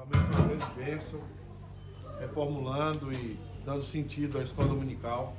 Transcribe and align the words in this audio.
Realmente 0.00 0.34
uma 0.34 0.48
grande 0.48 0.66
bênção, 0.74 1.20
reformulando 2.18 3.12
e 3.12 3.38
dando 3.66 3.84
sentido 3.84 4.38
à 4.38 4.42
escola 4.42 4.68
dominical 4.68 5.36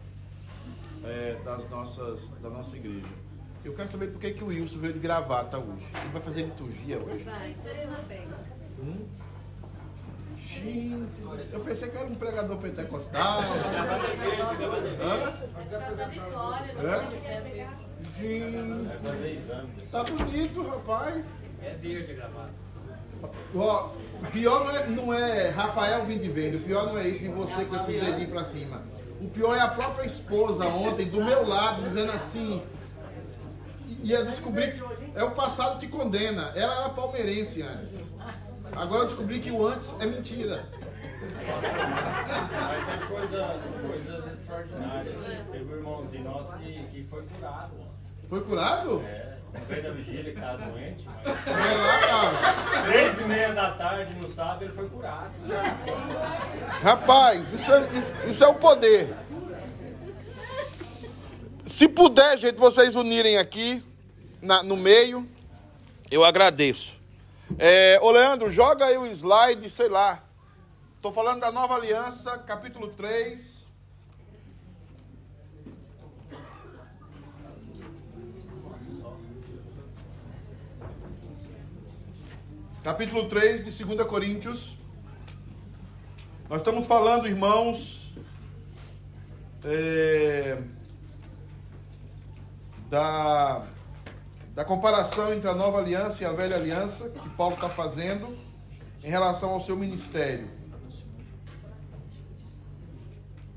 é, 1.03 1.35
das 1.43 1.67
nossas, 1.67 2.29
da 2.41 2.49
nossa 2.49 2.77
igreja. 2.77 3.07
Eu 3.65 3.73
quero 3.73 3.89
saber 3.89 4.07
por 4.11 4.21
que, 4.21 4.31
que 4.33 4.43
o 4.43 4.47
Wilson 4.47 4.77
veio 4.77 4.93
de 4.93 4.99
gravata 4.99 5.57
hoje. 5.57 5.85
Ele 5.95 6.09
vai 6.13 6.21
fazer 6.21 6.43
liturgia 6.43 6.99
hoje? 6.99 7.23
Vai, 7.23 7.55
Serena 7.55 7.97
Pega. 8.07 8.37
Hum? 8.79 9.07
Gente, 10.37 11.21
eu 11.51 11.59
pensei 11.61 11.89
que 11.89 11.97
era 11.97 12.05
um 12.05 12.15
pregador 12.15 12.57
pentecostal. 12.57 13.41
Hã? 15.01 15.33
Gente, 18.19 19.89
tá 19.91 20.03
bonito, 20.03 20.61
rapaz. 20.67 21.25
É 21.61 21.73
verde 21.75 22.11
a 22.11 22.15
gravata. 22.15 22.70
Ó, 23.55 23.89
o 24.21 24.31
pior 24.31 24.65
não 24.65 24.71
é, 24.71 24.87
não 24.87 25.13
é 25.13 25.49
Rafael 25.49 26.05
vindo 26.05 26.21
de 26.21 26.29
verde, 26.29 26.57
o 26.57 26.61
pior 26.61 26.87
não 26.87 26.97
é 26.97 27.07
isso, 27.07 27.25
e 27.25 27.27
você 27.27 27.65
com 27.65 27.75
esses 27.75 27.99
dedinhos 27.99 28.29
pra 28.29 28.43
cima. 28.43 28.81
O 29.19 29.27
pior 29.27 29.55
é 29.55 29.59
a 29.59 29.67
própria 29.67 30.05
esposa 30.05 30.67
ontem, 30.67 31.07
do 31.07 31.23
meu 31.23 31.47
lado, 31.47 31.83
dizendo 31.83 32.11
assim. 32.11 32.61
E 34.03 34.11
eu 34.11 34.25
descobri 34.25 34.71
que 34.71 34.81
é 35.13 35.23
o 35.23 35.31
passado 35.31 35.79
te 35.79 35.87
condena. 35.87 36.51
Ela 36.55 36.75
era 36.75 36.89
palmeirense 36.89 37.61
antes. 37.61 38.03
Agora 38.71 39.01
eu 39.01 39.05
descobri 39.05 39.39
que 39.39 39.51
o 39.51 39.67
antes 39.67 39.93
é 39.99 40.05
mentira. 40.05 40.65
Mas 41.21 42.85
teve 42.85 43.05
coisa, 43.07 43.59
coisas 43.81 44.33
extraordinárias. 44.33 45.15
Teve 45.51 45.73
um 45.73 45.77
irmãozinho 45.77 46.23
nosso 46.23 46.57
que, 46.57 46.83
que 46.87 47.03
foi 47.03 47.23
curado. 47.23 47.73
Foi 48.27 48.41
curado? 48.41 49.03
É, 49.05 49.30
no 49.53 49.65
meio 49.67 49.83
da 49.83 49.91
vigília, 49.91 50.19
ele 50.21 50.29
estava 50.31 50.57
doente, 50.57 51.05
mas 51.05 52.83
três 52.85 53.19
e 53.19 53.23
meia 53.25 53.53
da 53.53 53.71
tarde, 53.71 54.13
no 54.15 54.27
sábado, 54.29 54.63
ele 54.65 54.73
foi 54.73 54.89
curado. 54.89 55.31
Rapaz, 56.81 57.53
isso 57.53 57.71
é, 57.71 57.89
isso, 57.93 58.15
isso 58.27 58.43
é 58.43 58.47
o 58.47 58.55
poder. 58.55 59.13
Se 61.65 61.87
puder, 61.87 62.37
gente, 62.37 62.57
vocês 62.57 62.95
unirem 62.95 63.37
aqui 63.37 63.83
na- 64.41 64.63
no 64.63 64.75
meio, 64.75 65.27
eu 66.09 66.23
agradeço. 66.25 66.99
É, 67.59 67.99
ô 68.01 68.11
Leandro, 68.11 68.49
joga 68.49 68.85
aí 68.85 68.97
o 68.97 69.05
slide, 69.05 69.69
sei 69.69 69.89
lá. 69.89 70.23
Tô 71.01 71.11
falando 71.11 71.39
da 71.41 71.51
nova 71.51 71.75
aliança, 71.75 72.37
capítulo 72.39 72.87
3. 72.89 73.50
Capítulo 82.83 83.29
3 83.29 83.63
de 83.63 83.83
2 83.83 84.07
Coríntios. 84.07 84.75
Nós 86.49 86.61
estamos 86.61 86.87
falando, 86.87 87.27
irmãos, 87.27 88.11
é, 89.63 90.57
da, 92.89 93.61
da 94.55 94.65
comparação 94.65 95.31
entre 95.31 95.47
a 95.47 95.53
nova 95.53 95.77
aliança 95.77 96.23
e 96.23 96.25
a 96.25 96.31
velha 96.31 96.55
aliança 96.55 97.07
que 97.07 97.29
Paulo 97.29 97.53
está 97.53 97.69
fazendo 97.69 98.35
em 99.03 99.09
relação 99.11 99.51
ao 99.51 99.61
seu 99.61 99.77
ministério. 99.77 100.49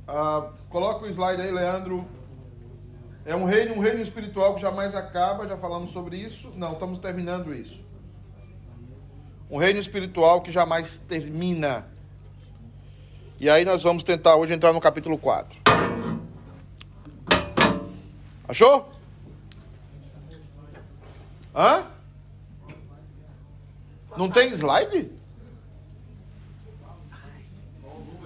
Ah, 0.07 0.51
coloca 0.69 1.07
o 1.07 1.09
slide 1.09 1.41
aí, 1.41 1.51
Leandro. 1.51 2.07
É 3.25 3.35
um 3.35 3.47
reino, 3.47 3.77
um 3.77 3.81
reino 3.81 4.03
espiritual 4.03 4.55
que 4.55 4.61
jamais 4.61 4.95
acaba, 4.95 5.49
já 5.49 5.57
falamos 5.57 5.93
sobre 5.93 6.19
isso. 6.19 6.53
Não, 6.57 6.75
estamos 6.75 6.99
terminando 6.99 7.55
isso. 7.55 7.84
Um 9.55 9.59
reino 9.59 9.79
espiritual 9.79 10.41
que 10.41 10.51
jamais 10.51 10.99
termina. 10.99 11.87
E 13.39 13.49
aí 13.49 13.65
nós 13.65 13.85
vamos 13.85 14.03
tentar 14.03 14.35
hoje 14.35 14.53
entrar 14.53 14.73
no 14.73 14.81
capítulo 14.81 15.17
4. 15.17 15.57
Achou? 18.49 18.93
Hã? 21.55 21.87
Não 24.17 24.29
tem 24.29 24.49
slide? 24.49 25.09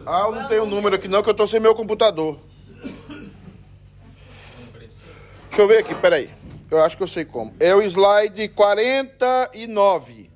Ah, 0.06 0.22
eu 0.28 0.34
não 0.34 0.48
tenho 0.48 0.62
o 0.62 0.66
número 0.66 0.96
aqui 0.96 1.08
não, 1.08 1.22
que 1.22 1.28
eu 1.28 1.34
tô 1.34 1.46
sem 1.46 1.60
meu 1.60 1.74
computador. 1.74 2.40
Deixa 5.50 5.58
eu 5.58 5.68
ver 5.68 5.80
aqui, 5.80 5.94
peraí. 5.94 6.30
Eu 6.70 6.82
acho 6.82 6.96
que 6.96 7.02
eu 7.02 7.06
sei 7.06 7.26
como. 7.26 7.54
É 7.60 7.74
o 7.74 7.82
slide 7.82 8.48
49. 8.48 10.27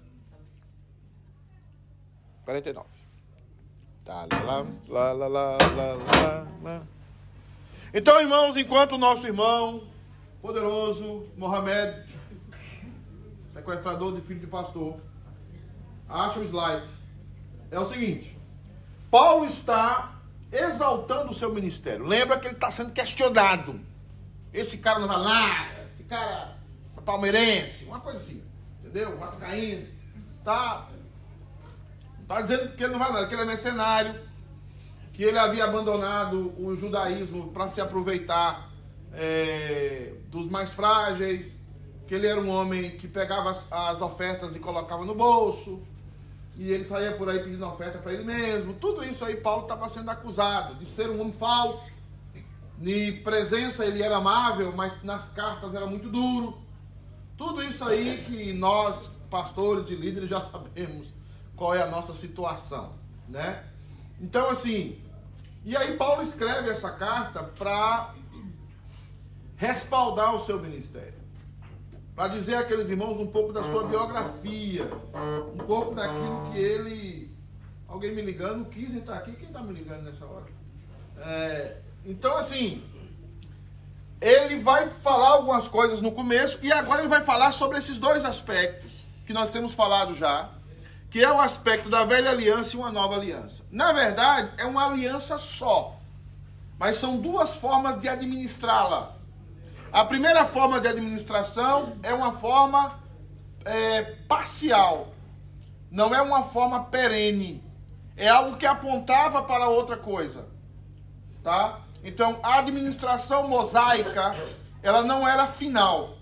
49. 2.44 2.86
Tá, 4.04 4.26
lá, 4.32 4.66
lá, 4.88 5.12
lá, 5.12 5.28
lá, 5.28 5.28
lá, 5.28 5.94
lá, 5.94 6.48
lá. 6.62 6.82
Então, 7.94 8.20
irmãos, 8.20 8.56
enquanto 8.56 8.92
o 8.92 8.98
nosso 8.98 9.26
irmão 9.26 9.84
poderoso, 10.40 11.26
Mohamed, 11.36 12.04
sequestrador 13.50 14.14
de 14.14 14.20
filho 14.22 14.40
de 14.40 14.46
pastor, 14.48 14.96
acha 16.08 16.40
o 16.40 16.44
slide, 16.44 16.86
é 17.70 17.78
o 17.78 17.84
seguinte: 17.84 18.36
Paulo 19.10 19.44
está 19.44 20.20
exaltando 20.50 21.30
o 21.30 21.34
seu 21.34 21.54
ministério. 21.54 22.04
Lembra 22.04 22.40
que 22.40 22.48
ele 22.48 22.54
está 22.54 22.70
sendo 22.70 22.90
questionado. 22.90 23.80
Esse 24.52 24.78
cara 24.78 24.98
não 24.98 25.08
vai 25.08 25.18
lá, 25.18 25.84
esse 25.86 26.02
cara 26.04 26.56
é 26.98 27.00
palmeirense, 27.00 27.84
uma 27.84 28.00
coisa 28.00 28.18
assim, 28.18 28.42
entendeu? 28.80 29.16
Vascaíno, 29.16 29.86
tá 30.44 30.88
Está 32.32 32.40
dizendo 32.40 32.74
que 32.74 32.82
ele 32.82 32.92
não 32.92 32.98
vai 32.98 33.12
nada, 33.12 33.26
que 33.26 33.34
ele 33.34 33.42
é 33.42 33.44
mercenário, 33.44 34.18
que 35.12 35.22
ele 35.22 35.38
havia 35.38 35.64
abandonado 35.64 36.54
o 36.58 36.74
judaísmo 36.74 37.52
para 37.52 37.68
se 37.68 37.78
aproveitar 37.78 38.70
é, 39.12 40.14
dos 40.28 40.48
mais 40.48 40.72
frágeis, 40.72 41.58
que 42.06 42.14
ele 42.14 42.26
era 42.26 42.40
um 42.40 42.48
homem 42.48 42.92
que 42.92 43.06
pegava 43.06 43.50
as, 43.50 43.70
as 43.70 44.00
ofertas 44.00 44.56
e 44.56 44.58
colocava 44.58 45.04
no 45.04 45.14
bolso, 45.14 45.82
e 46.56 46.72
ele 46.72 46.84
saía 46.84 47.12
por 47.12 47.28
aí 47.28 47.38
pedindo 47.38 47.66
oferta 47.66 47.98
para 47.98 48.14
ele 48.14 48.24
mesmo. 48.24 48.72
Tudo 48.72 49.04
isso 49.04 49.26
aí 49.26 49.36
Paulo 49.36 49.64
estava 49.64 49.86
sendo 49.90 50.10
acusado 50.10 50.76
de 50.76 50.86
ser 50.86 51.10
um 51.10 51.20
homem 51.20 51.34
falso. 51.34 51.92
De 52.78 53.12
presença 53.22 53.84
ele 53.84 54.02
era 54.02 54.16
amável, 54.16 54.72
mas 54.74 55.02
nas 55.02 55.28
cartas 55.28 55.74
era 55.74 55.84
muito 55.84 56.08
duro. 56.08 56.62
Tudo 57.36 57.62
isso 57.62 57.84
aí 57.84 58.24
que 58.26 58.54
nós, 58.54 59.12
pastores 59.28 59.90
e 59.90 59.94
líderes, 59.94 60.30
já 60.30 60.40
sabemos 60.40 61.08
qual 61.56 61.74
é 61.74 61.82
a 61.82 61.86
nossa 61.86 62.14
situação, 62.14 62.94
né? 63.28 63.64
Então, 64.20 64.48
assim, 64.50 65.00
e 65.64 65.76
aí 65.76 65.96
Paulo 65.96 66.22
escreve 66.22 66.70
essa 66.70 66.90
carta 66.90 67.42
para 67.42 68.14
respaldar 69.56 70.34
o 70.34 70.40
seu 70.40 70.58
ministério, 70.58 71.20
para 72.14 72.28
dizer 72.28 72.56
àqueles 72.56 72.90
irmãos 72.90 73.18
um 73.18 73.26
pouco 73.26 73.52
da 73.52 73.62
sua 73.62 73.86
biografia, 73.86 74.84
um 75.54 75.64
pouco 75.64 75.94
daquilo 75.94 76.50
que 76.50 76.58
ele. 76.58 77.32
Alguém 77.86 78.14
me 78.14 78.22
ligando, 78.22 78.64
quis 78.70 78.94
entrar 78.94 79.18
aqui, 79.18 79.32
quem 79.32 79.48
está 79.48 79.60
me 79.60 79.72
ligando 79.74 80.02
nessa 80.02 80.24
hora? 80.24 80.46
É, 81.18 81.76
então, 82.06 82.36
assim, 82.38 82.82
ele 84.20 84.58
vai 84.58 84.88
falar 84.88 85.28
algumas 85.34 85.68
coisas 85.68 86.00
no 86.00 86.10
começo 86.10 86.58
e 86.62 86.72
agora 86.72 87.00
ele 87.00 87.08
vai 87.08 87.22
falar 87.22 87.52
sobre 87.52 87.78
esses 87.78 87.98
dois 87.98 88.24
aspectos 88.24 88.90
que 89.26 89.32
nós 89.32 89.50
temos 89.50 89.74
falado 89.74 90.14
já 90.14 90.50
que 91.12 91.22
é 91.22 91.30
o 91.30 91.38
aspecto 91.38 91.90
da 91.90 92.06
velha 92.06 92.30
aliança 92.30 92.74
e 92.74 92.78
uma 92.78 92.90
nova 92.90 93.16
aliança. 93.16 93.62
Na 93.70 93.92
verdade, 93.92 94.50
é 94.56 94.64
uma 94.64 94.86
aliança 94.86 95.36
só, 95.36 96.00
mas 96.78 96.96
são 96.96 97.18
duas 97.18 97.54
formas 97.54 98.00
de 98.00 98.08
administrá-la. 98.08 99.14
A 99.92 100.06
primeira 100.06 100.46
forma 100.46 100.80
de 100.80 100.88
administração 100.88 101.98
é 102.02 102.14
uma 102.14 102.32
forma 102.32 102.98
é, 103.62 104.02
parcial, 104.26 105.12
não 105.90 106.14
é 106.14 106.22
uma 106.22 106.44
forma 106.44 106.84
perene, 106.84 107.62
é 108.16 108.30
algo 108.30 108.56
que 108.56 108.64
apontava 108.64 109.42
para 109.42 109.68
outra 109.68 109.98
coisa, 109.98 110.46
tá? 111.44 111.80
Então, 112.02 112.40
a 112.42 112.60
administração 112.60 113.48
mosaica, 113.48 114.34
ela 114.82 115.02
não 115.02 115.28
era 115.28 115.46
final, 115.46 116.16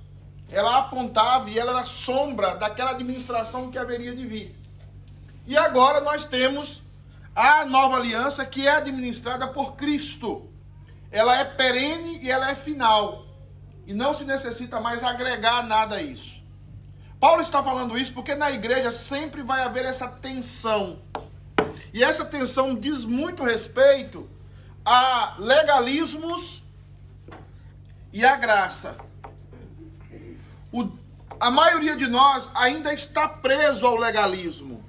ela 0.50 0.78
apontava 0.78 1.48
e 1.48 1.56
ela 1.56 1.70
era 1.78 1.84
sombra 1.84 2.56
daquela 2.56 2.90
administração 2.90 3.70
que 3.70 3.78
haveria 3.78 4.16
de 4.16 4.26
vir. 4.26 4.59
E 5.46 5.56
agora 5.56 6.00
nós 6.00 6.24
temos 6.24 6.82
a 7.34 7.64
nova 7.64 7.96
aliança 7.96 8.44
que 8.44 8.66
é 8.66 8.72
administrada 8.72 9.48
por 9.48 9.74
Cristo. 9.76 10.50
Ela 11.10 11.38
é 11.38 11.44
perene 11.44 12.18
e 12.22 12.30
ela 12.30 12.50
é 12.50 12.54
final. 12.54 13.26
E 13.86 13.92
não 13.92 14.14
se 14.14 14.24
necessita 14.24 14.80
mais 14.80 15.02
agregar 15.02 15.62
nada 15.62 15.96
a 15.96 16.02
isso. 16.02 16.40
Paulo 17.18 17.42
está 17.42 17.62
falando 17.62 17.98
isso 17.98 18.14
porque 18.14 18.34
na 18.34 18.50
igreja 18.50 18.92
sempre 18.92 19.42
vai 19.42 19.62
haver 19.62 19.84
essa 19.84 20.08
tensão. 20.08 21.02
E 21.92 22.02
essa 22.02 22.24
tensão 22.24 22.74
diz 22.74 23.04
muito 23.04 23.42
respeito 23.42 24.28
a 24.84 25.36
legalismos 25.38 26.62
e 28.12 28.24
a 28.24 28.36
graça. 28.36 28.96
O, 30.72 30.88
a 31.38 31.50
maioria 31.50 31.96
de 31.96 32.06
nós 32.06 32.50
ainda 32.54 32.92
está 32.94 33.28
preso 33.28 33.86
ao 33.86 33.96
legalismo. 33.96 34.79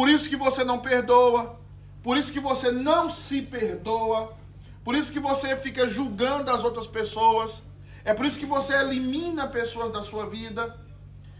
Por 0.00 0.08
isso 0.08 0.30
que 0.30 0.36
você 0.36 0.64
não 0.64 0.78
perdoa. 0.78 1.60
Por 2.02 2.16
isso 2.16 2.32
que 2.32 2.40
você 2.40 2.72
não 2.72 3.10
se 3.10 3.42
perdoa. 3.42 4.32
Por 4.82 4.94
isso 4.94 5.12
que 5.12 5.20
você 5.20 5.54
fica 5.54 5.86
julgando 5.86 6.50
as 6.50 6.64
outras 6.64 6.86
pessoas. 6.86 7.62
É 8.02 8.14
por 8.14 8.24
isso 8.24 8.38
que 8.38 8.46
você 8.46 8.72
elimina 8.72 9.46
pessoas 9.46 9.92
da 9.92 10.02
sua 10.02 10.24
vida. 10.24 10.74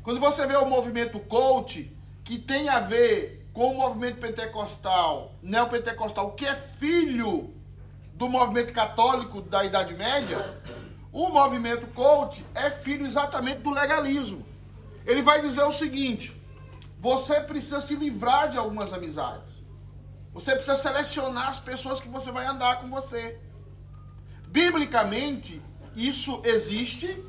Quando 0.03 0.21
você 0.21 0.47
vê 0.47 0.57
o 0.57 0.67
movimento 0.67 1.19
coach, 1.21 1.91
que 2.23 2.37
tem 2.37 2.69
a 2.69 2.81
ver 2.81 3.49
com 3.55 3.71
o 3.71 3.79
movimento 3.79 4.19
pentecostal, 4.19 5.35
neopentecostal, 5.43 6.33
que 6.33 6.45
é 6.45 6.55
filho 6.55 7.55
do 8.13 8.29
movimento 8.29 8.75
católico 8.75 9.41
da 9.41 9.65
Idade 9.65 9.95
Média, 9.95 10.61
o 11.11 11.31
movimento 11.31 11.87
coach 11.95 12.45
é 12.55 12.69
filho 12.69 13.07
exatamente 13.07 13.63
do 13.63 13.71
legalismo. 13.71 14.45
Ele 15.07 15.23
vai 15.23 15.41
dizer 15.41 15.63
o 15.63 15.73
seguinte: 15.73 16.39
você 17.01 17.41
precisa 17.41 17.81
se 17.81 17.97
livrar 17.97 18.51
de 18.51 18.59
algumas 18.59 18.93
amizades. 18.93 19.65
Você 20.35 20.55
precisa 20.55 20.77
selecionar 20.77 21.49
as 21.49 21.59
pessoas 21.59 22.01
que 22.01 22.09
você 22.09 22.31
vai 22.31 22.47
andar 22.47 22.81
com 22.81 22.91
você. 22.91 23.41
Biblicamente, 24.49 25.63
isso 25.97 26.43
existe, 26.45 27.25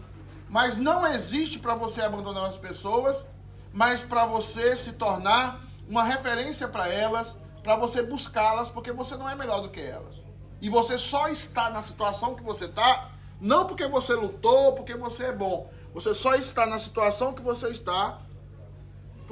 mas 0.50 0.76
não 0.76 1.08
existe 1.08 1.58
para 1.58 1.74
você 1.74 2.02
abandonar 2.02 2.50
as 2.50 2.58
pessoas, 2.58 3.26
mas 3.74 4.04
para 4.04 4.26
você 4.26 4.76
se 4.76 4.92
tornar 4.92 5.62
uma 5.88 6.04
referência 6.04 6.68
para 6.68 6.90
elas, 6.90 7.38
para 7.64 7.78
você 7.78 8.04
buscá-las, 8.04 8.70
porque 8.70 8.92
você 8.92 9.16
não 9.16 9.30
é 9.30 9.36
melhor 9.36 9.62
do 9.62 9.70
que 9.70 9.80
elas. 9.80 10.22
E 10.62 10.70
você 10.70 11.00
só 11.00 11.30
está 11.30 11.70
na 11.70 11.82
situação 11.82 12.36
que 12.36 12.44
você 12.44 12.66
está, 12.66 13.10
não 13.40 13.66
porque 13.66 13.88
você 13.88 14.14
lutou, 14.14 14.74
porque 14.74 14.96
você 14.96 15.28
é 15.28 15.32
bom. 15.32 15.72
Você 15.94 16.14
só 16.14 16.36
está 16.36 16.66
na 16.66 16.78
situação 16.78 17.34
que 17.34 17.42
você 17.42 17.70
está 17.70 18.20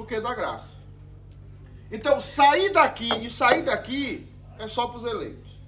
porque 0.00 0.18
da 0.18 0.34
graça. 0.34 0.70
Então, 1.92 2.22
sair 2.22 2.72
daqui 2.72 3.12
e 3.22 3.28
sair 3.28 3.62
daqui 3.62 4.26
é 4.58 4.66
só 4.66 4.86
para 4.86 4.96
os 4.96 5.04
eleitos. 5.04 5.60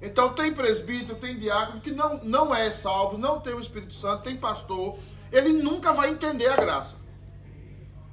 Então, 0.00 0.34
tem 0.34 0.54
presbítero, 0.54 1.18
tem 1.18 1.36
diácono 1.36 1.80
que 1.80 1.90
não, 1.90 2.22
não 2.22 2.54
é 2.54 2.70
salvo, 2.70 3.18
não 3.18 3.40
tem 3.40 3.52
o 3.52 3.60
Espírito 3.60 3.92
Santo, 3.92 4.22
tem 4.22 4.36
pastor. 4.36 4.96
Ele 5.32 5.52
nunca 5.64 5.92
vai 5.92 6.10
entender 6.10 6.46
a 6.46 6.54
graça. 6.54 6.94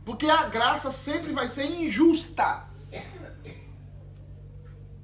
Porque 0.04 0.28
a 0.28 0.48
graça 0.48 0.92
sempre 0.92 1.34
vai 1.34 1.48
ser 1.48 1.66
injusta. 1.66 2.66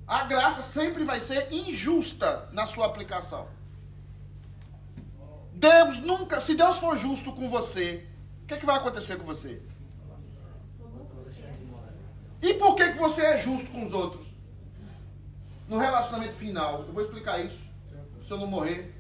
A 0.08 0.24
graça 0.24 0.64
sempre 0.64 1.04
vai 1.04 1.20
ser 1.20 1.54
injusta 1.54 2.50
na 2.54 2.66
sua 2.66 2.88
aplicação. 2.88 3.48
Deus 5.54 6.00
nunca, 6.00 6.42
se 6.42 6.56
Deus 6.56 6.80
for 6.80 6.98
justo 6.98 7.32
com 7.34 7.52
você, 7.52 8.08
o 8.42 8.48
que, 8.48 8.56
é 8.56 8.58
que 8.58 8.66
vai 8.66 8.78
acontecer 8.78 9.18
com 9.18 9.26
você? 9.26 9.62
E 12.42 12.54
por 12.54 12.76
que, 12.98 13.04
você 13.04 13.22
é 13.22 13.38
justo 13.38 13.70
com 13.70 13.86
os 13.86 13.94
outros? 13.94 14.26
No 15.68 15.78
relacionamento 15.78 16.34
final, 16.34 16.84
eu 16.86 16.94
vou 16.94 17.04
explicar 17.04 17.40
isso, 17.40 17.60
se 18.24 18.32
eu 18.32 18.38
não 18.38 18.48
morrer, 18.48 18.94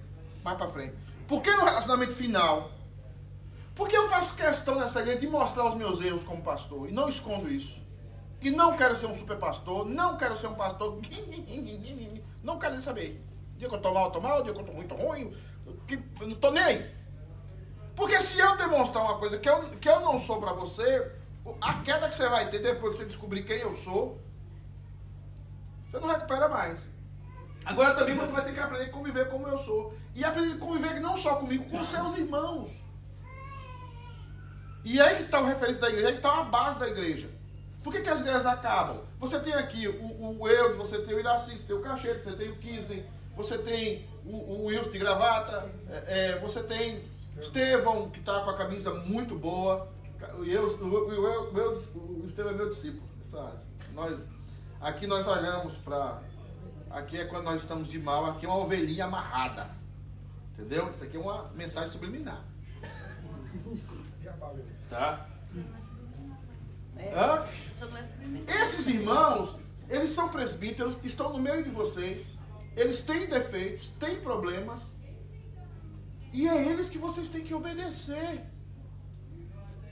mais 0.43 0.57
para 0.57 0.69
frente. 0.69 0.95
Por 1.27 1.41
que 1.41 1.51
no 1.51 1.65
relacionamento 1.65 2.13
final? 2.13 2.71
Porque 3.73 3.97
eu 3.97 4.07
faço 4.09 4.35
questão 4.35 4.75
nessa 4.75 5.01
igreja 5.01 5.19
de 5.19 5.27
mostrar 5.27 5.65
os 5.65 5.75
meus 5.75 6.01
erros 6.01 6.23
como 6.23 6.41
pastor 6.41 6.89
e 6.89 6.91
não 6.91 7.09
escondo 7.09 7.49
isso. 7.49 7.81
E 8.41 8.51
não 8.51 8.77
quero 8.77 8.95
ser 8.95 9.07
um 9.07 9.17
super 9.17 9.37
pastor, 9.37 9.85
não 9.85 10.15
quero 10.17 10.37
ser 10.37 10.47
um 10.47 10.55
pastor. 10.55 10.99
Não 12.43 12.59
quero 12.59 12.75
nem 12.75 12.81
saber. 12.81 13.21
Dia 13.57 13.67
que 13.67 13.75
eu 13.75 13.81
tô 13.81 13.93
mal, 13.93 14.05
eu 14.05 14.11
tô 14.11 14.21
mal, 14.21 14.41
dia 14.41 14.53
que 14.53 14.59
eu 14.59 14.63
tô 14.63 14.71
muito 14.71 14.95
ruim, 14.95 15.35
eu 16.21 16.27
não 16.27 16.35
tô 16.37 16.49
nem 16.51 16.63
aí. 16.63 16.95
Porque 17.93 18.21
se 18.21 18.39
eu 18.39 18.55
demonstrar 18.55 19.03
uma 19.03 19.17
coisa 19.17 19.37
que 19.37 19.49
eu, 19.49 19.69
que 19.71 19.89
eu 19.89 19.99
não 19.99 20.17
sou 20.17 20.39
para 20.39 20.53
você, 20.53 21.11
a 21.61 21.81
queda 21.83 22.09
que 22.09 22.15
você 22.15 22.27
vai 22.27 22.49
ter 22.49 22.59
depois 22.59 22.93
que 22.93 22.99
você 22.99 23.05
descobrir 23.05 23.43
quem 23.43 23.59
eu 23.59 23.75
sou, 23.77 24.19
você 25.87 25.99
não 25.99 26.07
recupera 26.07 26.49
mais. 26.49 26.79
Agora 27.65 27.93
também 27.93 28.15
você 28.15 28.31
vai 28.31 28.45
ter 28.45 28.53
que 28.53 28.59
aprender 28.59 28.85
a 28.85 28.89
conviver 28.89 29.29
como 29.29 29.47
eu 29.47 29.57
sou. 29.57 29.93
E 30.15 30.23
aprender 30.23 30.53
a 30.53 30.57
conviver 30.57 30.99
não 30.99 31.17
só 31.17 31.35
comigo, 31.35 31.69
com 31.69 31.83
seus 31.83 32.17
irmãos. 32.17 32.71
E 34.83 35.01
aí 35.01 35.17
que 35.17 35.23
está 35.23 35.41
o 35.41 35.45
referência 35.45 35.81
da 35.81 35.89
igreja, 35.89 36.07
aí 36.07 36.13
que 36.13 36.19
está 36.19 36.39
a 36.39 36.43
base 36.43 36.79
da 36.79 36.87
igreja. 36.87 37.29
Por 37.83 37.93
que, 37.93 38.01
que 38.01 38.09
as 38.09 38.21
igrejas 38.21 38.45
acabam? 38.45 39.01
Você 39.19 39.39
tem 39.39 39.53
aqui 39.53 39.87
o, 39.87 40.39
o 40.39 40.47
Eudes, 40.47 40.77
você 40.77 40.99
tem 40.99 41.15
o 41.15 41.19
Iraci, 41.19 41.57
você 41.57 41.63
tem 41.63 41.75
o 41.75 41.81
Cachete, 41.81 42.23
você 42.23 42.35
tem 42.35 42.49
o 42.49 42.55
Kisney, 42.55 43.05
você 43.35 43.57
tem 43.57 44.05
o, 44.25 44.35
o 44.35 44.65
Wilson 44.65 44.89
de 44.89 44.99
gravata, 44.99 45.69
é, 45.89 46.31
é, 46.31 46.39
você 46.39 46.63
tem 46.63 47.03
Estevão, 47.39 48.09
que 48.09 48.19
está 48.19 48.41
com 48.41 48.49
a 48.49 48.57
camisa 48.57 48.93
muito 48.93 49.35
boa. 49.35 49.87
Eu, 50.45 50.67
o, 50.67 50.85
o, 50.85 51.53
o, 51.53 52.21
o 52.21 52.25
Estevão 52.25 52.51
é 52.51 52.55
meu 52.55 52.69
discípulo. 52.69 53.07
nós, 53.93 54.25
aqui 54.81 55.05
nós 55.07 55.27
olhamos 55.27 55.73
para. 55.77 56.21
Aqui 56.89 57.17
é 57.17 57.25
quando 57.25 57.43
nós 57.43 57.61
estamos 57.61 57.87
de 57.87 57.99
mal, 57.99 58.25
aqui 58.25 58.45
é 58.45 58.49
uma 58.49 58.59
ovelhinha 58.59 59.05
amarrada. 59.05 59.69
Entendeu? 60.53 60.89
Isso 60.89 61.03
aqui 61.03 61.17
é 61.17 61.19
uma 61.19 61.49
mensagem 61.51 61.89
subliminar. 61.89 62.43
Tá? 64.89 65.27
Hã? 67.13 67.45
Esses 68.47 68.87
irmãos, 68.87 69.55
eles 69.89 70.11
são 70.11 70.29
presbíteros, 70.29 70.97
estão 71.03 71.31
no 71.31 71.39
meio 71.39 71.63
de 71.63 71.69
vocês. 71.69 72.37
Eles 72.75 73.01
têm 73.01 73.27
defeitos, 73.27 73.89
têm 73.99 74.19
problemas. 74.21 74.81
E 76.33 76.47
é 76.47 76.71
eles 76.71 76.89
que 76.89 76.97
vocês 76.97 77.29
têm 77.29 77.43
que 77.43 77.53
obedecer. 77.53 78.43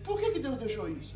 Por 0.05 0.19
que, 0.19 0.31
que 0.31 0.39
Deus 0.39 0.57
deixou 0.59 0.87
isso? 0.87 1.15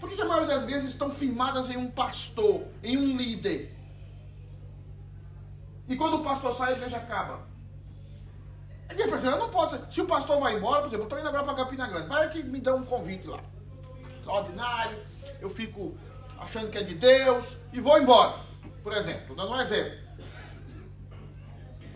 Por 0.00 0.08
que, 0.08 0.16
que 0.16 0.22
a 0.22 0.26
maioria 0.26 0.56
das 0.56 0.64
vezes 0.64 0.90
estão 0.90 1.10
firmadas 1.10 1.70
em 1.70 1.76
um 1.76 1.88
pastor, 1.88 2.64
em 2.82 2.96
um 2.96 3.16
líder? 3.16 3.76
E 5.86 5.94
quando 5.94 6.16
o 6.16 6.24
pastor 6.24 6.52
sai, 6.52 6.72
a 6.72 6.76
igreja 6.76 6.96
acaba. 6.96 7.40
A 8.88 8.92
igreja 8.92 9.12
pensa, 9.12 9.26
eu 9.28 9.38
não 9.38 9.50
posso. 9.50 9.80
Se 9.90 10.00
o 10.00 10.06
pastor 10.06 10.40
vai 10.40 10.56
embora, 10.56 10.80
por 10.80 10.88
exemplo, 10.88 11.04
eu 11.04 11.04
estou 11.04 11.18
indo 11.20 11.28
agora 11.28 11.44
para 11.44 11.64
Campina 11.64 11.86
Grande, 11.86 12.08
vai 12.08 12.30
que 12.30 12.42
me 12.42 12.60
dá 12.60 12.74
um 12.74 12.84
convite 12.84 13.26
lá. 13.26 13.40
Extraordinário, 14.10 14.98
eu 15.40 15.48
fico 15.48 15.94
achando 16.38 16.70
que 16.70 16.78
é 16.78 16.82
de 16.82 16.94
Deus 16.94 17.56
e 17.72 17.80
vou 17.80 17.98
embora. 17.98 18.34
Por 18.82 18.92
exemplo, 18.94 19.36
dando 19.36 19.52
um 19.52 19.60
exemplo. 19.60 19.98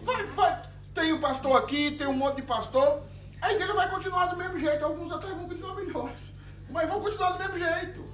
Vai, 0.02 0.26
vai, 0.26 0.62
tem 0.92 1.12
o 1.12 1.16
um 1.16 1.20
pastor 1.20 1.56
aqui, 1.56 1.92
tem 1.92 2.06
um 2.06 2.12
monte 2.12 2.36
de 2.36 2.42
pastor 2.42 3.02
a 3.44 3.52
igreja 3.52 3.75
vai 3.75 3.91
continuar 3.91 4.26
do 4.29 4.37
mesmo 4.38 4.58
jeito. 4.58 4.82
Alguns 4.82 5.12
até 5.12 5.26
vão 5.26 5.46
continuar 5.46 5.75
melhores. 5.75 6.32
Mas 6.70 6.88
vão 6.88 7.00
continuar 7.00 7.32
do 7.32 7.38
mesmo 7.38 7.58
jeito. 7.58 8.05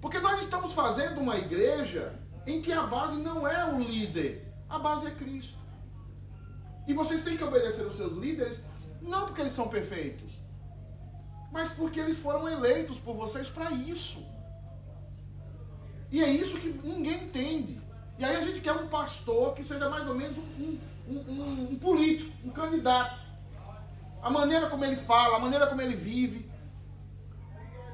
Porque 0.00 0.18
nós 0.18 0.40
estamos 0.40 0.72
fazendo 0.72 1.20
uma 1.20 1.36
igreja 1.36 2.18
em 2.46 2.62
que 2.62 2.72
a 2.72 2.84
base 2.84 3.16
não 3.16 3.46
é 3.46 3.66
o 3.66 3.78
líder, 3.78 4.50
a 4.68 4.78
base 4.78 5.06
é 5.06 5.10
Cristo. 5.10 5.58
E 6.88 6.94
vocês 6.94 7.22
têm 7.22 7.36
que 7.36 7.44
obedecer 7.44 7.86
os 7.86 7.96
seus 7.98 8.16
líderes, 8.16 8.62
não 9.00 9.26
porque 9.26 9.42
eles 9.42 9.52
são 9.52 9.68
perfeitos, 9.68 10.32
mas 11.52 11.70
porque 11.70 12.00
eles 12.00 12.18
foram 12.18 12.48
eleitos 12.48 12.98
por 12.98 13.14
vocês 13.14 13.50
para 13.50 13.70
isso. 13.72 14.24
E 16.10 16.24
é 16.24 16.30
isso 16.30 16.58
que 16.58 16.68
ninguém 16.68 17.24
entende. 17.24 17.78
E 18.18 18.24
aí 18.24 18.36
a 18.36 18.44
gente 18.44 18.60
quer 18.60 18.72
um 18.72 18.88
pastor 18.88 19.54
que 19.54 19.62
seja 19.62 19.88
mais 19.88 20.08
ou 20.08 20.14
menos 20.14 20.36
um, 20.38 20.78
um, 21.08 21.14
um, 21.28 21.68
um 21.72 21.78
político, 21.78 22.32
um 22.42 22.50
candidato 22.50 23.21
a 24.22 24.30
maneira 24.30 24.68
como 24.68 24.84
ele 24.84 24.94
fala, 24.94 25.36
a 25.36 25.40
maneira 25.40 25.66
como 25.66 25.82
ele 25.82 25.96
vive. 25.96 26.48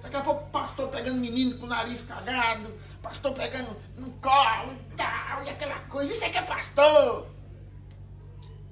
Daqui 0.02 0.16
a 0.16 0.20
pouco 0.20 0.44
o 0.44 0.50
pastor 0.50 0.88
pegando 0.88 1.18
menino 1.18 1.58
com 1.58 1.64
o 1.64 1.68
nariz 1.68 2.02
cagado, 2.02 2.72
pastor 3.02 3.32
pegando 3.32 3.74
no 3.96 4.10
colo 4.12 4.72
e 4.72 4.94
tal, 4.94 5.42
e 5.44 5.50
aquela 5.50 5.80
coisa. 5.80 6.12
Isso 6.12 6.24
é 6.24 6.28
que 6.28 6.36
é 6.36 6.42
pastor! 6.42 7.26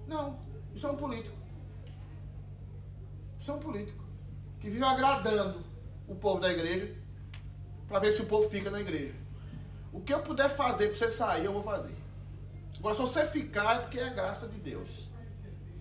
Não, 0.06 0.38
isso 0.74 0.86
é 0.86 0.90
um 0.90 0.96
político. 0.96 1.34
Isso 3.38 3.50
é 3.50 3.54
um 3.54 3.58
político. 3.58 4.04
Que 4.60 4.68
vive 4.68 4.84
agradando 4.84 5.64
o 6.06 6.14
povo 6.14 6.40
da 6.40 6.52
igreja 6.52 6.94
para 7.88 8.00
ver 8.00 8.12
se 8.12 8.20
o 8.20 8.26
povo 8.26 8.48
fica 8.50 8.70
na 8.70 8.80
igreja. 8.80 9.14
O 9.92 10.00
que 10.00 10.12
eu 10.12 10.20
puder 10.20 10.50
fazer 10.50 10.88
para 10.88 10.98
você 10.98 11.10
sair, 11.10 11.46
eu 11.46 11.52
vou 11.52 11.62
fazer. 11.62 11.96
Agora, 12.78 12.94
se 12.94 13.00
você 13.00 13.24
ficar, 13.24 13.76
é 13.76 13.78
porque 13.78 13.98
é 13.98 14.08
a 14.08 14.12
graça 14.12 14.46
de 14.46 14.58
Deus 14.58 15.05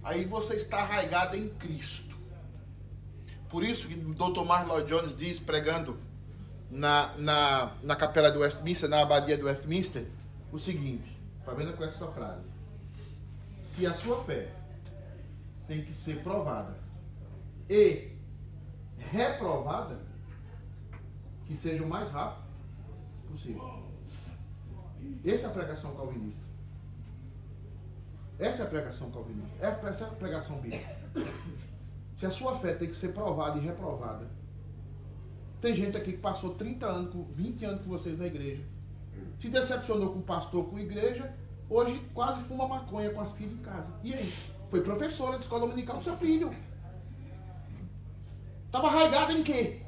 aí 0.06 0.24
você 0.24 0.56
está 0.56 0.78
arraigado 0.78 1.36
em 1.36 1.50
Cristo. 1.50 2.16
Por 3.50 3.64
isso 3.64 3.88
que 3.88 3.96
o 3.96 4.14
Dr. 4.14 4.46
Mark 4.46 4.68
Lloyd 4.68 4.88
Jones 4.88 5.16
diz, 5.16 5.40
pregando 5.40 6.00
na, 6.70 7.16
na, 7.18 7.76
na 7.82 7.96
capela 7.96 8.32
de 8.32 8.38
Westminster, 8.38 8.88
na 8.90 9.02
abadia 9.02 9.36
de 9.36 9.44
Westminster, 9.44 10.06
o 10.52 10.60
seguinte, 10.60 11.12
vendo 11.58 11.76
com 11.76 11.84
essa 11.84 12.08
frase. 12.08 12.48
Se 13.62 13.86
a 13.86 13.94
sua 13.94 14.24
fé 14.24 14.54
tem 15.68 15.84
que 15.84 15.92
ser 15.92 16.22
provada 16.22 16.78
e 17.68 18.12
reprovada, 18.98 20.00
que 21.48 21.56
seja 21.58 21.84
o 21.84 21.88
mais 21.88 22.12
rápido 22.12 22.46
possível. 23.30 23.84
Essa 25.26 25.48
é 25.48 25.50
a 25.50 25.54
pregação 25.54 25.96
calvinista. 25.96 26.44
Essa 28.38 28.64
é 28.64 28.66
a 28.66 28.70
pregação 28.70 29.10
calvinista. 29.12 29.66
É 29.66 29.88
essa 29.88 30.04
é 30.06 30.08
a 30.08 30.12
pregação 30.12 30.60
bíblica. 30.60 30.96
Se 32.16 32.26
a 32.26 32.32
sua 32.32 32.56
fé 32.58 32.74
tem 32.74 32.88
que 32.90 32.96
ser 32.96 33.10
provada 33.14 33.58
e 33.58 33.62
reprovada, 33.62 34.28
Tem 35.62 35.74
gente 35.74 35.98
aqui 35.98 36.12
que 36.12 36.18
passou 36.20 36.54
30 36.54 36.86
anos, 36.86 37.12
com- 37.12 37.24
20 37.24 37.66
anos 37.66 37.82
com 37.82 37.90
vocês 37.90 38.20
na 38.20 38.28
igreja. 38.28 38.62
Se 39.40 39.50
decepcionou 39.50 40.12
com 40.14 40.20
o 40.20 40.22
pastor, 40.22 40.66
com 40.70 40.76
a 40.76 40.82
igreja. 40.82 41.34
Hoje 41.68 42.00
quase 42.14 42.42
fuma 42.42 42.68
maconha 42.68 43.10
com 43.10 43.20
as 43.22 43.32
filhas 43.32 43.54
em 43.54 43.58
casa. 43.64 43.92
E 44.04 44.14
aí? 44.14 44.32
Foi 44.70 44.82
professora 44.82 45.38
de 45.38 45.44
escola 45.44 45.62
dominical 45.62 45.98
do 45.98 46.04
seu 46.04 46.16
filho. 46.18 46.54
Estava 48.68 48.88
arraigada 48.90 49.34
em 49.34 49.42
quê? 49.42 49.82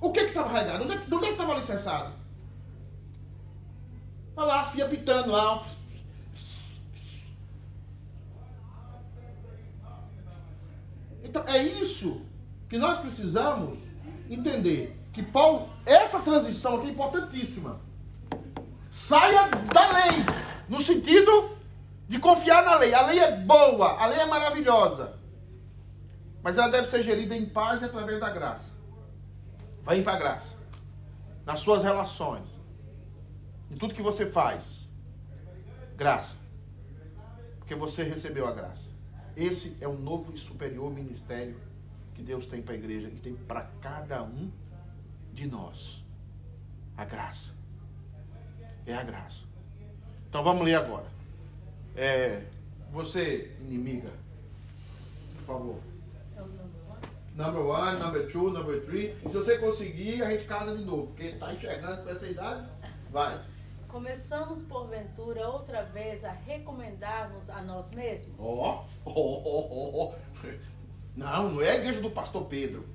O 0.00 0.10
que 0.10 0.20
que 0.22 0.28
estava 0.28 0.48
arraigado? 0.48 0.82
Onde 0.84 0.94
é, 0.94 0.98
que- 0.98 1.14
onde 1.14 1.26
é 1.26 1.30
estava 1.30 1.52
alicerçado? 1.52 2.12
Olha 4.38 4.46
lá, 4.46 4.66
filhas 4.66 4.88
pitando 4.88 5.32
lá. 5.32 5.64
Então 11.24 11.42
é 11.48 11.60
isso 11.60 12.22
que 12.68 12.78
nós 12.78 12.98
precisamos 12.98 13.76
entender. 14.30 14.96
Que 15.12 15.24
Paulo, 15.24 15.68
essa 15.84 16.20
transição 16.20 16.76
aqui 16.76 16.86
é 16.86 16.90
importantíssima. 16.90 17.80
Saia 18.92 19.48
da 19.48 19.92
lei, 20.04 20.24
no 20.68 20.80
sentido 20.80 21.56
de 22.06 22.20
confiar 22.20 22.62
na 22.62 22.76
lei. 22.76 22.94
A 22.94 23.06
lei 23.06 23.18
é 23.18 23.36
boa, 23.38 24.00
a 24.00 24.06
lei 24.06 24.20
é 24.20 24.26
maravilhosa. 24.26 25.18
Mas 26.44 26.56
ela 26.56 26.68
deve 26.68 26.86
ser 26.86 27.02
gerida 27.02 27.34
em 27.34 27.44
paz 27.44 27.82
e 27.82 27.86
através 27.86 28.20
da 28.20 28.30
graça. 28.30 28.70
Vai 29.82 30.00
para 30.00 30.12
a 30.12 30.18
graça. 30.18 30.54
Nas 31.44 31.58
suas 31.58 31.82
relações. 31.82 32.57
Em 33.70 33.76
tudo 33.76 33.94
que 33.94 34.02
você 34.02 34.26
faz. 34.26 34.88
Graça. 35.96 36.36
Porque 37.58 37.74
você 37.74 38.02
recebeu 38.02 38.46
a 38.46 38.52
graça. 38.52 38.88
Esse 39.36 39.76
é 39.80 39.86
o 39.86 39.96
novo 39.96 40.32
e 40.34 40.38
superior 40.38 40.92
ministério 40.92 41.56
que 42.14 42.22
Deus 42.22 42.46
tem 42.46 42.60
para 42.60 42.74
a 42.74 42.76
igreja 42.76 43.08
e 43.08 43.16
tem 43.20 43.34
para 43.34 43.62
cada 43.80 44.22
um 44.22 44.50
de 45.32 45.46
nós. 45.46 46.04
A 46.96 47.04
graça. 47.04 47.50
É 48.86 48.94
a 48.94 49.02
graça. 49.02 49.44
Então 50.28 50.42
vamos 50.42 50.64
ler 50.64 50.74
agora. 50.74 51.06
É, 51.94 52.42
você, 52.90 53.56
inimiga, 53.60 54.10
por 55.38 55.46
favor. 55.46 55.80
Number 57.36 57.60
one, 57.60 58.00
number 58.00 58.26
two, 58.32 58.50
number 58.50 58.84
three. 58.84 59.14
Se 59.28 59.36
você 59.36 59.58
conseguir, 59.58 60.22
a 60.22 60.30
gente 60.30 60.44
casa 60.44 60.76
de 60.76 60.84
novo. 60.84 61.06
Porque 61.08 61.24
está 61.24 61.54
enxergando 61.54 62.02
com 62.02 62.10
essa 62.10 62.26
idade, 62.26 62.68
vai. 63.12 63.40
Começamos, 63.88 64.60
porventura, 64.60 65.48
outra 65.48 65.82
vez 65.82 66.22
a 66.22 66.30
recomendar-nos 66.30 67.48
a 67.48 67.62
nós 67.62 67.90
mesmos? 67.90 68.34
Ó, 68.38 68.44
ó, 68.44 68.84
ó, 69.06 69.12
ó, 69.14 70.04
ó. 70.04 70.14
Não, 71.16 71.50
não 71.50 71.62
é 71.62 71.70
a 71.70 71.76
igreja 71.76 72.02
do 72.02 72.10
pastor 72.10 72.44
Pedro. 72.44 72.86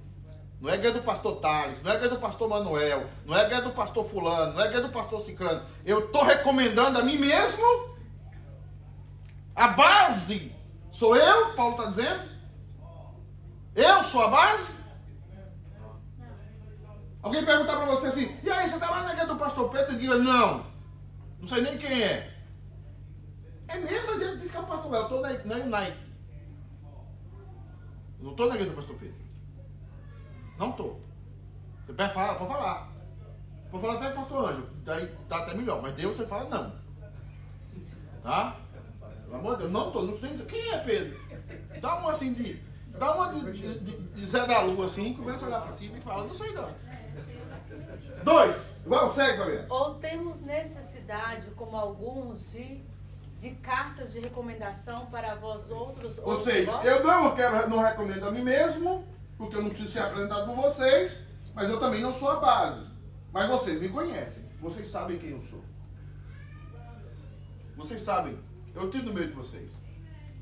Não 0.61 0.69
é 0.69 0.73
a 0.73 0.75
igreja 0.75 0.93
do 0.99 1.03
pastor 1.03 1.41
Tales, 1.41 1.81
não 1.81 1.89
é 1.89 1.93
a 1.93 1.97
igreja 1.97 2.15
do 2.15 2.21
pastor 2.21 2.47
Manuel, 2.47 3.07
não 3.25 3.35
é 3.35 3.41
a 3.41 3.43
igreja 3.43 3.63
do 3.63 3.71
pastor 3.71 4.05
Fulano, 4.05 4.53
não 4.53 4.61
é 4.61 4.63
a 4.63 4.67
igreja 4.67 4.87
do 4.87 4.93
pastor 4.93 5.19
Ciclano. 5.21 5.65
Eu 5.83 6.05
estou 6.05 6.23
recomendando 6.23 6.99
a 6.99 7.03
mim 7.03 7.17
mesmo. 7.17 7.97
A 9.55 9.69
base 9.69 10.55
sou 10.91 11.15
eu, 11.17 11.53
Paulo 11.55 11.75
está 11.75 11.89
dizendo. 11.89 12.31
Eu 13.75 14.03
sou 14.03 14.21
a 14.21 14.27
base. 14.27 14.73
Alguém 17.21 17.43
perguntar 17.43 17.77
para 17.77 17.85
você 17.85 18.07
assim, 18.07 18.37
e 18.43 18.49
aí, 18.49 18.67
você 18.67 18.75
está 18.75 18.89
lá 18.89 19.03
na 19.03 19.11
igreja 19.13 19.27
do 19.27 19.37
pastor 19.37 19.69
Pedro? 19.69 19.91
Você 19.91 19.97
diga, 19.97 20.17
não, 20.17 20.72
não 21.43 21.49
sei 21.49 21.61
nem 21.61 21.77
quem 21.77 22.01
é. 22.03 22.33
É 23.67 23.77
mesmo, 23.77 24.07
mas 24.07 24.21
ele 24.21 24.37
disse 24.37 24.51
que 24.51 24.57
é 24.57 24.61
o 24.61 24.65
pastor 24.65 24.89
Léo. 24.91 25.01
Eu 25.01 25.03
estou 25.03 25.21
na, 25.21 25.57
na 25.59 25.77
Unite. 25.79 26.05
Não 28.21 28.31
estou 28.31 28.47
na 28.47 28.55
igreja 28.55 28.69
do 28.69 28.75
pastor 28.77 28.95
Pedro. 28.95 29.15
Não 30.57 30.69
estou. 30.69 31.01
Você 31.85 31.91
pode 31.91 32.13
falar, 32.13 32.35
pode 32.35 32.53
falar. 32.53 32.93
Pode 33.69 33.83
falar 33.85 33.95
até 33.95 34.09
o 34.09 34.15
pastor 34.15 34.49
Anjo. 34.51 34.69
Daí 34.85 35.07
tá 35.27 35.39
até 35.39 35.53
melhor. 35.53 35.81
Mas 35.81 35.95
Deus 35.95 36.15
você 36.15 36.25
fala 36.25 36.49
não. 36.49 36.73
Tá? 38.23 38.55
Pelo 39.25 39.35
amor 39.35 39.51
de 39.57 39.63
Deus, 39.63 39.71
não 39.73 39.87
estou. 39.87 40.03
Não 40.03 40.17
sei. 40.17 40.37
Quem 40.45 40.71
é 40.71 40.77
Pedro? 40.77 41.19
Dá 41.81 41.97
uma 41.97 42.11
assim 42.11 42.31
de. 42.31 42.61
Dá 42.97 43.15
uma 43.15 43.33
de, 43.33 43.51
de, 43.51 43.79
de- 43.79 44.25
Zé 44.25 44.45
da 44.47 44.61
Lua 44.61 44.85
assim, 44.85 45.13
começa 45.13 45.43
a 45.43 45.47
olhar 45.49 45.61
para 45.61 45.73
cima 45.73 45.97
e 45.97 46.01
fala, 46.01 46.25
não 46.25 46.33
sei 46.35 46.53
não. 46.53 46.73
Dois. 48.23 48.72
Vamos, 48.85 49.15
segue, 49.15 49.37
Fabiano. 49.37 49.65
Ou 49.69 49.95
temos 49.95 50.41
necessidade, 50.41 51.49
como 51.51 51.77
alguns, 51.77 52.51
de, 52.51 52.83
de 53.39 53.51
cartas 53.55 54.13
de 54.13 54.19
recomendação 54.19 55.05
para 55.05 55.35
vós 55.35 55.69
outros? 55.71 56.17
Ou 56.19 56.33
ou 56.33 56.41
seja, 56.41 56.71
vós? 56.71 56.85
eu 56.85 57.03
não 57.03 57.35
quero, 57.35 57.69
não 57.69 57.81
recomendo 57.81 58.27
a 58.27 58.31
mim 58.31 58.43
mesmo, 58.43 59.07
porque 59.37 59.55
eu 59.55 59.61
não 59.61 59.69
preciso 59.69 59.93
ser 59.93 59.99
apresentado 59.99 60.45
por 60.47 60.55
vocês, 60.55 61.21
mas 61.53 61.69
eu 61.69 61.79
também 61.79 62.01
não 62.01 62.13
sou 62.13 62.29
a 62.29 62.39
base. 62.39 62.91
Mas 63.31 63.49
vocês 63.49 63.79
me 63.79 63.89
conhecem, 63.89 64.43
vocês 64.59 64.89
sabem 64.89 65.17
quem 65.17 65.31
eu 65.31 65.41
sou. 65.41 65.63
Vocês 67.75 68.01
sabem, 68.01 68.37
eu 68.75 68.85
estive 68.85 69.05
no 69.05 69.13
meio 69.13 69.29
de 69.29 69.33
vocês. 69.33 69.71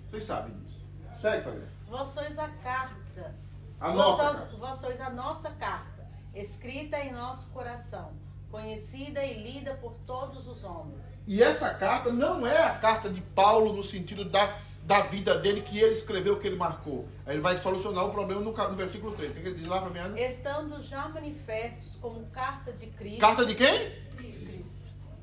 Vocês 0.07 0.23
sabem 0.23 0.53
disso. 0.57 0.81
Segue, 1.17 1.43
Fabiano. 1.43 1.67
Vós 1.87 2.07
sois 2.09 2.37
a 2.37 2.49
carta. 2.49 3.35
A 3.79 3.87
vós, 3.87 3.97
nossa 3.97 4.23
carta. 4.23 4.57
vós 4.57 4.77
sois 4.77 5.01
a 5.01 5.09
nossa 5.09 5.49
carta, 5.51 6.07
escrita 6.35 6.99
em 6.99 7.11
nosso 7.13 7.47
coração, 7.49 8.13
conhecida 8.51 9.23
e 9.23 9.41
lida 9.41 9.73
por 9.75 9.93
todos 10.05 10.47
os 10.47 10.63
homens. 10.63 11.01
E 11.25 11.41
essa 11.41 11.73
carta 11.73 12.11
não 12.11 12.45
é 12.45 12.61
a 12.61 12.77
carta 12.77 13.09
de 13.09 13.21
Paulo 13.21 13.73
no 13.73 13.83
sentido 13.83 14.25
da, 14.25 14.59
da 14.83 15.01
vida 15.01 15.37
dele, 15.39 15.61
que 15.61 15.79
ele 15.79 15.93
escreveu, 15.93 16.39
que 16.39 16.47
ele 16.47 16.57
marcou. 16.57 17.07
Ele 17.25 17.39
vai 17.39 17.57
solucionar 17.57 18.05
o 18.05 18.11
problema 18.11 18.41
no, 18.41 18.51
no 18.51 18.75
versículo 18.75 19.15
3. 19.15 19.31
O 19.31 19.35
que, 19.35 19.39
ele 19.39 19.55
diz 19.55 19.67
lá, 19.67 19.81
Fabiano? 19.81 20.17
Estando 20.17 20.83
já 20.83 21.07
manifestos 21.07 21.95
como 21.95 22.25
carta 22.27 22.73
de 22.73 22.87
Cristo, 22.87 23.21
Carta 23.21 23.45
de 23.45 23.55
quem? 23.55 23.91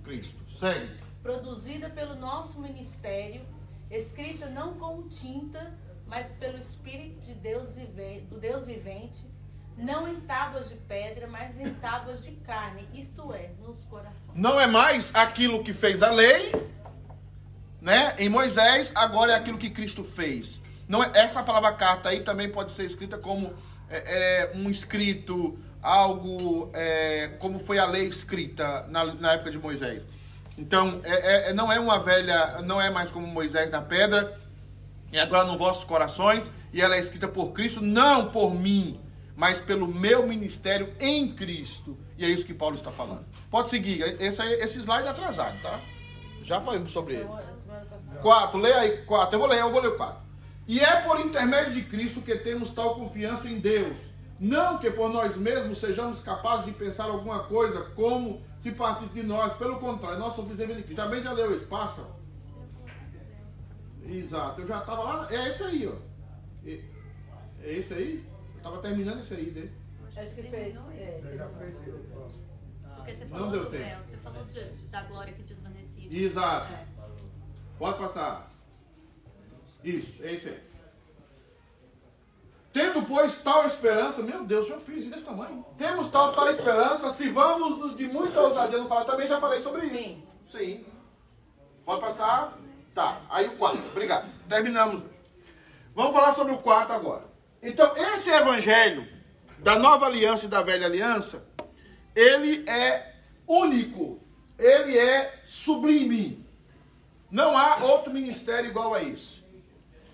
Cristo. 0.03 0.39
Segue. 0.49 0.97
produzida 1.23 1.91
pelo 1.91 2.15
nosso 2.15 2.61
ministério, 2.63 3.43
escrita 3.91 4.47
não 4.47 4.75
com 4.75 5.07
tinta, 5.07 5.79
mas 6.07 6.31
pelo 6.31 6.59
Espírito 6.59 7.21
de 7.21 7.35
Deus 7.35 7.75
vive, 7.75 8.21
do 8.23 8.39
Deus 8.39 8.65
vivente, 8.65 9.23
não 9.79 10.09
em 10.09 10.17
tábuas 10.17 10.69
de 10.69 10.75
pedra, 10.75 11.27
mas 11.29 11.59
em 11.59 11.73
tábuas 11.75 12.25
de 12.25 12.33
carne, 12.33 12.87
isto 12.93 13.33
é, 13.33 13.51
nos 13.65 13.85
corações. 13.85 14.35
não 14.35 14.61
é 14.61 14.67
mais 14.67 15.15
aquilo 15.15 15.63
que 15.63 15.73
fez 15.73 16.03
a 16.03 16.11
lei, 16.11 16.53
né? 17.81 18.15
Em 18.19 18.29
Moisés, 18.29 18.91
agora 18.95 19.33
é 19.33 19.35
aquilo 19.37 19.57
que 19.57 19.71
Cristo 19.71 20.03
fez. 20.03 20.61
Não 20.89 21.03
é, 21.03 21.11
essa 21.15 21.43
palavra 21.43 21.73
carta 21.73 22.09
aí 22.09 22.21
também 22.21 22.51
pode 22.51 22.73
ser 22.73 22.85
escrita 22.85 23.17
como 23.17 23.55
é, 23.89 24.51
é, 24.51 24.57
um 24.57 24.69
escrito, 24.69 25.57
algo 25.81 26.71
é, 26.75 27.29
como 27.39 27.61
foi 27.61 27.79
a 27.79 27.87
lei 27.87 28.09
escrita 28.09 28.85
na, 28.89 29.05
na 29.15 29.33
época 29.35 29.51
de 29.51 29.59
Moisés. 29.59 30.09
Então, 30.59 31.01
é, 31.05 31.51
é- 31.51 31.55
não 31.55 31.71
é 31.71 31.79
uma 31.79 32.01
velha, 32.01 32.61
não 32.63 32.81
é 32.81 32.91
mais 32.91 33.11
como 33.13 33.27
Moisés 33.29 33.71
na 33.71 33.81
pedra, 33.81 34.37
e 35.13 35.19
agora 35.19 35.45
nos 35.45 35.57
vossos 35.57 35.85
corações, 35.85 36.51
e 36.73 36.83
ela 36.83 36.97
é 36.97 36.99
escrita 36.99 37.29
por 37.29 37.53
Cristo, 37.53 37.81
não 37.81 38.31
por 38.31 38.53
mim, 38.53 39.01
mas 39.39 39.61
pelo 39.61 39.87
meu 39.87 40.27
ministério 40.27 40.93
em 40.99 41.29
Cristo. 41.29 41.97
E 42.19 42.25
é 42.25 42.29
isso 42.29 42.45
que 42.45 42.53
Paulo 42.53 42.75
está 42.75 42.91
falando. 42.91 43.25
Pode 43.49 43.71
seguir, 43.71 44.03
esse, 44.21 44.43
esse 44.43 44.81
slide 44.81 45.07
é 45.07 45.11
atrasado, 45.11 45.63
tá? 45.63 45.79
Já 46.43 46.61
falamos 46.61 46.91
sobre 46.91 47.15
ele. 47.15 47.23
Então, 47.23 47.37
a 47.37 47.57
semana 47.57 47.85
passada. 47.87 48.19
4, 48.19 48.59
leia 48.59 48.79
aí, 48.81 49.03
4. 49.05 49.37
Eu 49.37 49.39
vou 49.39 49.49
ler, 49.49 49.61
eu 49.61 49.71
vou 49.71 49.81
ler 49.81 49.89
o 49.91 49.97
4. 49.97 50.17
E 50.67 50.81
é 50.81 51.03
por 51.03 51.21
intermédio 51.21 51.73
de 51.73 51.83
Cristo 51.83 52.21
que 52.21 52.35
temos 52.35 52.73
tal 52.73 52.97
confiança 52.97 53.49
em 53.49 53.61
Deus. 53.61 53.97
Não 54.41 54.79
que 54.79 54.91
por 54.91 55.09
nós 55.09 55.37
mesmos 55.37 55.79
sejamos 55.79 56.19
capazes 56.19 56.67
de 56.67 56.73
pensar 56.73 57.05
alguma 57.05 57.45
coisa 57.45 57.83
como 57.95 58.43
se 58.59 58.73
partisse 58.73 59.13
de 59.13 59.23
nós. 59.23 59.53
Pelo 59.53 59.79
contrário, 59.79 60.19
nós 60.19 60.33
somos 60.33 60.57
de 60.57 60.67
Cristo. 60.67 60.97
Já 60.97 61.07
bem 61.07 61.23
já 61.23 61.31
leu 61.31 61.55
esse, 61.55 61.65
passa. 61.65 62.05
Exato, 64.05 64.63
eu 64.63 64.67
já 64.67 64.81
estava 64.81 65.03
lá. 65.05 65.29
É 65.31 65.49
esse 65.49 65.63
aí, 65.63 65.87
ó. 65.87 65.95
É 66.67 67.73
esse 67.73 67.95
aí? 67.95 68.38
Eu 68.59 68.71
estava 68.71 68.79
terminando 68.79 69.21
esse 69.21 69.35
aí, 69.35 69.51
né? 69.53 69.71
Acho 70.21 70.35
que 70.35 70.43
fez. 70.43 70.75
é. 70.75 71.21
Porque 72.97 73.15
você 73.15 73.25
Não 73.25 73.31
falou 73.31 73.51
deu 73.51 73.65
do 73.65 73.71
tempo. 73.71 73.85
véu, 73.85 73.99
você 74.05 74.17
falou 74.17 74.43
de- 74.43 74.65
da 74.91 75.03
glória 75.05 75.33
que 75.33 75.43
desvanecia. 75.45 76.09
Exato. 76.13 76.73
É. 76.73 76.87
Pode 77.79 77.99
passar. 77.99 78.51
Isso, 79.85 80.21
é 80.25 80.35
esse 80.35 80.49
aí. 80.49 80.69
Tendo, 82.73 83.03
pois, 83.05 83.39
tal 83.39 83.65
esperança, 83.67 84.23
meu 84.23 84.45
Deus, 84.45 84.69
eu 84.69 84.81
fiz 84.81 85.07
desse 85.09 85.25
tamanho. 85.25 85.65
Temos 85.79 86.11
tal, 86.11 86.33
tal 86.33 86.51
esperança, 86.51 87.11
se 87.13 87.29
vamos 87.29 87.97
de 87.97 88.07
muita 88.09 88.41
ousadia 88.41 88.79
não 88.79 88.89
falar, 88.89 89.05
também 89.05 89.29
já 89.29 89.41
falei 89.41 89.61
sobre 89.61 89.87
isso. 89.87 89.95
Sim. 89.97 90.23
Sim. 90.51 90.85
Pode 91.85 92.01
passar? 92.01 92.59
Tá, 92.95 93.23
aí 93.31 93.47
o 93.49 93.57
4, 93.57 93.81
obrigado. 93.93 94.29
Terminamos. 94.49 95.05
Vamos 95.95 96.13
falar 96.13 96.35
sobre 96.35 96.53
o 96.53 96.59
4 96.59 96.93
agora. 96.93 97.25
Então, 97.63 97.97
esse 97.97 98.31
evangelho 98.31 99.07
da 99.59 99.79
nova 99.79 100.07
aliança 100.07 100.47
e 100.47 100.49
da 100.49 100.63
velha 100.63 100.87
aliança, 100.87 101.45
ele 102.15 102.65
é 102.69 103.15
único, 103.47 104.21
ele 104.59 104.97
é 104.97 105.41
sublime. 105.45 106.47
Não 107.31 107.57
há 107.57 107.77
outro 107.79 108.13
ministério 108.13 108.71
igual 108.71 108.95
a 108.95 109.03
isso. 109.03 109.45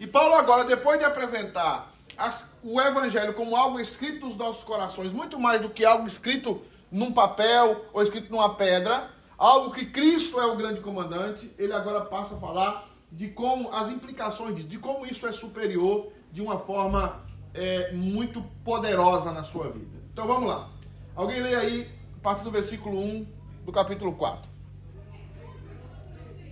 E 0.01 0.07
Paulo 0.07 0.35
agora, 0.35 0.65
depois 0.65 0.99
de 0.99 1.05
apresentar 1.05 1.93
as- 2.17 2.51
o 2.63 2.81
evangelho 2.81 3.35
como 3.35 3.55
algo 3.57 3.79
escrito 3.79 4.27
nos 4.27 4.37
nossos 4.37 4.65
corações, 4.65 5.13
muito 5.13 5.39
mais 5.39 5.61
do 5.61 5.69
que 5.71 5.85
algo 5.85 6.07
escrito 6.07 6.63
num 6.91 7.13
papel 7.13 7.85
ou 7.93 8.03
escrito 8.03 8.31
numa 8.31 8.55
pedra, 8.55 9.11
algo 9.37 9.73
que 9.73 9.87
Cristo 9.87 10.41
é 10.41 10.47
o 10.47 10.57
grande 10.57 10.81
comandante, 10.81 11.53
ele 11.59 11.73
agora 11.73 12.01
passa 12.03 12.35
a 12.35 12.39
falar 12.39 12.89
de 13.13 13.29
como 13.29 13.73
as 13.73 13.91
implicações 13.91 14.55
disso, 14.57 14.69
de 14.69 14.79
como 14.79 15.07
isso 15.07 15.27
é 15.27 15.33
superior 15.33 16.13
de 16.33 16.41
uma 16.43 16.59
forma 16.59 17.23
é, 17.55 17.93
muito 17.93 18.43
poderosa 18.65 19.33
na 19.33 19.43
sua 19.43 19.71
vida. 19.71 19.99
Então 20.13 20.27
vamos 20.27 20.49
lá. 20.49 20.69
Alguém 21.15 21.41
lê 21.41 21.55
aí, 21.55 21.89
a 22.19 22.21
partir 22.21 22.43
do 22.43 22.51
versículo 22.51 22.99
1 22.99 23.27
do 23.65 23.73
capítulo 23.73 24.13
4. 24.15 24.51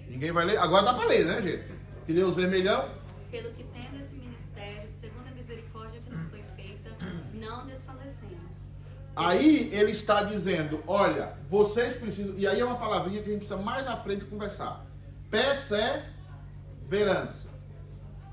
Ninguém 0.08 0.30
vai 0.30 0.44
ler? 0.44 0.58
Agora 0.58 0.84
dá 0.84 0.94
para 0.94 1.06
ler, 1.06 1.26
né, 1.26 1.42
gente? 1.42 2.12
Lê 2.12 2.22
os 2.22 2.36
vermelhão. 2.36 2.88
Pelo 3.30 3.50
que 3.52 3.64
tendo 3.64 3.98
esse 3.98 4.14
ministério, 4.14 4.88
segundo 4.88 5.26
a 5.26 5.32
misericórdia 5.32 6.00
que 6.00 6.14
nos 6.14 6.28
foi 6.28 6.42
feita, 6.54 6.90
não 7.34 7.66
desfalecemos. 7.66 8.70
Aí 9.16 9.70
ele 9.72 9.92
está 9.92 10.22
dizendo: 10.22 10.84
olha, 10.86 11.36
vocês 11.48 11.96
precisam. 11.96 12.36
E 12.38 12.46
aí 12.46 12.60
é 12.60 12.64
uma 12.64 12.76
palavrinha 12.76 13.22
que 13.22 13.28
a 13.28 13.32
gente 13.32 13.46
precisa 13.46 13.60
mais 13.60 13.88
à 13.88 13.96
frente 13.96 14.26
conversar. 14.26 14.84
Perseverança. 15.30 17.48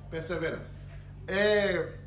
Perseverança. 0.10 0.76
É, 1.28 1.99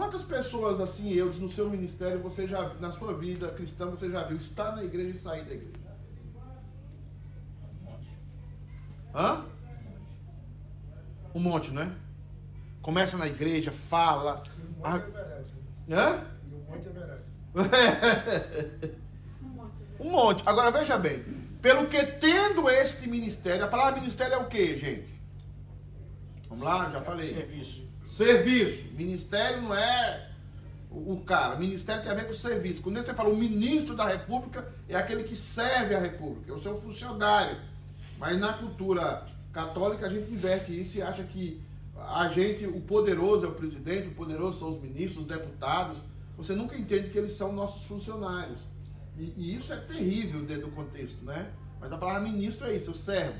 quantas 0.00 0.24
pessoas 0.24 0.80
assim, 0.80 1.12
eu, 1.12 1.26
no 1.34 1.48
seu 1.48 1.68
ministério, 1.68 2.20
você 2.20 2.48
já, 2.48 2.72
na 2.80 2.90
sua 2.90 3.12
vida 3.12 3.48
cristã, 3.50 3.84
você 3.90 4.10
já 4.10 4.24
viu 4.24 4.38
estar 4.38 4.74
na 4.74 4.82
igreja 4.82 5.10
e 5.10 5.14
sair 5.14 5.44
da 5.44 5.52
igreja? 5.52 5.78
Um 7.82 7.84
monte. 7.84 8.18
Hã? 9.14 9.44
Um 11.34 11.40
monte, 11.40 11.70
né? 11.70 11.94
Começa 12.80 13.18
na 13.18 13.26
igreja, 13.26 13.70
fala. 13.70 14.42
E 14.56 14.62
um 14.62 14.70
monte 14.70 14.84
Ah, 14.84 14.96
é 14.96 15.10
verdade. 15.10 15.54
Hã? 15.90 16.24
E 16.50 16.54
um 16.54 16.62
monte 16.64 16.88
é 16.88 16.92
verdade. 16.92 17.22
Um 20.00 20.10
monte. 20.12 20.42
Agora 20.46 20.70
veja 20.70 20.96
bem. 20.96 21.22
Pelo 21.60 21.86
que 21.86 22.02
tendo 22.02 22.70
este 22.70 23.06
ministério, 23.06 23.66
a 23.66 23.68
palavra 23.68 24.00
ministério 24.00 24.32
é 24.32 24.38
o 24.38 24.48
que, 24.48 24.78
gente? 24.78 25.20
Vamos 26.48 26.64
lá, 26.64 26.88
já 26.88 27.02
falei. 27.02 27.28
Serviço. 27.28 27.89
Serviço. 28.10 28.92
Ministério 28.94 29.62
não 29.62 29.74
é 29.74 30.30
o 30.90 31.20
cara. 31.20 31.54
Ministério 31.56 32.02
tem 32.02 32.10
a 32.10 32.14
ver 32.14 32.26
com 32.26 32.34
serviço. 32.34 32.82
Quando 32.82 33.00
você 33.00 33.14
fala 33.14 33.28
o 33.28 33.36
ministro 33.36 33.94
da 33.94 34.06
República, 34.06 34.66
é 34.88 34.96
aquele 34.96 35.22
que 35.22 35.36
serve 35.36 35.94
a 35.94 36.00
República, 36.00 36.50
é 36.50 36.54
o 36.54 36.58
seu 36.58 36.80
funcionário. 36.80 37.56
Mas 38.18 38.38
na 38.38 38.52
cultura 38.54 39.24
católica 39.52 40.06
a 40.06 40.10
gente 40.10 40.30
inverte 40.30 40.78
isso 40.78 40.98
e 40.98 41.02
acha 41.02 41.22
que 41.22 41.62
a 41.96 42.28
gente, 42.28 42.66
o 42.66 42.80
poderoso 42.80 43.46
é 43.46 43.48
o 43.48 43.54
presidente, 43.54 44.08
o 44.08 44.14
poderoso 44.14 44.58
são 44.58 44.70
os 44.70 44.82
ministros, 44.82 45.22
os 45.22 45.26
deputados. 45.26 45.98
Você 46.36 46.54
nunca 46.54 46.76
entende 46.76 47.10
que 47.10 47.18
eles 47.18 47.32
são 47.32 47.52
nossos 47.52 47.84
funcionários. 47.86 48.66
E, 49.16 49.32
e 49.36 49.54
isso 49.54 49.72
é 49.72 49.76
terrível 49.76 50.42
dentro 50.42 50.66
do 50.66 50.74
contexto, 50.74 51.24
né? 51.24 51.52
Mas 51.80 51.92
a 51.92 51.96
palavra 51.96 52.22
ministro 52.22 52.66
é 52.66 52.74
isso, 52.74 52.90
o 52.90 52.94
servo. 52.94 53.38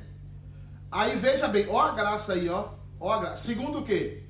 Aí 0.91 1.17
veja 1.17 1.49
bem, 1.49 1.67
ó 1.69 1.81
a 1.81 1.93
graça 1.93 2.35
aí, 2.35 2.49
ó. 2.49 2.80
Ó 3.01 3.11
a 3.11 3.19
graça. 3.19 3.45
Segundo 3.45 3.79
o 3.79 3.85
quê? 3.85 4.23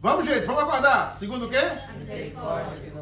Vamos, 0.00 0.26
gente, 0.26 0.44
vamos 0.44 0.62
acordar. 0.62 1.14
Segundo 1.14 1.46
o 1.46 1.48
quê? 1.48 1.62
Misericórdia. 1.98 2.92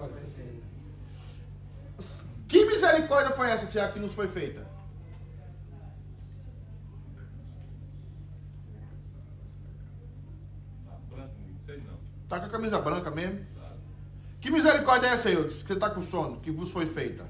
Que 2.46 2.64
misericórdia 2.66 3.34
foi 3.34 3.50
essa, 3.50 3.66
Tiago, 3.66 3.94
que 3.94 3.98
nos 3.98 4.14
foi 4.14 4.28
feita? 4.28 4.64
Branco, 11.10 11.34
sei 11.66 11.78
não. 11.78 11.98
Tá 12.28 12.38
com 12.40 12.46
a 12.46 12.50
camisa 12.50 12.78
branca 12.78 13.10
mesmo? 13.10 13.44
Que 14.40 14.50
misericórdia 14.50 15.06
é 15.08 15.10
essa, 15.14 15.30
Eudes, 15.30 15.62
que 15.62 15.68
você 15.68 15.76
tá 15.76 15.88
com 15.90 16.02
sono, 16.02 16.40
que 16.40 16.50
vos 16.50 16.70
foi 16.70 16.86
feita? 16.86 17.24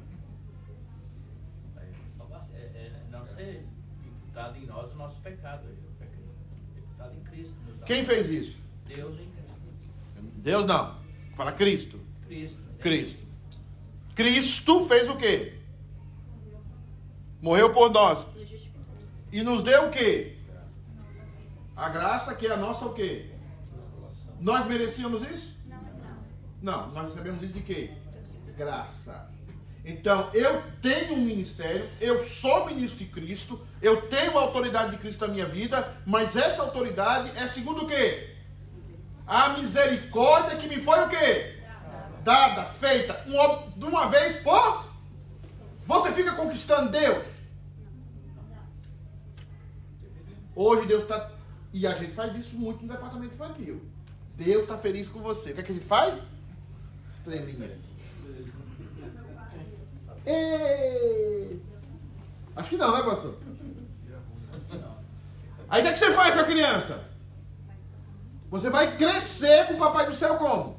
É, 2.55 2.59
é 2.59 3.03
não 3.11 3.27
ser 3.27 3.67
imputado 4.05 4.57
em 4.59 4.67
nós 4.67 4.91
o 4.93 4.97
nosso 4.97 5.21
pecado. 5.21 5.67
é 5.67 5.71
o 5.71 5.93
pecado 5.99 6.23
Imputado 6.77 7.15
em 7.15 7.21
Cristo. 7.25 7.55
nos 7.67 7.72
dá. 7.72 7.72
Quem 7.85 8.05
fez 8.05 8.31
isso? 8.31 8.59
Deus 8.87 9.19
em 9.19 9.29
Cristo. 9.31 9.73
Deus 10.37 10.65
não. 10.65 11.01
Fala 11.35 11.53
Cristo. 11.53 12.01
Cristo. 12.27 12.59
Cristo. 12.79 13.23
Cristo 14.15 14.87
fez 14.87 15.09
o 15.09 15.17
quê? 15.17 15.59
Morreu 17.41 17.73
por 17.73 17.91
nós. 17.91 18.27
Nos 18.35 18.49
justificou. 18.49 18.83
E 19.33 19.43
nos 19.43 19.63
deu 19.63 19.89
o 19.89 19.91
quê? 19.91 20.37
A 21.75 21.89
graça 21.89 22.35
que 22.35 22.47
é 22.47 22.53
a 22.53 22.57
nossa 22.57 22.87
o 22.87 22.93
quê? 22.93 23.31
Nós 24.41 24.67
merecíamos 24.67 25.23
isso? 25.23 25.57
Não 25.67 25.77
é 25.77 25.81
graça. 25.81 26.19
Não, 26.61 26.93
nós 26.93 27.09
recebemos 27.09 27.43
isso 27.43 27.55
de 27.55 27.63
quê? 27.63 27.91
Graça. 28.57 29.31
Então, 29.85 30.31
eu 30.33 30.63
tenho 30.81 31.15
um 31.15 31.25
ministério, 31.25 31.89
eu 32.01 32.23
sou 32.25 32.67
ministro 32.67 32.99
de 32.99 33.07
Cristo, 33.07 33.61
eu 33.83 34.03
tenho 34.09 34.39
a 34.39 34.43
autoridade 34.43 34.93
de 34.93 34.99
Cristo 34.99 35.27
na 35.27 35.33
minha 35.33 35.47
vida, 35.47 35.93
mas 36.07 36.37
essa 36.37 36.63
autoridade 36.63 37.37
é 37.37 37.49
segundo 37.49 37.85
o 37.85 37.89
quê? 37.89 38.37
A 39.27 39.51
misericórdia 39.51 40.57
que 40.57 40.69
me 40.69 40.81
foi 40.81 41.01
o 41.01 41.09
quê? 41.09 41.59
Dada, 42.23 42.65
feita, 42.65 43.25
de 43.77 43.85
uma 43.85 44.07
vez 44.07 44.37
por. 44.37 44.85
Você 45.85 46.13
fica 46.13 46.33
conquistando 46.33 46.91
Deus. 46.91 47.27
Hoje 50.55 50.87
Deus 50.87 51.03
está. 51.03 51.33
E 51.73 51.85
a 51.85 51.95
gente 51.95 52.13
faz 52.13 52.37
isso 52.37 52.55
muito 52.55 52.83
no 52.83 52.93
departamento 52.93 53.35
infantil. 53.35 53.83
Deus 54.37 54.61
está 54.61 54.79
feliz 54.79 55.09
com 55.09 55.21
você. 55.21 55.51
O 55.51 55.55
que, 55.55 55.61
é 55.61 55.63
que 55.65 55.73
a 55.73 55.75
gente 55.75 55.87
faz? 55.87 56.25
Estrelinha. 57.13 57.71
Acho 62.55 62.71
que 62.71 62.77
não, 62.77 62.97
né, 62.97 63.03
pastor? 63.03 63.37
Aí 65.73 65.81
o 65.81 65.85
que, 65.85 65.89
é 65.89 65.93
que 65.95 65.99
você 65.99 66.13
faz 66.13 66.35
com 66.35 66.41
a 66.41 66.45
criança? 66.45 67.03
Você 68.51 68.69
vai 68.69 68.95
crescer 68.99 69.67
com 69.69 69.75
o 69.75 69.79
Papai 69.79 70.05
do 70.05 70.15
Céu 70.15 70.37
como? 70.37 70.79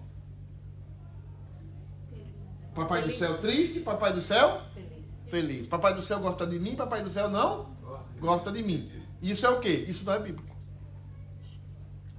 Papai 2.75 3.01
do 3.01 3.12
Céu 3.12 3.39
triste, 3.39 3.79
Papai 3.79 4.13
do 4.13 4.21
Céu 4.21 4.62
Feliz. 4.75 5.08
feliz. 5.32 5.67
Papai 5.67 5.95
do 5.95 6.01
Céu 6.03 6.19
gosta 6.19 6.45
de 6.45 6.60
mim, 6.60 6.75
Papai 6.75 7.01
do 7.01 7.10
Céu 7.10 7.27
não 7.27 7.73
gosta 8.19 8.51
de 8.51 8.62
mim. 8.62 8.91
Isso 9.19 9.43
é 9.47 9.49
o 9.49 9.60
quê? 9.60 9.84
Isso 9.88 10.03
não 10.06 10.13
é 10.13 10.19
bíblico. 10.19 10.56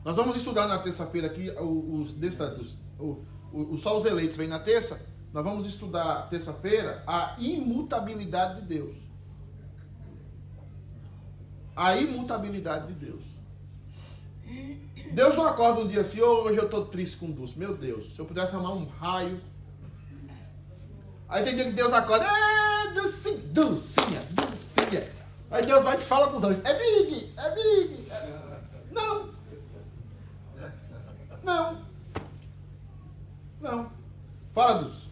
Nós 0.05 0.17
vamos 0.17 0.37
estudar 0.37 0.67
na 0.67 0.79
terça-feira 0.81 1.29
aqui 1.29 1.51
os, 1.53 2.13
os, 2.13 2.79
o- 2.99 3.25
o- 3.53 3.77
só 3.79 3.97
os 3.97 4.05
eleitos 4.05 4.37
vêm 4.37 4.49
na 4.49 4.59
terça. 4.59 5.01
Nós 5.33 5.45
vamos 5.45 5.65
estudar 5.65 6.29
terça-feira 6.29 7.05
a 7.07 7.37
imutabilidade 7.39 8.63
de 8.63 8.67
Deus. 8.67 8.97
A 11.77 11.97
imutabilidade 11.97 12.87
de 12.89 12.95
Deus. 13.07 13.23
Deus 15.13 15.35
não 15.35 15.47
acorda 15.47 15.81
um 15.81 15.87
dia 15.89 16.01
assim, 16.01 16.21
"Ô, 16.21 16.43
hoje 16.45 16.59
eu 16.59 16.65
estou 16.65 16.87
triste 16.87 17.17
com 17.17 17.31
Dulce. 17.31 17.59
Meu 17.59 17.77
Deus, 17.77 18.15
se 18.15 18.19
eu 18.19 18.25
pudesse 18.25 18.55
amar 18.55 18.73
um 18.73 18.85
raio. 18.87 19.41
Aí 21.29 21.43
tem 21.45 21.55
dia 21.57 21.65
que 21.65 21.73
Deus 21.73 21.93
acorda, 21.93 22.25
é, 22.27 22.93
Dulcinha, 22.93 23.39
Dulcinha, 23.39 24.23
Dulcinha. 24.31 25.11
Aí 25.51 25.65
Deus 25.65 25.83
vai 25.85 25.95
e 25.95 25.99
te 25.99 26.05
fala 26.05 26.29
com 26.29 26.37
os 26.37 26.45
anjos, 26.45 26.65
é 26.65 26.79
Big, 26.79 27.33
é 27.37 27.55
Big. 27.55 28.11
É- 28.11 28.45
Não. 28.93 29.31
Não. 31.43 31.85
Não. 33.61 33.93
Fala, 34.53 34.83
Dulce. 34.83 35.09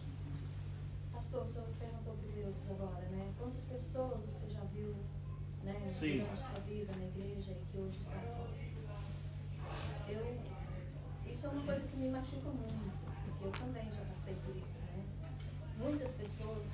Pastor, 1.11 1.43
o 1.43 1.47
senhor 1.49 1.65
perguntou 1.79 2.13
para 2.15 2.41
Deus 2.41 2.55
agora, 2.69 3.05
né? 3.09 3.31
Quantas 3.37 3.63
pessoas 3.63 4.19
você 4.25 4.49
já 4.49 4.61
viu, 4.73 4.95
né? 5.63 5.75
Sim. 5.91 6.19
Durante 6.19 6.31
a 6.33 6.35
sua 6.35 6.63
vida 6.67 6.91
na 6.97 7.05
igreja 7.05 7.51
e 7.51 7.55
que 7.71 7.77
hoje 7.77 7.97
está 7.99 8.11
fora? 8.11 8.53
Eu, 10.09 10.37
isso 11.31 11.45
é 11.47 11.49
uma 11.49 11.63
coisa 11.63 11.87
que 11.87 11.92
me 12.03 12.09
machuca 12.09 12.49
muito, 12.49 12.97
porque 13.23 13.45
eu 13.45 13.51
também 13.51 13.89
já 13.89 14.01
passei 14.01 14.35
por 14.45 14.53
isso, 14.57 14.77
né? 14.81 15.05
Muitas 15.77 16.11
pessoas 16.11 16.65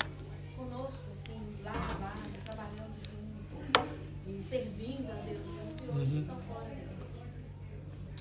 conosco, 0.57 1.05
assim, 1.11 1.55
lá 1.63 1.71
na 1.71 1.93
base, 1.93 2.31
trabalhando 2.43 2.97
junto 3.05 4.27
e 4.27 4.41
servindo 4.41 5.11
a 5.11 5.15
Deus 5.21 5.45
junto 5.45 5.83
e 5.83 5.89
hoje 5.89 6.17
estão 6.21 6.41
fora 6.41 6.65
da 6.65 6.71
igreja. 6.71 6.99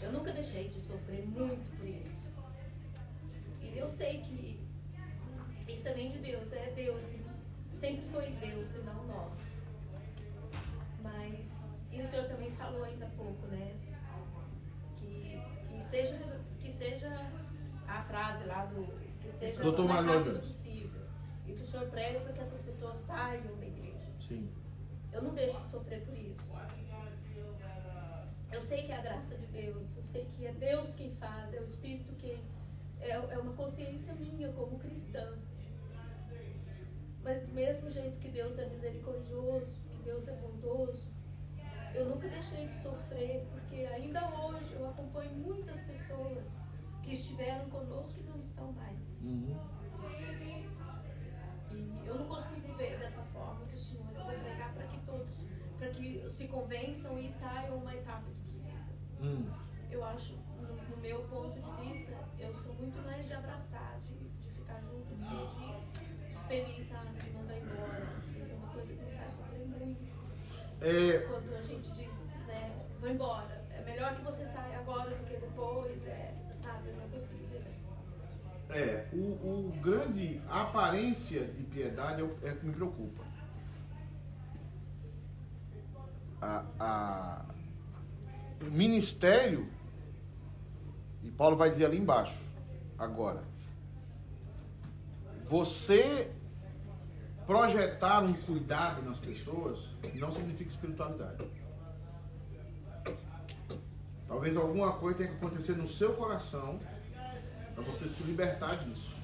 Eu 0.03 0.13
nunca 0.13 0.33
deixei 0.33 0.69
de 0.69 0.79
sofrer 0.79 1.27
muito 1.27 1.79
por 1.79 1.89
isso. 1.89 2.23
E 3.63 3.79
eu 3.79 3.89
sei 3.89 4.21
que 4.21 4.61
isso 5.67 5.89
é 5.89 5.95
nem 5.95 6.13
de 6.13 6.19
Deus, 6.19 6.53
é 6.53 6.73
Deus. 6.77 7.03
e 7.73 7.75
Sempre 7.75 8.07
foi 8.11 8.27
Deus 8.33 8.69
e 8.75 8.79
não 8.85 9.07
nós. 9.07 9.63
Mas, 11.03 11.73
e 11.91 12.03
o 12.03 12.07
senhor 12.07 12.29
também 12.29 12.51
falou 12.51 12.85
ainda 12.85 13.07
há 13.07 13.11
pouco, 13.11 13.47
né? 13.47 13.88
Seja, 15.89 16.19
que 16.61 16.71
seja 16.71 17.09
a 17.87 18.03
frase 18.03 18.45
lá 18.45 18.67
do. 18.67 18.87
Que 19.21 19.31
seja 19.31 19.63
Doutor 19.63 19.87
o 19.87 19.89
mais 19.89 20.05
rápido 20.05 20.41
possível. 20.41 21.01
E 21.47 21.53
que 21.55 21.63
o 21.63 21.65
senhor 21.65 21.89
prega 21.89 22.21
para 22.21 22.33
que 22.35 22.41
essas 22.41 22.61
pessoas 22.61 22.99
saiam 22.99 23.57
da 23.57 23.67
igreja. 23.67 24.07
Sim. 24.21 24.51
Eu 25.11 25.23
não 25.23 25.35
deixo 25.35 25.59
de 25.61 25.67
sofrer 25.67 26.05
por 26.05 26.17
isso. 26.17 26.55
eu 28.53 28.61
sei 28.61 28.83
que 28.83 28.93
é 28.93 28.97
a 28.97 29.01
graça 29.01 29.35
de 29.35 29.47
Deus, 29.47 29.97
eu 29.97 30.05
sei 30.05 30.27
que 30.37 30.47
é 30.47 30.53
Deus 30.53 30.95
quem 30.95 31.11
faz, 31.11 31.55
é 31.55 31.61
o 31.61 31.65
Espírito 31.65 32.13
quem. 32.17 32.39
É, 33.01 33.13
é 33.13 33.39
uma 33.39 33.55
consciência 33.55 34.13
minha 34.15 34.53
como 34.53 34.79
cristã. 34.79 35.39
Mas 37.23 37.41
do 37.43 37.53
mesmo 37.55 37.91
jeito 37.91 38.19
que 38.19 38.29
Deus 38.29 38.59
é 38.59 38.67
misericordioso, 38.69 39.81
que 39.91 40.03
Deus 40.03 40.29
é 40.29 40.33
bondoso, 40.33 41.11
eu 41.95 42.07
nunca 42.07 42.29
deixei 42.29 42.67
de 42.67 42.75
sofrer, 42.75 43.47
porque 43.51 43.77
ainda 43.87 44.29
hoje 44.29 44.73
eu 44.75 44.89
acompanho 44.89 45.35
muitas 45.35 45.81
pessoas 45.83 46.61
que 47.03 47.13
estiveram 47.13 47.69
conosco 47.71 48.21
e 48.21 48.23
não 48.25 48.39
estão 48.39 48.73
mais. 48.73 49.23
Uhum. 49.23 49.57
E 51.71 52.07
eu 52.07 52.15
não 52.19 52.27
consigo 52.27 52.73
ver 52.75 52.99
dessa 52.99 53.23
forma 53.25 53.65
que 53.67 53.75
o 53.75 53.79
Senhor, 53.79 54.07
eu 54.15 54.25
vou 54.25 54.35
pregar 54.35 54.73
para 54.75 54.87
que 54.87 54.99
todos, 55.05 55.45
para 55.79 55.89
que 55.91 56.29
se 56.29 56.49
convençam 56.49 57.19
e 57.19 57.31
saiam 57.31 57.77
o 57.77 57.85
mais 57.85 58.05
rápido 58.05 58.35
possível. 58.45 58.79
Uhum. 59.21 59.51
Eu 59.91 60.05
acho, 60.05 60.37
no, 60.57 60.77
no, 60.91 60.97
meu 60.99 61.23
ponto 61.29 61.59
de 61.59 61.71
vista, 61.83 62.13
eu 62.39 62.53
sou 62.55 62.75
muito 62.75 63.01
mais 63.03 63.27
de 63.27 63.33
abraçar, 63.33 63.99
de, 64.01 64.15
de 64.15 64.51
ficar 64.51 64.81
junto 64.81 65.15
do 65.15 65.17
que 65.17 66.27
de 66.27 66.35
expelir, 66.35 66.85
sabe, 66.85 67.19
de 67.19 67.31
mandar 67.31 67.57
embora. 67.57 68.07
Isso 68.39 68.53
é 68.53 68.57
uma 68.57 68.69
coisa 68.69 68.95
que 68.95 69.03
me 69.03 69.13
faz 69.13 69.33
sofrer. 69.33 69.48
É... 70.81 71.19
Quando 71.19 71.55
a 71.55 71.63
gente 71.63 71.91
diz, 71.91 72.27
né, 72.47 72.87
vou 73.01 73.11
embora. 73.11 73.67
É 73.71 73.83
melhor 73.83 74.15
que 74.15 74.23
você 74.23 74.45
saia 74.47 74.79
agora 74.79 75.11
do 75.11 75.25
que 75.25 75.37
depois. 75.37 76.07
É, 76.07 76.35
sabe? 76.53 76.93
Não 76.93 77.09
dessa 77.09 77.33
forma. 77.83 77.99
É, 78.71 79.09
o, 79.13 79.69
o 79.69 79.73
grande 79.83 80.41
a 80.49 80.63
aparência 80.63 81.45
de 81.47 81.63
piedade 81.65 82.23
é, 82.23 82.49
é 82.49 82.53
que 82.53 82.67
me 82.67 82.73
preocupa. 82.73 83.25
A, 86.41 86.65
a, 86.79 87.45
o 88.63 88.71
ministério, 88.71 89.69
e 91.23 91.31
Paulo 91.31 91.57
vai 91.57 91.71
dizer 91.71 91.87
ali 91.87 91.99
embaixo, 91.99 92.39
agora, 92.97 93.43
você 95.43 96.31
projetar 97.49 98.23
um 98.23 98.35
cuidado 98.35 99.01
nas 99.01 99.19
pessoas 99.19 99.89
não 100.15 100.31
significa 100.31 100.69
espiritualidade. 100.69 101.47
Talvez 104.27 104.55
alguma 104.55 104.93
coisa 104.93 105.17
tenha 105.17 105.31
que 105.31 105.37
acontecer 105.37 105.75
no 105.75 105.89
seu 105.89 106.13
coração 106.13 106.79
para 107.75 107.83
você 107.85 108.07
se 108.07 108.23
libertar 108.25 108.85
disso. 108.85 109.17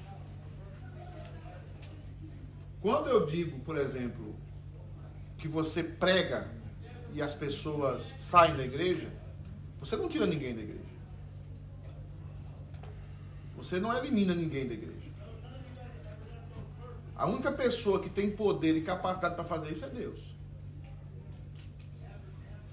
Quando 2.81 3.09
eu 3.09 3.27
digo, 3.27 3.59
por 3.59 3.77
exemplo, 3.77 4.35
que 5.37 5.47
você 5.47 5.83
prega 5.83 6.49
e 7.13 7.21
as 7.21 7.35
pessoas 7.35 8.15
saem 8.17 8.57
da 8.57 8.65
igreja, 8.65 9.13
você 9.79 9.95
não 9.95 10.09
tira 10.09 10.25
ninguém 10.25 10.55
da 10.55 10.61
igreja. 10.63 10.95
Você 13.55 13.79
não 13.79 13.95
elimina 13.95 14.33
ninguém 14.33 14.67
da 14.67 14.73
igreja. 14.73 15.04
A 17.15 17.25
única 17.27 17.51
pessoa 17.51 18.01
que 18.01 18.09
tem 18.09 18.29
poder 18.29 18.75
e 18.75 18.81
capacidade 18.81 19.35
para 19.35 19.45
fazer 19.45 19.71
isso 19.71 19.85
é 19.85 19.89
Deus. 19.89 20.35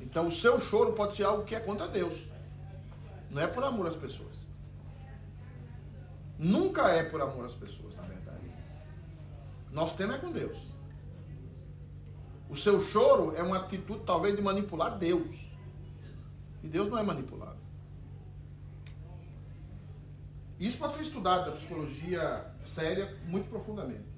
Então 0.01 0.27
o 0.27 0.33
seu 0.33 0.61
choro 0.61 0.93
pode 0.95 1.15
ser 1.15 1.25
algo 1.25 1.45
que 1.45 1.55
é 1.55 1.61
contra 1.61 1.87
Deus. 1.87 2.27
Não 3.31 3.41
é 3.41 3.47
por 3.47 3.63
amor 3.63 3.87
às 3.87 3.97
pessoas. 3.97 4.35
Nunca 6.39 6.89
é 6.89 7.05
por 7.05 7.21
amor 7.21 7.47
às 7.47 7.55
pessoas, 7.55 7.95
na 7.95 8.03
verdade. 8.03 8.51
Nosso 9.71 9.97
tema 9.97 10.17
é 10.17 10.19
com 10.19 10.33
Deus. 10.33 10.59
O 12.49 12.57
seu 12.57 12.83
choro 12.83 13.35
é 13.37 13.43
uma 13.43 13.59
atitude 13.59 14.03
talvez 14.05 14.37
de 14.37 14.43
manipular 14.43 14.99
Deus. 14.99 15.29
E 16.63 16.69
Deus 16.69 16.89
não 16.89 16.99
é 16.99 17.03
manipulado. 17.03 17.59
Isso 20.59 20.77
pode 20.79 20.95
ser 20.95 21.03
estudado 21.03 21.51
da 21.51 21.57
psicologia 21.57 22.53
séria 22.63 23.17
muito 23.27 23.49
profundamente. 23.49 24.12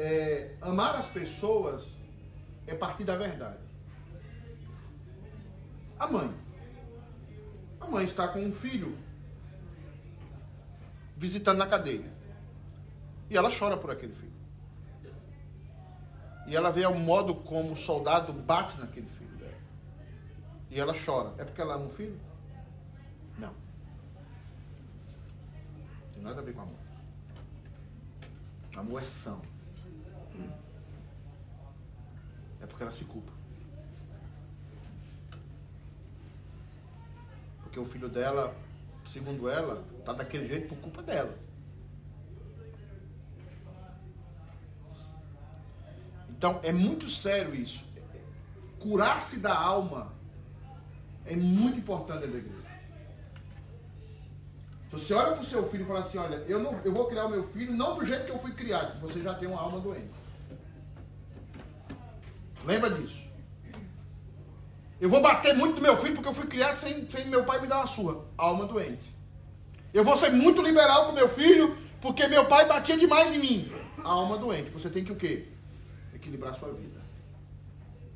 É, 0.00 0.54
amar 0.60 0.94
as 0.94 1.08
pessoas 1.08 1.98
é 2.68 2.74
partir 2.76 3.02
da 3.02 3.16
verdade. 3.16 3.58
A 5.98 6.06
mãe. 6.06 6.32
A 7.80 7.86
mãe 7.88 8.04
está 8.04 8.28
com 8.28 8.38
um 8.38 8.52
filho 8.52 8.96
visitando 11.16 11.58
na 11.58 11.66
cadeia. 11.66 12.08
E 13.28 13.36
ela 13.36 13.50
chora 13.50 13.76
por 13.76 13.90
aquele 13.90 14.14
filho. 14.14 14.38
E 16.46 16.54
ela 16.54 16.70
vê 16.70 16.86
o 16.86 16.94
modo 16.94 17.34
como 17.34 17.72
o 17.72 17.76
soldado 17.76 18.32
bate 18.32 18.78
naquele 18.78 19.08
filho 19.08 19.36
dela. 19.36 19.58
E 20.70 20.78
ela 20.78 20.94
chora. 20.94 21.34
É 21.38 21.44
porque 21.44 21.60
ela 21.60 21.74
ama 21.74 21.86
o 21.86 21.90
filho? 21.90 22.20
Não. 23.36 23.52
Tem 26.12 26.22
nada 26.22 26.40
a 26.40 26.44
ver 26.44 26.54
com 26.54 26.60
amor. 26.60 26.78
Amor 28.76 29.02
é 29.02 29.04
são. 29.04 29.42
Porque 32.78 32.84
ela 32.84 32.92
se 32.92 33.04
culpa. 33.04 33.32
Porque 37.64 37.80
o 37.80 37.84
filho 37.84 38.08
dela, 38.08 38.54
segundo 39.04 39.48
ela, 39.48 39.84
está 39.98 40.12
daquele 40.12 40.46
jeito 40.46 40.68
por 40.68 40.78
culpa 40.78 41.02
dela. 41.02 41.36
Então 46.30 46.60
é 46.62 46.70
muito 46.70 47.10
sério 47.10 47.52
isso. 47.52 47.84
Curar-se 48.78 49.40
da 49.40 49.58
alma 49.58 50.12
é 51.26 51.34
muito 51.34 51.80
importante 51.80 52.28
na 52.28 52.36
igreja. 52.36 52.58
Se 54.84 54.92
você 54.92 55.14
olha 55.14 55.32
para 55.32 55.40
o 55.40 55.44
seu 55.44 55.68
filho 55.68 55.82
e 55.82 55.86
fala 55.86 55.98
assim, 55.98 56.16
olha, 56.16 56.36
eu, 56.46 56.60
não, 56.60 56.80
eu 56.84 56.92
vou 56.92 57.08
criar 57.08 57.26
o 57.26 57.28
meu 57.28 57.42
filho 57.48 57.74
não 57.74 57.98
do 57.98 58.06
jeito 58.06 58.24
que 58.24 58.30
eu 58.30 58.38
fui 58.38 58.52
criado, 58.52 59.00
você 59.00 59.20
já 59.20 59.34
tem 59.34 59.48
uma 59.48 59.60
alma 59.60 59.80
doente. 59.80 60.27
Lembra 62.68 62.90
disso. 62.90 63.16
Eu 65.00 65.08
vou 65.08 65.22
bater 65.22 65.56
muito 65.56 65.76
no 65.76 65.80
meu 65.80 65.96
filho 65.96 66.14
porque 66.14 66.28
eu 66.28 66.34
fui 66.34 66.46
criado 66.46 66.76
sem, 66.76 67.08
sem 67.10 67.26
meu 67.26 67.42
pai 67.44 67.62
me 67.62 67.66
dar 67.66 67.78
uma 67.78 67.86
sua. 67.86 68.26
Alma 68.36 68.66
doente. 68.66 69.16
Eu 69.94 70.04
vou 70.04 70.14
ser 70.18 70.30
muito 70.30 70.60
liberal 70.60 71.06
com 71.06 71.12
meu 71.12 71.30
filho 71.30 71.78
porque 71.98 72.28
meu 72.28 72.44
pai 72.44 72.66
batia 72.66 72.98
demais 72.98 73.32
em 73.32 73.38
mim. 73.38 73.72
Alma 74.04 74.36
doente. 74.36 74.70
Você 74.70 74.90
tem 74.90 75.02
que 75.02 75.10
o 75.10 75.16
quê? 75.16 75.48
Equilibrar 76.14 76.54
sua 76.54 76.70
vida. 76.72 77.00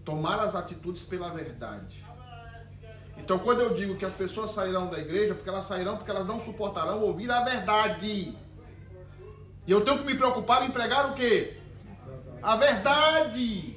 Tomar 0.05 0.39
as 0.41 0.55
atitudes 0.55 1.03
pela 1.03 1.31
verdade. 1.31 2.05
Então, 3.17 3.39
quando 3.39 3.61
eu 3.61 3.73
digo 3.73 3.97
que 3.97 4.05
as 4.05 4.13
pessoas 4.13 4.51
sairão 4.51 4.91
da 4.91 4.99
igreja, 4.99 5.35
porque 5.35 5.49
elas 5.49 5.65
sairão 5.65 5.97
porque 5.97 6.11
elas 6.11 6.27
não 6.27 6.39
suportarão 6.39 7.01
ouvir 7.01 7.31
a 7.31 7.43
verdade. 7.43 8.37
E 9.67 9.73
eu 9.73 9.81
tenho 9.81 9.99
que 10.01 10.05
me 10.05 10.15
preocupar 10.15 10.67
em 10.67 10.71
pregar 10.71 11.11
o 11.11 11.15
quê? 11.15 11.57
A 12.43 12.57
verdade. 12.57 13.72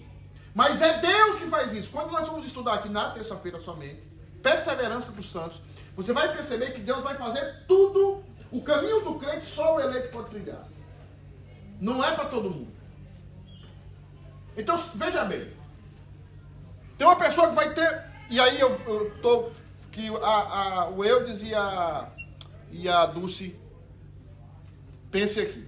Mas 0.56 0.82
é 0.82 1.00
Deus 1.00 1.38
que 1.38 1.48
faz 1.48 1.74
isso. 1.74 1.91
Quando 1.91 2.12
nós 2.12 2.28
vamos 2.28 2.48
estudar 2.48 2.76
aqui 2.76 2.88
na 2.88 3.12
terça-feira 3.12 3.60
somente, 3.60 4.08
perseverança 4.41 5.12
dos 5.12 5.30
santos, 5.30 5.62
você 5.98 6.13
vai 6.13 6.32
perceber 6.34 6.72
que 6.72 6.80
Deus 6.80 7.04
vai 7.04 7.13
fazer 7.15 7.65
tudo. 7.68 8.24
O 8.50 8.62
caminho 8.62 9.02
do 9.02 9.15
crente 9.15 9.44
só 9.44 9.76
o 9.76 9.82
eleito 9.82 10.08
pode 10.12 10.30
trilhar. 10.30 10.65
Não 11.82 12.02
é 12.02 12.15
para 12.15 12.30
todo 12.30 12.50
mundo. 12.50 12.74
Então, 14.56 14.78
veja 14.96 15.26
bem. 15.26 15.52
Tem 16.98 17.06
uma 17.06 17.18
pessoa 17.18 17.50
que 17.50 17.56
vai 17.56 17.74
ter. 17.74 18.06
E 18.30 18.39
aí 18.39 18.58
eu, 18.58 18.80
tô. 19.22 19.50
Que 19.91 20.08
a, 20.24 20.84
a, 20.84 20.89
o 20.89 21.04
Eudes 21.04 21.41
e 21.41 21.54
a, 21.54 22.10
e 22.72 22.88
a 22.88 23.06
Dulce. 23.06 23.60
Pense 25.12 25.38
aqui. 25.38 25.68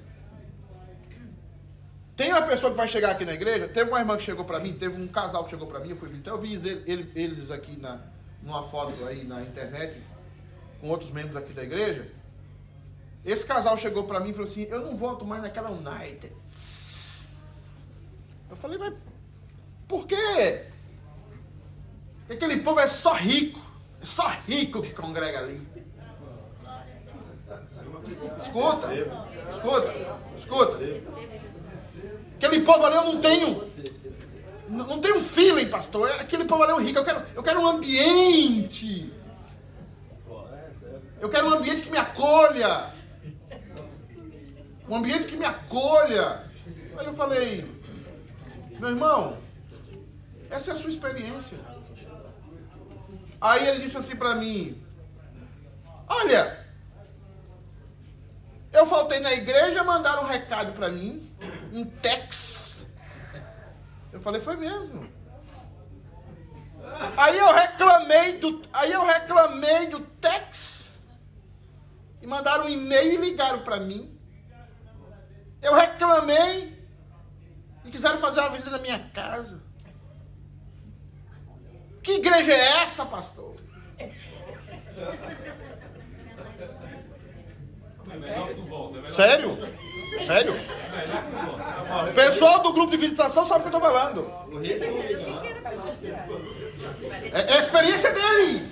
Tem 2.18 2.32
uma 2.34 2.42
pessoa 2.42 2.72
que 2.72 2.78
vai 2.78 2.88
chegar 2.88 3.12
aqui 3.12 3.24
na 3.24 3.36
igreja, 3.36 3.68
teve 3.68 3.92
uma 3.92 4.00
irmã 4.00 4.18
que 4.18 4.24
chegou 4.24 4.44
para 4.44 4.60
mim, 4.60 4.74
teve 4.74 5.00
um 5.00 5.08
casal 5.08 5.44
que 5.44 5.52
chegou 5.52 5.68
para 5.68 5.80
mim, 5.80 5.92
eu 5.92 5.96
fui 5.96 6.10
visitar, 6.10 6.32
eu 6.32 6.40
vi 6.40 6.56
eles, 7.16 7.52
aqui 7.52 7.80
na, 7.80 8.02
numa 8.42 8.64
foto 8.64 9.06
aí 9.06 9.24
na 9.24 9.44
internet, 9.44 10.02
com 10.82 10.90
outros 10.90 11.12
membros 11.12 11.38
aqui 11.38 11.54
da 11.54 11.64
igreja. 11.64 12.12
Esse 13.24 13.46
casal 13.46 13.78
chegou 13.78 14.06
para 14.06 14.20
mim 14.20 14.32
e 14.32 14.34
falou 14.34 14.50
assim, 14.50 14.64
eu 14.64 14.82
não 14.82 14.98
volto 14.98 15.24
mais 15.28 15.44
naquela 15.44 15.70
United. 15.70 16.34
Eu 18.50 18.56
falei, 18.56 18.80
mas 18.80 18.96
por 19.88 20.08
quê? 20.08 20.66
Aquele 22.28 22.62
povo 22.62 22.80
é 22.80 22.88
só 22.88 23.14
rico, 23.14 23.62
é 24.02 24.06
só 24.06 24.28
rico 24.48 24.82
que 24.82 24.92
congrega 24.92 25.38
ali. 25.38 25.62
Escuta, 28.42 28.88
escuta, 29.52 29.94
escuta. 30.36 31.57
Aquele 32.58 32.62
povo 32.62 32.86
ali 32.86 32.96
eu 32.96 33.04
não 33.04 33.22
tenho. 33.22 33.68
Não 34.70 35.00
tenho 35.00 35.22
feeling, 35.22 35.70
pastor. 35.70 36.10
Aquele 36.12 36.46
povo 36.46 36.64
ali 36.64 36.74
é 36.74 36.88
rico. 36.88 37.00
Eu 37.00 37.06
quero, 37.06 37.22
eu 37.36 37.44
quero 37.44 37.62
um 37.62 37.68
ambiente. 37.68 39.14
Eu 41.20 41.30
quero 41.30 41.48
um 41.48 41.54
ambiente 41.54 41.84
que 41.84 41.92
me 41.92 41.98
acolha. 41.98 42.92
Um 44.90 44.96
ambiente 44.96 45.28
que 45.28 45.38
me 45.38 45.46
acolha. 45.46 46.44
Aí 46.98 47.06
eu 47.06 47.14
falei, 47.14 47.66
meu 48.80 48.90
irmão, 48.90 49.38
essa 50.50 50.72
é 50.72 50.74
a 50.74 50.78
sua 50.78 50.90
experiência. 50.90 51.60
Aí 53.40 53.68
ele 53.68 53.82
disse 53.82 53.98
assim 53.98 54.16
para 54.16 54.36
mim: 54.36 54.84
Olha, 56.08 56.66
eu 58.74 58.86
faltei 58.86 59.20
na 59.20 59.32
igreja, 59.34 59.84
mandaram 59.84 60.24
um 60.24 60.28
recado 60.28 60.74
para 60.74 60.90
mim, 60.90 61.27
um 61.74 61.86
tex. 61.86 62.86
Eu 64.12 64.22
falei: 64.22 64.42
Foi 64.42 64.56
mesmo. 64.56 65.08
Aí 67.18 67.38
eu 67.38 67.54
reclamei 67.54 68.40
do, 68.40 68.62
aí 68.74 68.92
eu 68.92 69.06
reclamei 69.06 69.88
do 69.88 70.00
tex 70.00 71.00
e 72.22 72.28
mandaram 72.28 72.66
um 72.66 72.70
e-mail 72.70 73.14
e 73.14 73.18
ligaram 73.18 73.60
para 73.64 73.78
mim. 73.78 74.18
Eu 75.62 75.76
reclamei 75.76 76.78
e 77.84 77.92
quiseram 77.92 78.20
fazer 78.20 78.40
uma 78.40 78.52
visita 78.52 78.72
na 78.72 78.80
minha 78.80 79.00
casa. 79.10 79.62
Que 82.02 82.14
igreja 82.14 82.54
é 82.54 82.84
essa, 82.84 83.06
pastor? 83.06 83.58
Sério? 89.12 89.58
Sério? 90.26 90.56
O 92.10 92.14
pessoal 92.14 92.64
do 92.64 92.74
grupo 92.74 92.92
de 92.92 92.98
visitação 92.98 93.46
sabe 93.46 93.66
o 93.66 93.70
que 93.70 93.76
eu 93.76 93.80
estou 93.80 93.92
falando. 93.92 94.32
É, 97.34 97.54
é 97.54 97.54
a 97.54 97.60
experiência 97.60 98.14
dele. 98.14 98.72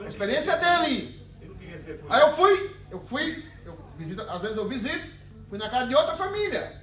É 0.00 0.04
a 0.04 0.08
experiência 0.08 0.56
dele. 0.56 1.22
Aí 2.08 2.20
eu 2.20 2.36
fui, 2.36 2.76
eu 2.90 3.00
fui, 3.00 3.44
eu 3.64 3.78
visito, 3.96 4.22
às 4.22 4.40
vezes 4.40 4.56
eu 4.56 4.68
visito, 4.68 5.16
fui 5.48 5.58
na 5.58 5.70
casa 5.70 5.86
de 5.88 5.94
outra 5.94 6.16
família. 6.16 6.82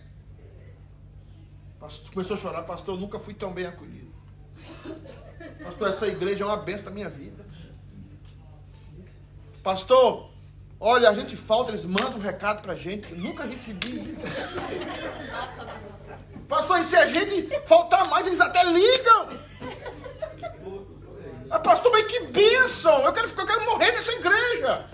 Pastor, 1.80 2.12
começou 2.12 2.36
a 2.36 2.40
chorar, 2.40 2.64
pastor, 2.64 2.96
eu 2.96 3.02
nunca 3.02 3.20
fui 3.20 3.34
tão 3.34 3.54
bem 3.54 3.66
acolhido. 3.66 4.14
Pastor, 5.64 5.90
essa 5.90 6.08
igreja 6.08 6.44
é 6.44 6.48
uma 6.48 6.58
benção 6.58 6.86
da 6.86 6.92
minha 6.92 7.10
vida. 7.10 7.46
Pastor, 9.64 10.29
olha, 10.80 11.10
a 11.10 11.14
gente 11.14 11.36
falta, 11.36 11.72
eles 11.72 11.86
mandam 11.86 12.16
um 12.16 12.20
recado 12.20 12.62
pra 12.62 12.76
gente. 12.76 13.14
Nunca 13.14 13.44
recebi 13.44 14.14
isso. 14.14 14.24
Pastor, 16.48 16.80
e 16.80 16.84
se 16.84 16.96
a 16.96 17.06
gente 17.06 17.48
faltar 17.68 18.08
mais, 18.10 18.26
eles 18.26 18.40
até 18.40 18.64
ligam. 18.64 19.40
Ah, 21.52 21.60
pastor, 21.60 21.92
mas 21.92 22.06
que 22.08 22.20
bênção! 22.26 23.04
Eu 23.04 23.12
quero, 23.12 23.28
eu 23.28 23.46
quero 23.46 23.66
morrer 23.66 23.92
nessa 23.92 24.12
igreja. 24.14 24.86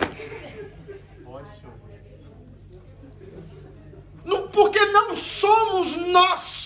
Não, 4.23 4.47
porque 4.47 4.83
não 4.85 5.15
somos 5.15 5.95
nós. 5.95 6.65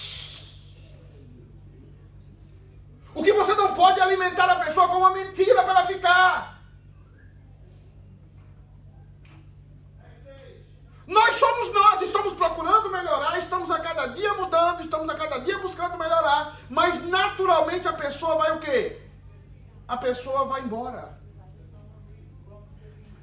O 3.13 3.23
que 3.23 3.33
você 3.33 3.53
não 3.55 3.73
pode 3.73 3.99
é 3.99 4.03
alimentar 4.03 4.45
a 4.45 4.63
pessoa 4.63 4.87
com 4.87 4.97
uma 4.97 5.11
mentira 5.11 5.61
para 5.63 5.71
ela 5.71 5.87
ficar. 5.87 6.58
Nós 11.09 11.35
somos 11.35 11.73
nós, 11.73 12.01
estamos 12.03 12.35
procurando 12.35 12.91
melhorar, 12.91 13.39
estamos 13.39 13.71
a 13.71 13.79
cada 13.79 14.05
dia 14.17 14.31
mudando, 14.35 14.81
estamos 14.81 15.09
a 15.09 15.15
cada 15.15 15.39
dia 15.39 15.57
buscando 15.57 15.97
melhorar, 15.97 16.55
mas 16.69 17.01
naturalmente 17.01 17.87
a 17.87 17.93
pessoa 17.93 18.35
vai 18.35 18.55
o 18.55 18.59
quê? 18.59 19.01
A 19.87 19.97
pessoa 19.97 20.45
vai 20.45 20.61
embora. 20.61 21.17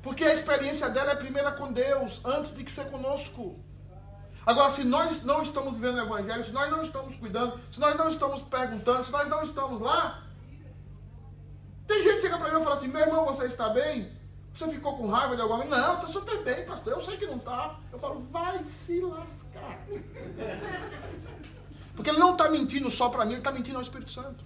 Porque 0.03 0.25
a 0.25 0.35
experiência 0.35 0.89
dela 0.91 1.13
é 1.13 1.15
primeira 1.15 1.53
com 1.53 1.73
Deus, 1.73 2.21
antes 2.25 2.53
de 2.53 2.65
que 2.65 2.73
ser 2.73 2.91
conosco. 2.91 3.57
Agora, 4.45 4.73
se 4.73 4.83
nós 4.83 5.23
não 5.23 5.41
estamos 5.43 5.75
vivendo 5.75 5.99
o 5.99 6.03
Evangelho, 6.03 6.45
se 6.45 6.51
nós 6.51 6.69
não 6.69 6.83
estamos 6.83 7.17
cuidando, 7.17 7.61
se 7.71 7.79
nós 7.79 7.95
não 7.95 8.09
estamos 8.09 8.43
perguntando, 8.43 9.05
se 9.05 9.13
nós 9.13 9.29
não 9.29 9.45
estamos 9.45 9.81
lá, 9.81 10.25
tem 11.87 12.03
gente 12.03 12.17
que 12.17 12.23
chega 12.23 12.37
para 12.37 12.53
mim 12.53 12.61
e 12.61 12.65
fala 12.65 12.75
assim: 12.75 12.89
meu 12.89 13.01
irmão, 13.01 13.25
você 13.27 13.47
está 13.47 13.69
bem? 13.69 14.16
Você 14.57 14.71
ficou 14.71 14.97
com 14.97 15.07
raiva 15.07 15.37
de 15.37 15.43
alguma? 15.43 15.67
Não, 15.67 15.95
estou 15.97 16.09
super 16.09 16.43
bem, 16.43 16.65
pastor. 16.65 16.95
Eu 16.95 17.03
sei 17.03 17.19
que 17.19 17.27
não 17.27 17.37
está. 17.37 17.79
Eu 17.93 17.99
falo, 17.99 18.21
vai 18.23 18.65
se 18.65 19.03
lascar. 19.03 19.85
Porque 21.95 22.09
ele 22.09 22.19
não 22.19 22.33
está 22.33 22.49
mentindo 22.49 22.91
só 22.91 23.11
para 23.11 23.27
mim, 23.27 23.33
ele 23.33 23.41
está 23.41 23.53
mentindo 23.53 23.77
ao 23.77 23.83
Espírito 23.83 24.11
Santo. 24.11 24.43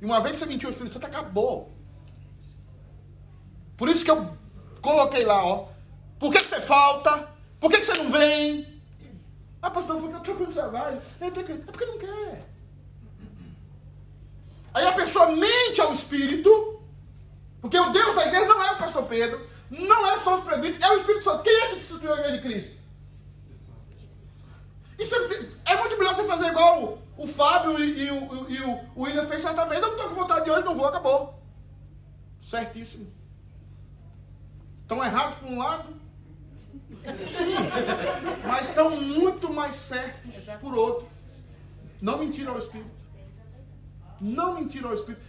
E 0.00 0.04
uma 0.04 0.20
vez 0.20 0.32
que 0.32 0.40
você 0.40 0.46
mentiu 0.46 0.68
ao 0.68 0.72
Espírito 0.72 0.94
Santo, 0.94 1.06
acabou. 1.06 1.72
Por 3.76 3.88
isso 3.88 4.04
que 4.04 4.10
eu 4.10 4.36
coloquei 4.80 5.24
lá, 5.24 5.46
ó. 5.46 5.68
Por 6.18 6.32
que, 6.32 6.40
que 6.40 6.48
você 6.48 6.60
falta? 6.60 7.28
Por 7.60 7.70
que, 7.70 7.78
que 7.78 7.86
você 7.86 8.02
não 8.02 8.10
vem? 8.10 8.82
Ah, 9.62 9.70
pastor, 9.70 10.00
porque 10.00 10.16
eu 10.16 10.18
estou 10.18 10.34
com 10.34 10.52
trabalho. 10.52 11.00
É 11.20 11.30
porque 11.30 11.86
não 11.86 11.98
quer. 11.98 12.48
Aí 14.74 14.86
a 14.88 14.92
pessoa 14.92 15.30
mente 15.36 15.80
ao 15.80 15.92
Espírito, 15.92 16.71
porque 17.62 17.78
o 17.78 17.90
Deus 17.90 18.14
da 18.14 18.26
igreja 18.26 18.44
não 18.44 18.62
é 18.62 18.72
o 18.72 18.76
pastor 18.76 19.04
Pedro, 19.04 19.48
não 19.70 20.06
é 20.10 20.18
só 20.18 20.34
os 20.34 20.44
presbíteros, 20.44 20.82
é 20.82 20.90
o 20.90 20.96
Espírito 20.98 21.24
Santo. 21.24 21.42
Quem 21.44 21.54
é 21.54 21.68
que 21.68 21.76
instituiu 21.76 22.12
a 22.12 22.18
igreja 22.18 22.36
de 22.36 22.42
Cristo? 22.42 22.82
É, 24.98 25.72
é 25.72 25.76
muito 25.78 25.96
melhor 25.96 26.14
você 26.14 26.24
fazer 26.24 26.48
igual 26.48 26.82
o, 27.16 27.22
o 27.22 27.26
Fábio 27.26 27.78
e, 27.78 28.04
e, 28.04 28.10
o, 28.10 28.50
e 28.50 28.60
o, 28.60 28.80
o 28.94 29.02
William 29.02 29.26
fez 29.26 29.40
certa 29.40 29.64
vez. 29.64 29.80
Eu 29.80 29.88
não 29.88 29.96
estou 29.96 30.10
com 30.10 30.16
vontade 30.16 30.44
de 30.44 30.50
hoje, 30.50 30.64
não 30.64 30.76
vou, 30.76 30.86
acabou. 30.86 31.40
Certíssimo. 32.42 33.10
Estão 34.82 35.02
errados 35.02 35.36
por 35.36 35.48
um 35.48 35.58
lado, 35.58 36.02
Sim, 37.26 37.54
mas 38.46 38.68
estão 38.68 38.90
muito 38.90 39.52
mais 39.52 39.76
certos 39.76 40.32
por 40.60 40.74
outro. 40.74 41.08
Não 42.00 42.18
mentir 42.18 42.48
ao 42.48 42.58
Espírito. 42.58 42.90
Não 44.20 44.54
mentir 44.54 44.84
ao 44.84 44.94
Espírito. 44.94 45.24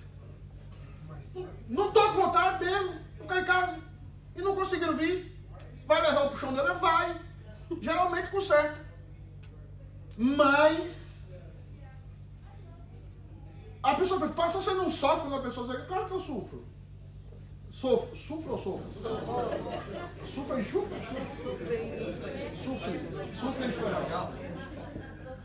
Não 1.67 1.87
estou 1.87 2.03
com 2.09 2.13
vontade 2.13 2.63
mesmo. 2.63 2.89
Vou 3.17 3.27
ficar 3.27 3.39
em 3.39 3.45
casa. 3.45 3.79
E 4.35 4.41
não 4.41 4.55
conseguiram 4.55 4.95
vir. 4.95 5.33
Vai 5.85 6.01
levar 6.01 6.25
o 6.25 6.29
puxão 6.29 6.53
dela? 6.53 6.73
Vai. 6.75 7.19
Geralmente 7.81 8.29
conserta. 8.29 8.77
Mas. 10.17 11.29
A 13.81 13.95
pessoa 13.95 14.19
pergunta, 14.19 14.41
pastor, 14.41 14.61
você 14.61 14.73
não 14.73 14.89
sofre 14.89 15.21
quando 15.21 15.35
a 15.35 15.41
pessoa 15.41 15.67
diz, 15.67 15.85
claro 15.87 16.07
que 16.07 16.13
eu 16.13 16.19
sofro. 16.19 16.65
Sofro, 17.69 18.15
sofro 18.15 18.51
ou 18.51 18.57
sofro? 18.57 18.87
Sofro 20.25 20.59
em 20.59 20.63
chufre? 20.63 20.95
Sofre. 21.27 22.95
Sofre 23.33 23.65
em 23.65 23.69
espanhol. 23.69 24.33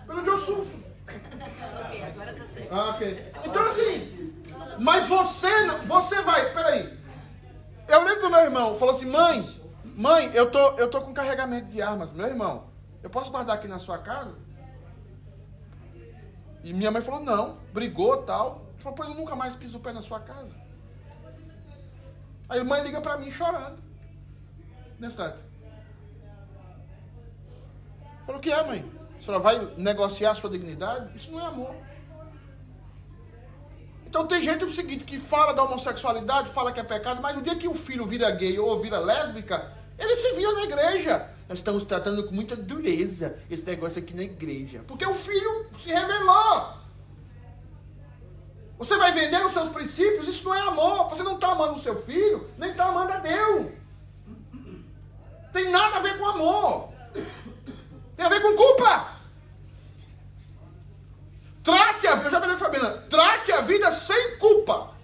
Pelo 0.07 0.21
onde 0.21 0.29
eu 0.29 0.39
sofro. 0.39 0.89
Ok, 1.09 2.03
agora 2.03 2.35
tá 2.35 2.47
certo. 2.55 2.69
Ah, 2.71 2.91
ok. 2.91 3.33
Então 3.47 3.63
assim, 3.63 4.35
mas 4.79 5.09
você, 5.09 5.65
não- 5.67 5.79
você 5.81 6.23
vai, 6.23 6.53
peraí. 6.53 6.99
Eu 7.89 8.05
lembro 8.05 8.23
do 8.23 8.31
meu 8.31 8.41
irmão, 8.41 8.77
falou 8.77 8.95
assim, 8.95 9.07
mãe, 9.07 9.61
mãe, 9.85 10.31
eu 10.35 10.51
tô, 10.51 10.73
eu 10.77 10.89
tô 10.91 11.01
com 11.01 11.15
carregamento 11.15 11.69
de 11.69 11.81
armas. 11.81 12.13
Meu 12.13 12.27
irmão, 12.27 12.69
eu 13.03 13.09
posso 13.11 13.31
guardar 13.31 13.57
aqui 13.57 13.67
na 13.67 13.79
sua 13.79 13.99
casa? 13.99 14.35
E 16.63 16.73
minha 16.73 16.91
mãe 16.91 17.01
falou, 17.01 17.21
não, 17.21 17.57
brigou 17.73 18.23
tal. 18.23 18.67
Ele 18.75 18.83
falou, 18.83 18.97
pois 18.97 19.09
eu 19.09 19.15
nunca 19.15 19.35
mais 19.35 19.57
piso 19.57 19.79
o 19.79 19.81
pé 19.81 19.93
na 19.93 20.03
sua 20.03 20.21
casa. 20.21 20.53
Aí 22.49 22.61
a 22.61 22.65
mãe 22.65 22.83
liga 22.83 23.01
pra 23.01 23.17
mim 23.17 23.31
chorando. 23.31 23.79
Nesse 24.99 25.13
instante. 25.15 25.39
Falou, 28.27 28.39
o 28.39 28.43
que 28.43 28.53
é, 28.53 28.67
mãe? 28.67 28.93
A 29.19 29.23
senhora 29.23 29.43
vai 29.43 29.75
negociar 29.77 30.33
a 30.33 30.35
sua 30.35 30.51
dignidade? 30.51 31.17
Isso 31.17 31.31
não 31.31 31.41
é 31.41 31.47
amor. 31.47 31.75
Então 34.09 34.27
tem 34.27 34.41
gente 34.41 34.65
o 34.65 34.71
seguinte 34.71 35.05
que 35.05 35.21
fala 35.21 35.53
da 35.53 35.63
homossexualidade, 35.63 36.49
fala 36.49 36.73
que 36.73 36.81
é 36.81 36.83
pecado, 36.83 37.21
mas 37.21 37.37
o 37.37 37.43
dia 37.43 37.55
que 37.55 37.69
o 37.69 37.75
filho 37.75 38.07
vira 38.07 38.31
gay 38.31 38.59
ou 38.59 38.81
vira 38.81 38.99
lésbica, 38.99 39.71
ele 39.99 40.17
se 40.17 40.33
vira 40.33 40.51
na 40.53 40.63
igreja. 40.63 41.29
Nós 41.47 41.59
estamos 41.59 41.85
tratando 41.85 42.25
com 42.25 42.35
muita 42.35 42.57
dureza 42.57 43.39
esse 43.51 43.65
negócio 43.65 43.99
aqui 43.99 44.17
na 44.17 44.23
igreja. 44.23 44.83
Porque 44.87 45.05
o 45.05 45.15
filho 45.15 45.67
se 45.77 45.91
revelou. 45.91 46.79
Você 48.79 48.97
vai 48.97 49.13
vender 49.13 49.45
os 49.45 49.53
seus 49.53 49.69
princípios, 49.69 50.27
isso 50.27 50.45
não 50.45 50.55
é 50.55 50.61
amor. 50.63 51.11
Você 51.11 51.23
não 51.23 51.35
está 51.35 51.53
amando 51.53 51.75
o 51.75 51.79
seu 51.79 52.01
filho, 52.03 52.49
nem 52.57 52.71
está 52.71 52.87
amando 52.87 53.13
a 53.13 53.19
Deus. 53.19 53.73
Tem 55.53 55.71
nada 55.71 55.97
a 55.97 56.01
ver 56.01 56.17
com 56.17 56.27
amor. 56.27 56.89
Tem 58.17 58.25
a 58.25 58.29
ver 58.31 58.41
com 58.41 58.57
culpa. 58.57 59.19
Trate 61.69 62.07
a 62.07 62.15
vida, 62.15 62.29
eu 62.29 62.31
já 62.31 62.41
falei 62.41 62.57
com 62.57 62.65
a 62.65 62.67
Fabiana, 62.67 62.91
trate 63.11 63.53
a 63.53 63.61
vida 63.61 63.93
sem 63.93 64.28
culpa. 64.39 64.95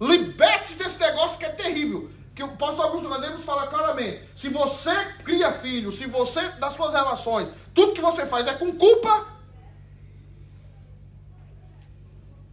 Liberte-se 0.00 0.78
desse 0.78 0.98
negócio 0.98 1.38
que 1.38 1.44
é 1.44 1.50
terrível. 1.50 2.10
Que 2.34 2.42
o 2.42 2.56
pastor 2.56 2.86
Augusto 2.86 3.08
Medeiros 3.08 3.44
fala 3.44 3.66
claramente. 3.66 4.28
Se 4.34 4.48
você 4.48 4.94
cria 5.24 5.52
filho, 5.52 5.92
se 5.92 6.06
você, 6.06 6.40
das 6.52 6.74
suas 6.74 6.94
relações, 6.94 7.48
tudo 7.74 7.92
que 7.92 8.00
você 8.00 8.24
faz 8.24 8.46
é 8.46 8.54
com 8.54 8.72
culpa. 8.72 9.26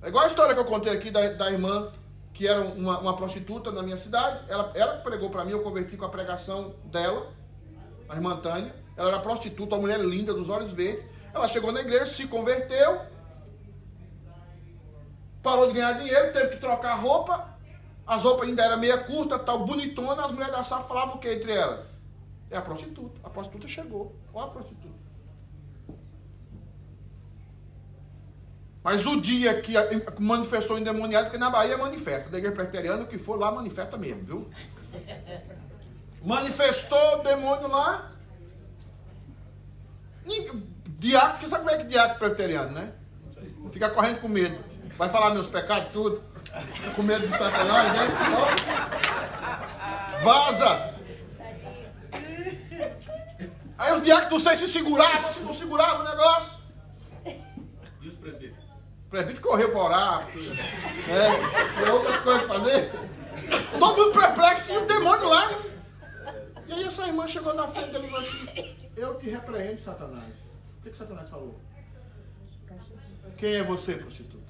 É 0.01 0.09
igual 0.09 0.25
a 0.25 0.27
história 0.27 0.53
que 0.53 0.59
eu 0.59 0.65
contei 0.65 0.91
aqui 0.91 1.09
da, 1.09 1.29
da 1.29 1.51
irmã, 1.51 1.89
que 2.33 2.47
era 2.47 2.61
uma, 2.61 2.99
uma 2.99 3.15
prostituta 3.15 3.71
na 3.71 3.81
minha 3.81 3.97
cidade. 3.97 4.43
Ela, 4.49 4.71
ela 4.75 4.97
pregou 4.97 5.29
para 5.29 5.45
mim, 5.45 5.51
eu 5.51 5.63
converti 5.63 5.95
com 5.95 6.05
a 6.05 6.09
pregação 6.09 6.75
dela, 6.85 7.31
a 8.09 8.15
irmã 8.15 8.35
Tânia. 8.37 8.75
Ela 8.97 9.09
era 9.09 9.19
prostituta, 9.19 9.75
uma 9.75 9.81
mulher 9.81 9.99
linda, 9.99 10.33
dos 10.33 10.49
olhos 10.49 10.73
verdes. 10.73 11.05
Ela 11.33 11.47
chegou 11.47 11.71
na 11.71 11.81
igreja, 11.81 12.05
se 12.05 12.27
converteu. 12.27 13.01
Parou 15.47 15.67
de 15.67 15.73
ganhar 15.73 15.93
dinheiro, 15.93 16.33
teve 16.33 16.49
que 16.49 16.57
trocar 16.57 16.95
roupa, 16.95 17.57
as 18.05 18.23
roupas 18.23 18.49
ainda 18.49 18.65
eram 18.65 18.77
meia 18.77 18.97
curta, 18.97 19.39
tal, 19.39 19.65
bonitona, 19.65 20.25
as 20.25 20.31
mulheres 20.33 20.53
da 20.53 20.61
safra 20.61 20.89
falavam 20.89 21.15
o 21.15 21.19
que 21.19 21.31
entre 21.31 21.53
elas? 21.53 21.87
É 22.51 22.57
a 22.57 22.61
prostituta. 22.61 23.21
A 23.23 23.29
prostituta 23.29 23.65
chegou. 23.65 24.13
Olha 24.33 24.47
a 24.47 24.49
prostituta. 24.49 24.97
Mas 28.83 29.05
o 29.05 29.21
dia 29.21 29.61
que 29.61 29.73
manifestou 30.19 30.77
endemoniado, 30.77 31.27
porque 31.27 31.37
na 31.37 31.49
Bahia 31.49 31.77
manifesta, 31.77 32.29
da 32.29 32.37
igreja 32.37 32.55
presbiteriana, 32.55 33.05
que 33.05 33.17
for 33.17 33.39
lá 33.39 33.49
manifesta 33.49 33.97
mesmo, 33.97 34.23
viu? 34.23 34.49
Manifestou 36.23 37.19
o 37.19 37.23
demônio 37.23 37.69
lá. 37.69 38.11
Diácono, 40.99 41.31
porque 41.31 41.47
sabe 41.47 41.63
como 41.63 41.69
é 41.69 41.77
que 41.77 41.85
diácono 41.85 42.19
presbiteriano, 42.19 42.71
né? 42.71 42.93
Fica 43.71 43.89
correndo 43.89 44.19
com 44.19 44.27
medo. 44.27 44.67
Vai 44.97 45.09
falar 45.09 45.33
meus 45.33 45.47
pecados, 45.47 45.91
tudo. 45.91 46.23
Com 46.95 47.03
medo 47.03 47.27
de 47.27 47.37
Satanás, 47.37 47.93
né? 47.93 48.07
Vaza! 50.23 50.95
Aí 53.77 53.93
os 53.93 54.03
diáconos 54.03 54.31
não 54.31 54.39
sei 54.39 54.55
se 54.57 54.67
seguravam, 54.67 55.31
se 55.31 55.41
não 55.41 55.53
seguravam 55.53 56.01
o 56.01 56.09
negócio. 56.09 56.57
E 58.01 58.07
os 58.07 58.15
presbíteros? 58.15 58.63
O 59.05 59.09
presbítero 59.09 59.47
correu 59.47 59.69
para 59.69 59.79
orar, 59.79 60.27
é, 60.27 61.75
tinha 61.75 61.93
outras 61.93 62.17
coisas 62.17 62.43
para 62.43 62.55
fazer. 62.55 62.91
Todo 63.79 63.97
mundo 63.97 64.19
perplexo 64.19 64.73
e 64.73 64.77
o 64.77 64.85
demônio 64.85 65.29
lá. 65.29 65.47
Né? 65.47 65.57
E 66.67 66.73
aí 66.73 66.83
essa 66.83 67.07
irmã 67.07 67.27
chegou 67.27 67.53
na 67.53 67.67
frente 67.67 67.91
dele 67.91 68.07
e 68.07 68.09
falou 68.09 68.25
assim: 68.25 68.75
Eu 68.95 69.15
te 69.15 69.29
repreendo, 69.29 69.79
Satanás. 69.79 70.39
O 70.79 70.83
que, 70.83 70.89
que 70.89 70.97
Satanás 70.97 71.29
falou? 71.29 71.61
Quem 73.37 73.55
é 73.55 73.63
você, 73.63 73.93
prostituta? 73.93 74.46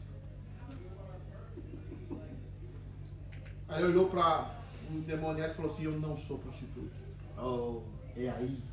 Aí 3.69 3.83
ele 3.83 3.91
olhou 3.91 4.09
para 4.09 4.49
um 4.89 5.01
demoniado 5.01 5.51
e 5.51 5.55
falou 5.55 5.69
assim: 5.71 5.83
Eu 5.83 5.99
não 5.99 6.15
sou 6.17 6.39
prostituta. 6.39 6.95
Oh, 7.37 7.81
é 8.15 8.29
aí. 8.29 8.63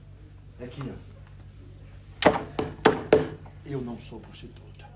É 0.60 0.64
aqui, 0.64 0.80
ó. 0.82 0.94
Eu 3.66 3.80
não 3.80 3.98
sou 3.98 4.20
prostituta. 4.20 4.88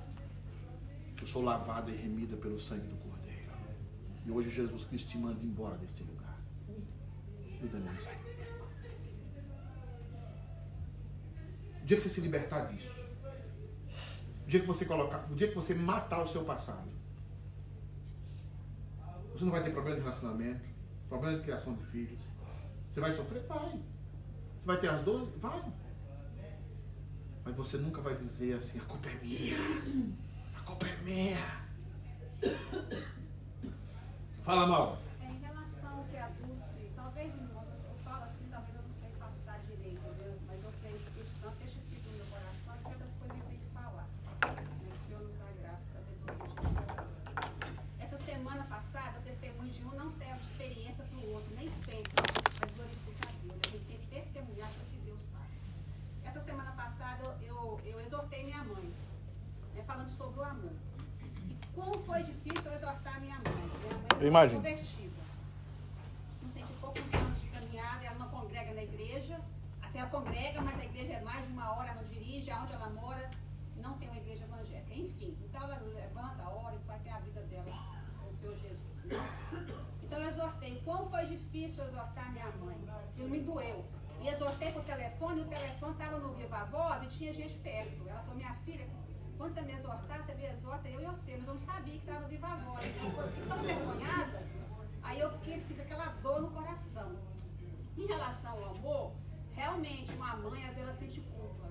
Eu 1.20 1.26
sou 1.26 1.42
lavada 1.42 1.90
e 1.90 1.96
remida 1.96 2.36
pelo 2.36 2.60
sangue 2.60 2.86
do 2.86 2.96
Cordeiro. 2.96 3.50
E 4.24 4.30
hoje 4.30 4.50
Jesus 4.50 4.84
Cristo 4.84 5.08
te 5.08 5.18
manda 5.18 5.42
embora 5.42 5.76
deste 5.78 6.04
lugar. 6.04 6.38
E 7.60 7.64
o 7.64 7.68
demônio 7.68 8.00
sai. 8.00 8.16
O 11.82 11.86
dia 11.86 11.96
que 11.96 12.02
você 12.02 12.08
se 12.08 12.20
libertar 12.20 12.66
disso, 12.66 12.94
o 14.46 14.48
dia 14.48 14.60
que 14.60 14.66
você 14.66 14.84
colocar, 14.84 15.26
o 15.30 15.34
dia 15.34 15.48
que 15.48 15.54
você 15.54 15.74
matar 15.74 16.22
o 16.22 16.28
seu 16.28 16.44
passado, 16.44 16.97
você 19.38 19.44
não 19.44 19.52
vai 19.52 19.62
ter 19.62 19.70
problema 19.70 19.96
de 19.96 20.02
relacionamento, 20.02 20.64
problema 21.08 21.36
de 21.36 21.44
criação 21.44 21.74
de 21.74 21.84
filhos. 21.86 22.20
Você 22.90 23.00
vai 23.00 23.12
sofrer? 23.12 23.42
Vai. 23.46 23.80
Você 24.58 24.66
vai 24.66 24.80
ter 24.80 24.88
as 24.88 25.00
dores? 25.02 25.28
Vai. 25.36 25.62
Mas 27.44 27.54
você 27.54 27.78
nunca 27.78 28.00
vai 28.00 28.16
dizer 28.16 28.54
assim, 28.54 28.78
a 28.78 28.82
culpa 28.82 29.08
é 29.08 29.14
minha 29.22 30.28
culpa 30.68 30.86
é 30.86 30.96
minha. 31.02 31.62
Fala, 34.44 34.66
Mauro. 34.66 34.98
É, 35.22 35.24
em 35.24 35.40
relação 35.40 35.96
ao 35.96 36.04
que 36.04 36.16
a 36.18 36.28
Dulce, 36.28 36.92
talvez, 36.94 37.32
irmão, 37.34 37.64
eu 37.88 37.94
falo 38.04 38.24
assim, 38.24 38.44
talvez 38.50 38.76
eu 38.76 38.82
não 38.82 38.92
sei 38.92 39.08
passar 39.18 39.58
direito, 39.64 39.96
entendeu? 39.96 40.38
Mas 40.46 40.62
eu 40.62 40.70
creio 40.82 40.98
que 40.98 41.04
o 41.04 41.08
Espírito 41.08 41.32
Santo 41.40 41.56
deixa 41.58 41.80
ficar 41.88 42.10
no 42.10 42.16
meu 42.18 42.26
coração 42.26 42.74
e 42.76 42.84
outras 42.84 43.12
coisas 43.18 43.38
eu 43.38 43.44
tenho 43.48 43.60
que 43.64 43.70
falar. 43.72 44.04
Né? 44.04 44.92
O 44.92 44.98
Senhor 45.06 45.22
nos 45.24 45.36
dá 45.40 45.48
graça, 45.56 45.96
Essa 47.98 48.18
semana 48.18 48.64
passada, 48.64 49.18
o 49.18 49.22
testemunho 49.22 49.72
de 49.72 49.84
um 49.84 49.92
não 49.96 50.10
serve 50.10 50.38
de 50.38 50.46
experiência 50.52 51.02
para 51.02 51.18
o 51.18 51.32
outro, 51.32 51.48
nem 51.56 51.68
sempre, 51.68 52.12
mas 52.60 52.70
glorifica 52.76 53.24
a 53.24 53.32
Deus. 53.40 53.56
A 53.64 53.68
gente 53.72 53.86
tem 53.88 53.98
que 53.98 54.06
testemunhar 54.06 54.68
o 54.68 54.84
que 54.92 55.00
Deus 55.00 55.24
faz. 55.32 55.64
Essa 56.28 56.40
semana 56.40 56.72
passada, 56.72 57.38
eu, 57.40 57.80
eu 57.86 57.98
exortei 58.00 58.44
minha 58.44 58.62
mãe 58.64 58.92
falando 59.88 60.10
sobre 60.10 60.40
o 60.40 60.44
amor. 60.44 60.72
E 61.48 61.56
como 61.74 61.98
foi 62.02 62.22
difícil 62.22 62.70
eu 62.70 62.76
exortar 62.76 63.18
minha 63.20 63.36
mãe. 63.36 64.07
Foi 64.18 64.26
Imagina. 64.26 64.60
convertida. 64.60 65.22
Não 66.42 66.50
sei 66.50 66.62
que 66.64 66.72
poucos 66.80 67.14
anos 67.14 67.40
de 67.40 67.48
caminhada, 67.48 68.04
ela 68.04 68.18
não 68.18 68.28
congrega 68.28 68.74
na 68.74 68.82
igreja. 68.82 69.40
Assim, 69.80 70.00
ela 70.00 70.10
congrega, 70.10 70.60
mas 70.60 70.76
a 70.78 70.84
igreja 70.84 71.12
é 71.12 71.20
mais 71.20 71.46
de 71.46 71.52
uma 71.52 71.70
hora, 71.72 71.94
não 71.94 72.04
dirige, 72.04 72.50
aonde 72.50 72.72
ela 72.72 72.90
mora, 72.90 73.30
não 73.76 73.96
tem 73.96 74.08
uma 74.08 74.18
igreja 74.18 74.42
evangélica. 74.42 74.92
Enfim, 74.92 75.36
então 75.40 75.62
ela 75.62 75.78
levanta, 75.94 76.48
ora 76.48 76.74
e 76.74 76.78
vai 76.78 76.98
ter 76.98 77.10
a 77.10 77.20
vida 77.20 77.40
dela 77.42 77.70
com 78.20 78.28
o 78.28 78.32
Senhor 78.32 78.56
Jesus. 78.58 78.88
Então 80.02 80.18
eu 80.18 80.28
exortei. 80.28 80.82
Como 80.84 81.08
foi 81.08 81.26
difícil 81.26 81.84
exortar 81.84 82.32
minha 82.32 82.50
mãe. 82.52 82.76
Aquilo 83.12 83.28
me 83.28 83.40
doeu. 83.40 83.84
E 84.20 84.26
exortei 84.26 84.72
por 84.72 84.82
telefone, 84.82 85.42
e 85.42 85.44
o 85.44 85.46
telefone 85.46 85.92
estava 85.92 86.18
no 86.18 86.34
Viva 86.34 86.64
Voz 86.64 87.04
e 87.04 87.06
tinha 87.06 87.32
gente 87.32 87.56
perto. 87.58 88.08
Ela 88.08 88.20
falou, 88.22 88.34
minha 88.34 88.52
filha, 88.64 88.84
quando 89.38 89.52
você 89.52 89.62
me 89.62 89.72
exortar, 89.72 90.20
você 90.20 90.34
me 90.34 90.44
exorta, 90.44 90.88
eu 90.88 91.00
e 91.00 91.04
você, 91.06 91.36
mas 91.36 91.46
eu 91.46 91.54
não 91.54 91.60
sabia 91.60 91.92
que 91.92 92.00
estava 92.00 92.26
viva 92.26 92.48
a 92.48 92.56
voz. 92.56 92.84
Eu 92.84 93.28
fiquei 93.28 93.46
tão 93.46 93.58
vergonhada, 93.58 94.48
aí 95.00 95.20
eu 95.20 95.30
fiquei 95.30 95.54
assim, 95.54 95.74
com 95.74 95.82
aquela 95.82 96.06
dor 96.06 96.40
no 96.40 96.50
coração. 96.50 97.16
Em 97.96 98.06
relação 98.06 98.52
ao 98.52 98.76
amor, 98.76 99.12
realmente 99.52 100.12
uma 100.14 100.36
mãe 100.36 100.66
às 100.66 100.74
vezes 100.74 100.82
ela 100.82 100.92
sente 100.92 101.20
culpa. 101.20 101.68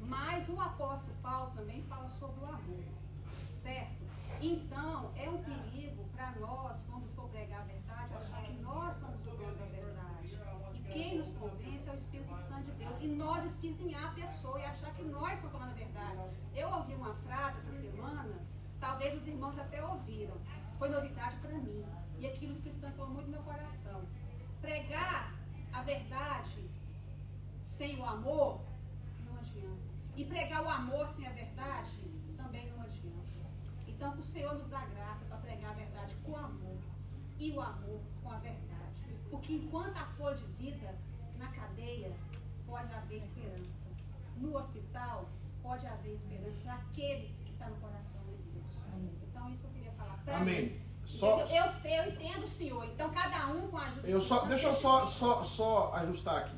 Mas 0.00 0.48
o 0.48 0.60
apóstolo 0.60 1.16
Paulo 1.20 1.50
também 1.56 1.82
fala 1.82 2.08
sobre 2.08 2.40
o 2.40 2.46
amor. 2.46 2.84
Certo? 3.50 3.98
Então, 4.40 5.10
é 5.16 5.28
um 5.28 5.42
perigo 5.42 6.04
para 6.14 6.30
nós, 6.36 6.82
quando 6.88 7.08
for 7.16 7.28
pregar 7.28 7.62
a 7.62 7.64
verdade, 7.64 8.14
achar 8.14 8.42
que 8.42 8.52
nós 8.62 8.94
somos 8.94 9.26
o 9.26 9.30
dono 9.30 9.56
da 9.56 9.66
verdade. 9.66 10.40
E 10.72 10.78
quem 10.92 11.18
nos 11.18 11.30
convence 11.30 11.67
de 12.62 12.72
Deus. 12.72 12.94
E 13.00 13.06
nós 13.06 13.44
espizinhar 13.44 14.06
a 14.06 14.14
pessoa 14.14 14.58
e 14.60 14.64
achar 14.64 14.92
que 14.94 15.02
nós 15.02 15.32
estamos 15.34 15.52
falando 15.52 15.70
a 15.70 15.74
verdade. 15.74 16.18
Eu 16.54 16.68
ouvi 16.70 16.94
uma 16.94 17.14
frase 17.14 17.58
essa 17.58 17.72
semana, 17.72 18.36
talvez 18.80 19.20
os 19.20 19.26
irmãos 19.26 19.54
já 19.54 19.62
até 19.62 19.84
ouviram. 19.84 20.36
Foi 20.78 20.88
novidade 20.88 21.36
para 21.36 21.52
mim. 21.52 21.84
E 22.18 22.26
aquilo 22.26 22.52
o 22.52 22.54
Espírito 22.54 22.80
Santo 22.80 22.96
falou 22.96 23.12
muito 23.12 23.26
no 23.26 23.32
meu 23.32 23.42
coração. 23.42 24.02
Pregar 24.60 25.34
a 25.72 25.82
verdade 25.82 26.68
sem 27.60 27.98
o 27.98 28.04
amor 28.04 28.60
não 29.24 29.36
adianta. 29.36 29.88
E 30.16 30.24
pregar 30.24 30.62
o 30.62 30.68
amor 30.68 31.06
sem 31.06 31.26
a 31.26 31.30
verdade 31.30 32.10
também 32.36 32.68
não 32.70 32.82
adianta. 32.82 32.98
Então, 33.86 34.14
o 34.14 34.22
Senhor 34.22 34.54
nos 34.54 34.68
dá 34.68 34.84
graça 34.86 35.24
para 35.24 35.38
pregar 35.38 35.72
a 35.72 35.74
verdade 35.74 36.14
com 36.24 36.36
amor. 36.36 36.78
E 37.38 37.50
o 37.50 37.60
amor 37.60 38.00
com 38.22 38.30
a 38.30 38.38
verdade. 38.38 39.02
Porque 39.30 39.54
enquanto 39.54 39.96
a 39.96 40.06
flor 40.06 40.34
de 40.34 40.44
vida 40.44 40.96
na 41.36 41.48
cadeia, 41.48 42.12
pode 42.68 42.92
haver 42.92 43.18
esperança. 43.18 43.88
No 44.36 44.56
hospital, 44.56 45.28
pode 45.62 45.86
haver 45.86 46.12
esperança 46.12 46.58
para 46.62 46.74
aqueles 46.74 47.40
que 47.44 47.50
estão 47.50 47.70
no 47.70 47.76
coração 47.76 48.22
de 48.26 48.36
Deus. 48.52 48.66
Então, 49.28 49.50
isso 49.50 49.62
que 49.62 49.66
eu 49.66 49.70
queria 49.72 49.92
falar 49.92 50.18
para 50.24 50.36
Amém. 50.36 50.80
Só, 51.04 51.40
eu 51.40 51.68
sei, 51.80 51.98
eu 51.98 52.12
entendo 52.12 52.44
o 52.44 52.48
Senhor. 52.48 52.84
Então, 52.84 53.10
cada 53.10 53.46
um 53.48 53.68
com 53.68 53.78
a 53.78 53.86
ajuda 53.86 54.06
eu 54.06 54.20
só, 54.20 54.44
Deixa 54.44 54.68
eu 54.68 54.74
só, 54.74 55.06
só, 55.06 55.42
só 55.42 55.94
ajustar 55.94 56.44
aqui. 56.44 56.56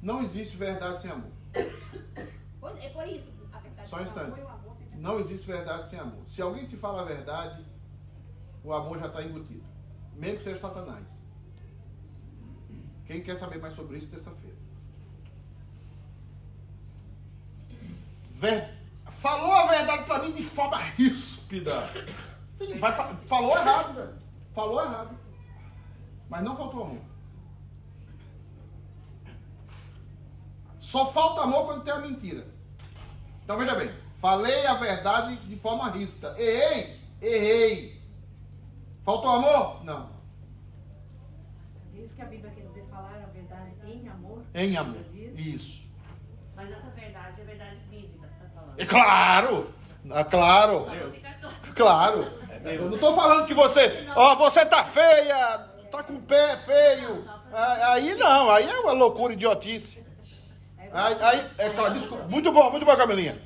Não 0.00 0.22
existe 0.22 0.56
verdade 0.56 1.02
sem 1.02 1.10
amor. 1.10 1.30
Pois 2.58 2.76
é, 2.82 2.88
por 2.88 3.06
isso, 3.06 3.30
a 3.52 3.58
verdade 3.58 3.88
só 3.88 3.98
um 3.98 4.02
instante. 4.02 4.40
Não 4.94 5.20
existe 5.20 5.46
verdade 5.46 5.88
sem 5.90 5.98
amor. 5.98 6.26
Se 6.26 6.40
alguém 6.40 6.66
te 6.66 6.76
fala 6.76 7.02
a 7.02 7.04
verdade, 7.04 7.64
o 8.64 8.72
amor 8.72 8.98
já 8.98 9.06
está 9.06 9.22
embutido. 9.22 9.64
Mesmo 10.14 10.38
que 10.38 10.44
seja 10.44 10.58
Satanás. 10.58 11.20
Quem 13.04 13.22
quer 13.22 13.36
saber 13.36 13.60
mais 13.60 13.74
sobre 13.74 13.98
isso, 13.98 14.08
terça-feira. 14.08 14.55
Ver... 18.36 18.76
Falou 19.10 19.52
a 19.52 19.66
verdade 19.66 20.04
para 20.04 20.22
mim 20.22 20.32
de 20.32 20.42
forma 20.42 20.76
ríspida. 20.76 21.88
Vai, 22.78 23.16
falou 23.22 23.56
errado, 23.56 23.94
velho. 23.94 24.14
Falou 24.54 24.84
errado. 24.84 25.18
Mas 26.28 26.42
não 26.42 26.56
faltou 26.56 26.84
amor. 26.84 27.00
Só 30.78 31.10
falta 31.12 31.42
amor 31.42 31.66
quando 31.66 31.84
tem 31.84 31.94
a 31.94 31.98
mentira. 31.98 32.46
Então 33.42 33.58
veja 33.58 33.74
bem. 33.74 33.90
Falei 34.16 34.66
a 34.66 34.74
verdade 34.74 35.36
de 35.36 35.56
forma 35.56 35.90
ríspida. 35.90 36.38
Errei? 36.38 37.00
Errei. 37.20 38.02
Faltou 39.02 39.30
amor? 39.30 39.84
Não. 39.84 40.10
Isso 41.94 42.14
que 42.14 42.22
a 42.22 42.26
Bíblia 42.26 42.50
quer 42.50 42.62
dizer, 42.62 42.86
falar 42.90 43.22
a 43.22 43.26
verdade 43.26 43.72
em 43.84 44.08
amor. 44.08 44.44
Em 44.54 44.76
amor. 44.76 45.04
Isso. 45.14 45.86
Mas 46.54 46.70
essa 46.70 46.90
verdade 46.90 47.40
é 47.40 47.44
verdade 47.44 47.76
é 48.78 48.84
claro! 48.84 49.72
É 50.10 50.24
claro! 50.24 50.86
Claro! 51.74 52.32
Eu 52.64 52.86
não 52.86 52.94
estou 52.94 53.14
falando 53.14 53.46
que 53.46 53.54
você, 53.54 54.08
ó, 54.14 54.32
oh, 54.32 54.36
você 54.36 54.64
tá 54.66 54.84
feia, 54.84 55.58
tá 55.90 56.02
com 56.02 56.14
o 56.14 56.22
pé 56.22 56.56
feio. 56.56 57.24
Aí 57.52 58.14
não, 58.16 58.50
aí 58.50 58.68
é 58.68 58.80
uma 58.80 58.92
loucura, 58.92 59.32
idiotice. 59.32 60.04
Aí, 60.92 61.16
aí 61.20 61.46
é 61.58 61.70
claro, 61.70 61.94
desculpa. 61.94 62.24
Muito 62.24 62.50
bom, 62.50 62.70
muito 62.70 62.84
bom, 62.84 62.96
Camilinha. 62.96 63.38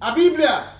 A 0.00 0.10
Bíblia 0.10 0.76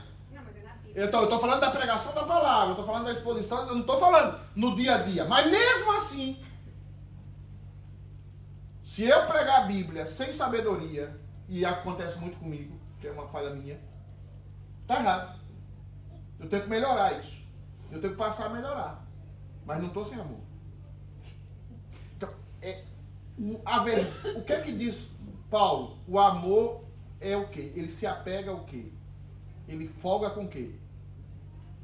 Eu 0.94 1.06
estou 1.06 1.38
falando 1.38 1.60
da 1.60 1.70
pregação 1.70 2.14
da 2.14 2.24
palavra, 2.24 2.68
eu 2.68 2.70
estou 2.72 2.86
falando 2.86 3.04
da 3.04 3.12
exposição, 3.12 3.66
eu 3.68 3.74
não 3.74 3.80
estou 3.80 4.00
falando 4.00 4.40
no 4.54 4.74
dia 4.74 4.94
a 4.94 4.98
dia. 4.98 5.24
Mas 5.26 5.50
mesmo 5.50 5.92
assim, 5.92 6.38
se 8.82 9.04
eu 9.04 9.26
pregar 9.26 9.60
a 9.60 9.64
Bíblia 9.66 10.06
sem 10.06 10.32
sabedoria, 10.32 11.14
e 11.48 11.64
acontece 11.64 12.18
muito 12.18 12.38
comigo, 12.38 12.75
que 13.00 13.06
é 13.06 13.12
uma 13.12 13.28
falha 13.28 13.50
minha, 13.50 13.80
tá 14.86 15.00
errado. 15.00 15.40
Eu 16.38 16.48
tenho 16.48 16.62
que 16.62 16.68
melhorar 16.68 17.18
isso. 17.18 17.36
Eu 17.90 18.00
tenho 18.00 18.12
que 18.12 18.18
passar 18.18 18.46
a 18.46 18.50
melhorar. 18.50 19.06
Mas 19.64 19.80
não 19.80 19.88
estou 19.88 20.04
sem 20.04 20.18
amor. 20.18 20.40
Então, 22.16 22.30
é, 22.60 22.84
o, 23.38 23.60
a 23.64 23.80
ver, 23.80 24.06
o 24.36 24.42
que 24.42 24.52
é 24.52 24.60
que 24.60 24.72
diz 24.72 25.08
Paulo? 25.50 25.98
O 26.06 26.18
amor 26.18 26.84
é 27.20 27.36
o 27.36 27.48
quê? 27.48 27.72
Ele 27.74 27.88
se 27.88 28.06
apega 28.06 28.50
ao 28.50 28.64
quê? 28.64 28.92
Ele 29.66 29.88
folga 29.88 30.30
com 30.30 30.44
o 30.44 30.48
quê? 30.48 30.74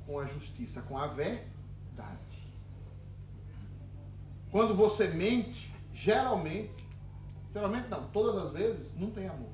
Com 0.07 0.19
a 0.19 0.27
justiça, 0.27 0.83
com 0.83 0.97
a 0.97 1.07
verdade. 1.07 1.43
Quando 4.51 4.75
você 4.75 5.09
mente, 5.09 5.75
geralmente, 5.93 6.87
geralmente 7.53 7.89
não, 7.89 8.07
todas 8.09 8.47
as 8.47 8.53
vezes, 8.53 8.95
não 8.97 9.11
tem 9.11 9.27
amor. 9.27 9.49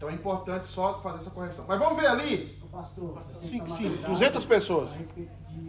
Então 0.00 0.08
é 0.08 0.14
importante 0.14 0.66
só 0.66 0.98
fazer 1.02 1.18
essa 1.18 1.30
correção. 1.30 1.66
Mas 1.68 1.78
vamos 1.78 2.00
ver 2.00 2.06
ali. 2.08 2.58
Pastor, 2.72 3.22
sim, 3.38 3.66
sim, 3.66 3.90
200 4.06 4.44
pessoas. 4.46 4.88
A 4.92 4.96
respeito 4.96 5.30
de 5.50 5.60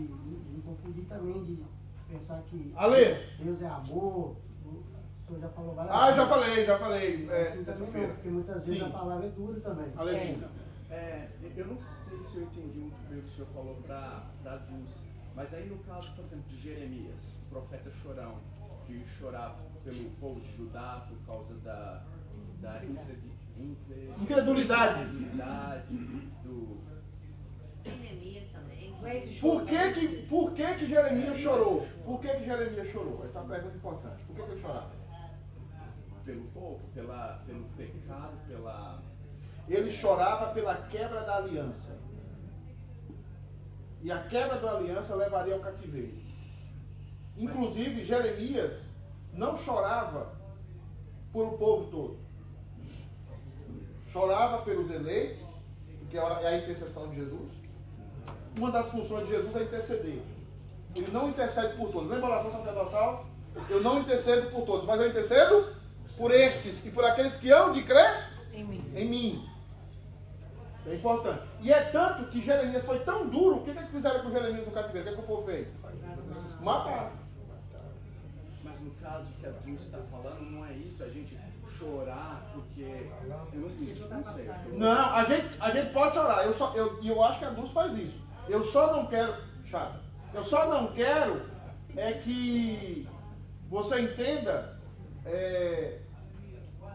não 0.54 0.62
confundir 0.62 1.04
também, 1.04 1.44
de 1.44 1.66
pensar 2.08 2.42
que 2.44 2.72
Ale. 2.78 3.28
Deus 3.44 3.62
é 3.62 3.68
amor. 3.68 4.38
O 4.64 4.84
senhor 5.28 5.42
já 5.42 5.50
falou 5.50 5.76
várias 5.76 5.94
Ah, 5.94 6.06
vezes. 6.06 6.16
já 6.22 6.28
falei, 6.30 6.66
já 6.66 6.80
falei. 6.80 7.30
É, 7.30 7.42
Assim 7.42 7.64
também 7.66 8.08
não, 8.08 8.14
porque 8.16 8.30
muitas 8.30 8.66
vezes 8.66 8.82
Sim. 8.82 8.88
a 8.88 8.90
palavra 8.92 9.26
é 9.26 9.30
dura 9.32 9.60
também. 9.60 9.92
Alezinho. 9.98 10.50
É, 10.90 11.28
eu 11.58 11.68
não 11.68 11.78
sei 11.82 12.24
se 12.24 12.38
eu 12.38 12.44
entendi 12.44 12.80
muito 12.80 13.10
bem 13.10 13.20
o 13.20 13.24
que 13.24 13.28
o 13.28 13.32
senhor 13.32 13.48
falou 13.54 13.76
para 13.86 14.24
a 14.46 14.56
Dulce, 14.58 15.10
mas 15.36 15.54
aí 15.54 15.68
no 15.68 15.78
caso, 15.80 16.10
por 16.16 16.24
exemplo, 16.24 16.46
de 16.48 16.58
Jeremias, 16.62 17.20
o 17.48 17.50
profeta 17.50 17.92
chorão, 17.92 18.36
que 18.86 19.04
chorava 19.06 19.58
pelo 19.84 20.10
povo 20.22 20.40
de 20.40 20.56
Judá 20.56 21.06
por 21.10 21.18
causa 21.26 21.54
da, 21.56 22.04
da 22.62 22.78
incredi- 22.86 23.28
incre- 23.28 23.41
Incredulidade. 24.22 25.06
Por 29.42 29.66
que 29.66 29.94
que, 29.94 30.08
por 30.28 30.54
que 30.54 30.76
que 30.76 30.86
Jeremias 30.86 31.38
chorou? 31.38 31.88
Por 32.06 32.20
que 32.22 32.28
que 32.28 32.46
Jeremias 32.46 32.88
chorou? 32.90 33.22
Essa 33.24 33.40
é 33.40 33.42
uma 33.42 33.54
pergunta 33.54 33.76
importante. 33.76 34.24
Por 34.26 34.36
que 34.36 34.44
que 34.44 34.52
ele 34.52 34.62
chorava? 34.62 35.02
pelo 36.24 36.46
povo, 36.52 36.80
pela, 36.94 37.40
pelo 37.46 37.66
pecado, 37.78 38.38
pela. 38.48 39.02
Ele 39.68 39.90
chorava 39.90 40.54
pela 40.54 40.76
quebra 40.76 41.22
da 41.22 41.38
aliança. 41.38 41.98
E 44.02 44.12
a 44.12 44.24
quebra 44.24 44.60
da 44.60 44.78
aliança 44.78 45.16
levaria 45.16 45.54
ao 45.54 45.60
cativeiro. 45.60 46.16
Inclusive, 47.38 48.04
Jeremias 48.04 48.84
não 49.34 49.58
chorava 49.58 50.34
por 51.32 51.48
o 51.48 51.58
povo 51.58 51.92
todo. 51.92 52.20
Chorava 54.12 54.62
pelos 54.64 54.90
eleitos, 54.92 55.46
que 56.10 56.18
é 56.18 56.22
a 56.22 56.58
intercessão 56.58 57.10
de 57.10 57.16
Jesus. 57.16 57.52
Uma 58.58 58.72
das 58.72 58.88
funções 58.92 59.26
de 59.28 59.32
Jesus 59.34 59.56
é 59.56 59.64
interceder. 59.64 60.22
Ele 60.94 61.12
não 61.12 61.30
intercede 61.30 61.76
por 61.78 61.90
todos. 61.92 62.10
Lembra 62.10 62.28
a 62.28 62.32
oração 62.42 62.52
sacerdotal? 62.52 63.26
Eu 63.70 63.82
não 63.82 64.00
intercedo 64.00 64.52
por 64.52 64.66
todos, 64.66 64.86
mas 64.86 65.00
eu 65.00 65.08
intercedo 65.10 65.74
por 66.18 66.32
estes 66.32 66.86
e 66.86 66.92
por 66.92 67.06
aqueles 67.06 67.36
que 67.38 67.50
hão 67.52 67.72
de 67.72 67.84
crer 67.84 68.30
Em 68.54 68.64
mim. 68.66 68.92
em 68.96 69.08
mim. 69.10 69.50
Isso 70.78 70.90
é 70.90 70.96
importante. 70.96 71.44
E 71.62 71.72
é 71.72 71.82
tanto 71.92 72.30
que 72.30 72.42
Jeremias 72.42 72.84
foi 72.84 73.00
tão 73.00 73.30
duro, 73.30 73.58
o 73.58 73.64
que, 73.64 73.72
que 73.72 73.80
é 73.80 73.84
que 73.84 73.92
fizeram 73.92 74.24
com 74.24 74.32
Jeremias 74.32 74.66
no 74.66 74.72
cativeiro? 74.72 75.08
O 75.08 75.14
que, 75.14 75.14
é 75.14 75.18
que 75.18 75.32
o 75.32 75.36
povo 75.36 75.46
fez? 75.48 75.68
Mataram. 76.62 77.12
Mas 78.64 78.80
no 78.82 78.92
caso 79.02 79.28
que 79.40 79.46
a 79.46 79.52
Dulce 79.52 79.86
está 79.86 80.00
falando, 80.12 80.42
não 80.52 80.66
é 80.66 80.74
isso, 80.74 81.04
a 81.04 81.08
gente 81.10 81.38
chorar 81.78 82.51
não, 84.74 85.16
a 85.16 85.24
gente, 85.26 85.48
a 85.60 85.72
gente 85.72 85.94
pode 85.94 86.16
chorar. 86.16 86.46
Eu, 86.46 86.54
só, 86.54 86.74
eu, 86.76 87.04
eu 87.04 87.24
acho 87.24 87.40
que 87.40 87.46
a 87.46 87.50
Dulce 87.50 87.74
faz 87.74 87.98
isso. 87.98 88.20
Eu 88.48 88.64
só 88.64 88.96
não 88.96 89.06
quero. 89.08 89.34
Chato. 89.66 90.00
Eu 90.34 90.44
só 90.44 90.68
não 90.68 90.94
quero 90.94 91.42
é 91.96 92.14
que 92.14 93.08
você 93.70 94.02
entenda 94.02 94.80
é, 95.26 96.00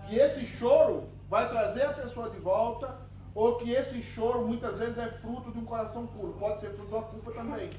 que 0.09 0.17
esse 0.17 0.47
choro 0.47 1.09
vai 1.29 1.49
trazer 1.49 1.83
a 1.83 1.93
pessoa 1.93 2.31
de 2.31 2.39
volta, 2.39 2.99
ou 3.35 3.57
que 3.57 3.71
esse 3.71 4.03
choro 4.03 4.47
muitas 4.47 4.77
vezes 4.77 4.97
é 4.99 5.09
fruto 5.09 5.53
de 5.53 5.59
um 5.59 5.65
coração 5.65 6.07
puro. 6.07 6.35
Pode 6.35 6.61
ser 6.61 6.71
fruto 6.71 6.91
da 6.91 7.03
culpa 7.03 7.33
também. 7.33 7.71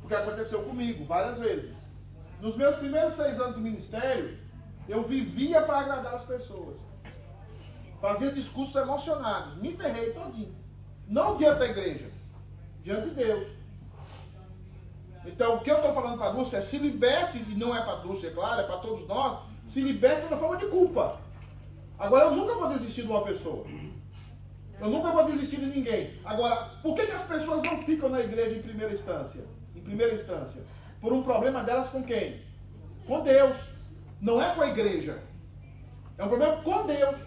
Porque 0.00 0.14
aconteceu 0.14 0.62
comigo 0.62 1.04
várias 1.04 1.38
vezes. 1.38 1.74
Nos 2.40 2.56
meus 2.56 2.76
primeiros 2.76 3.14
seis 3.14 3.40
anos 3.40 3.56
de 3.56 3.60
ministério, 3.60 4.38
eu 4.88 5.02
vivia 5.02 5.62
para 5.62 5.80
agradar 5.80 6.14
as 6.14 6.24
pessoas. 6.24 6.76
Fazia 8.00 8.30
discursos 8.30 8.76
emocionados. 8.76 9.56
Me 9.56 9.74
ferrei 9.74 10.10
todinho. 10.12 10.54
Não 11.08 11.36
diante 11.36 11.60
da 11.60 11.66
igreja, 11.66 12.10
diante 12.82 13.10
de 13.10 13.14
Deus. 13.14 13.46
Então, 15.24 15.56
o 15.56 15.60
que 15.60 15.70
eu 15.70 15.76
estou 15.76 15.92
falando 15.92 16.18
para 16.18 16.28
a 16.28 16.32
Dulce 16.32 16.56
é 16.56 16.60
se 16.60 16.78
liberte, 16.78 17.38
e 17.38 17.54
não 17.54 17.74
é 17.74 17.82
para 17.82 17.94
a 17.94 17.96
Dulce, 17.96 18.26
é 18.26 18.30
claro, 18.30 18.60
é 18.60 18.64
para 18.64 18.76
todos 18.78 19.06
nós, 19.06 19.40
se 19.66 19.80
liberte 19.80 20.28
da 20.28 20.36
forma 20.36 20.56
de 20.56 20.66
culpa. 20.66 21.18
Agora, 21.98 22.26
eu 22.26 22.36
nunca 22.36 22.54
vou 22.54 22.68
desistir 22.68 23.02
de 23.02 23.08
uma 23.08 23.22
pessoa. 23.22 23.66
Eu 24.80 24.88
nunca 24.88 25.10
vou 25.10 25.24
desistir 25.24 25.56
de 25.56 25.66
ninguém. 25.66 26.20
Agora, 26.24 26.70
por 26.82 26.94
que, 26.94 27.06
que 27.06 27.12
as 27.12 27.24
pessoas 27.24 27.62
não 27.62 27.82
ficam 27.82 28.08
na 28.08 28.20
igreja 28.20 28.54
em 28.54 28.62
primeira 28.62 28.92
instância? 28.92 29.42
Em 29.74 29.80
primeira 29.80 30.14
instância. 30.14 30.62
Por 31.00 31.12
um 31.12 31.22
problema 31.22 31.62
delas 31.62 31.88
com 31.88 32.02
quem? 32.02 32.42
Com 33.06 33.20
Deus. 33.20 33.56
Não 34.20 34.40
é 34.40 34.54
com 34.54 34.62
a 34.62 34.68
igreja. 34.68 35.22
É 36.18 36.24
um 36.24 36.28
problema 36.28 36.62
com 36.62 36.86
Deus. 36.86 37.20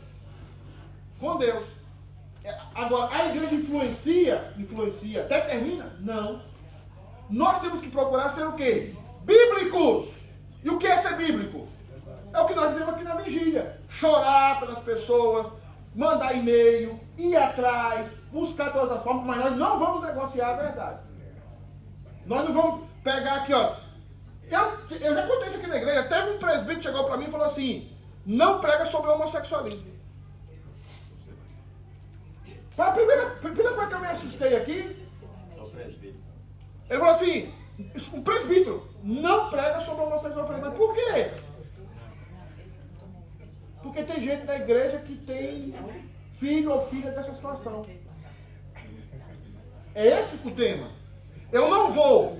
Com 1.19 1.37
Deus. 1.37 1.63
É, 2.43 2.57
Agora, 2.73 3.13
a 3.13 3.27
igreja 3.27 3.55
influencia? 3.55 4.53
Influencia. 4.57 5.21
Até 5.23 5.41
termina? 5.41 5.95
Não. 5.99 6.41
Nós 7.29 7.59
temos 7.59 7.81
que 7.81 7.89
procurar 7.89 8.29
ser 8.29 8.47
o 8.47 8.53
quê? 8.53 8.95
Bíblicos. 9.23 10.19
E 10.63 10.69
o 10.69 10.77
que 10.77 10.87
é 10.87 10.97
ser 10.97 11.15
bíblico? 11.15 11.67
É 12.33 12.39
o 12.39 12.45
que 12.45 12.55
nós 12.55 12.69
dizemos 12.69 12.93
aqui 12.93 13.03
na 13.03 13.15
vigília. 13.15 13.79
Chorar 13.87 14.59
pelas 14.59 14.79
pessoas, 14.79 15.53
mandar 15.95 16.35
e-mail, 16.35 16.99
ir 17.17 17.35
atrás, 17.35 18.07
buscar 18.31 18.71
todas 18.71 18.91
as 18.91 19.03
formas, 19.03 19.25
mas 19.25 19.37
nós 19.37 19.55
não 19.57 19.79
vamos 19.79 20.01
negociar 20.01 20.51
a 20.51 20.55
verdade. 20.55 20.99
Nós 22.25 22.45
não 22.45 22.53
vamos 22.53 22.89
pegar 23.03 23.35
aqui, 23.35 23.53
ó. 23.53 23.75
Eu, 24.49 24.97
eu 24.97 25.13
já 25.15 25.27
contei 25.27 25.47
isso 25.47 25.57
aqui 25.57 25.67
na 25.67 25.77
igreja. 25.77 26.03
Teve 26.03 26.31
um 26.31 26.39
presbítero 26.39 26.77
que 26.77 26.83
chegou 26.83 27.03
para 27.05 27.17
mim 27.17 27.25
e 27.25 27.31
falou 27.31 27.45
assim: 27.45 27.91
não 28.25 28.59
prega 28.59 28.85
sobre 28.85 29.11
homossexualismo. 29.11 29.98
Foi 32.79 32.87
a 32.87 32.91
primeira, 32.93 33.25
primeira 33.31 33.73
coisa 33.73 33.89
que 33.89 33.93
eu 33.93 33.99
me 33.99 34.07
assustei 34.07 34.55
aqui. 34.55 35.05
Sou 35.53 35.69
presbítero. 35.69 36.23
Ele 36.89 36.99
falou 36.99 37.13
assim: 37.13 37.53
um 38.13 38.21
presbítero 38.21 38.89
não 39.03 39.49
prega 39.49 39.81
sobre 39.81 40.05
homossexualismo. 40.05 40.43
Eu 40.43 40.47
falei, 40.47 40.61
mas 40.61 40.77
por 40.77 40.93
quê? 40.93 41.31
Porque 43.83 44.01
tem 44.03 44.21
gente 44.21 44.45
da 44.45 44.55
igreja 44.55 44.97
que 44.99 45.13
tem 45.17 45.75
filho 46.31 46.71
ou 46.71 46.87
filha 46.87 47.11
dessa 47.11 47.33
situação. 47.33 47.85
É 49.93 50.07
esse 50.17 50.37
o 50.47 50.51
tema. 50.51 50.89
Eu 51.51 51.69
não 51.69 51.91
vou 51.91 52.37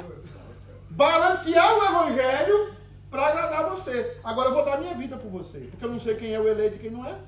balancear 0.92 1.80
o 1.80 1.84
evangelho 1.84 2.76
para 3.12 3.28
agradar 3.28 3.70
você. 3.72 4.18
Agora 4.24 4.48
eu 4.48 4.54
vou 4.54 4.64
dar 4.64 4.80
minha 4.80 4.96
vida 4.96 5.18
por 5.18 5.30
você. 5.30 5.60
Porque 5.70 5.84
eu 5.84 5.92
não 5.92 6.00
sei 6.00 6.16
quem 6.16 6.34
é 6.34 6.40
o 6.40 6.48
eleito 6.48 6.78
e 6.78 6.80
quem 6.80 6.92
não 6.92 7.06
é. 7.06 7.20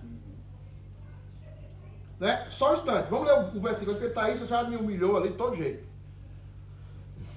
Né? 2.22 2.46
Só 2.52 2.70
um 2.70 2.74
instante. 2.76 3.10
Vamos 3.10 3.26
ler 3.26 3.50
o 3.56 3.60
versículo, 3.60 3.98
porque 3.98 4.14
Thaís 4.14 4.40
já 4.48 4.64
me 4.64 4.76
humilhou 4.76 5.18
ali 5.18 5.30
de 5.30 5.38
todo 5.38 5.56
jeito. 5.56 5.84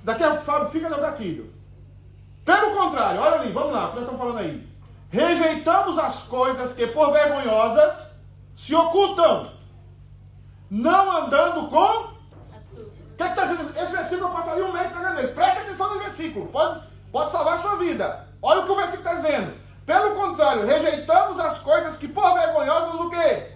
Daqui 0.02 0.22
a 0.22 0.34
pouco 0.34 0.68
fica 0.68 0.90
no 0.90 1.00
gatilho. 1.00 1.50
Pelo 2.44 2.76
contrário, 2.76 3.18
olha 3.18 3.40
ali, 3.40 3.50
vamos 3.50 3.72
lá, 3.72 3.86
o 3.86 3.88
que 3.88 3.94
nós 3.94 4.02
estamos 4.02 4.20
falando 4.20 4.38
aí. 4.40 4.68
Rejeitamos 5.08 5.98
as 5.98 6.24
coisas 6.24 6.74
que 6.74 6.86
por 6.88 7.10
vergonhosas 7.12 8.10
se 8.54 8.74
ocultam, 8.74 9.50
não 10.68 11.16
andando 11.16 11.66
com. 11.68 12.12
Astúcia. 12.54 13.06
O 13.10 13.16
que 13.16 13.22
está 13.22 13.46
dizendo? 13.46 13.78
Esse 13.78 13.92
versículo 13.92 14.28
eu 14.28 14.34
passaria 14.34 14.66
um 14.66 14.72
mês 14.72 14.88
pregando 14.88 15.20
ele. 15.20 15.28
Presta 15.28 15.62
atenção 15.62 15.88
nesse 15.94 16.00
versículo, 16.02 16.48
pode, 16.48 16.86
pode 17.10 17.32
salvar 17.32 17.54
a 17.54 17.58
sua 17.58 17.76
vida. 17.76 18.28
Olha 18.42 18.60
o 18.60 18.66
que 18.66 18.72
o 18.72 18.76
versículo 18.76 19.08
está 19.08 19.14
dizendo. 19.14 19.54
Pelo 19.86 20.14
contrário, 20.14 20.66
rejeitamos 20.66 21.40
as 21.40 21.58
coisas 21.58 21.96
que 21.96 22.06
por 22.06 22.34
vergonhosas 22.34 23.00
o 23.00 23.08
quê? 23.08 23.53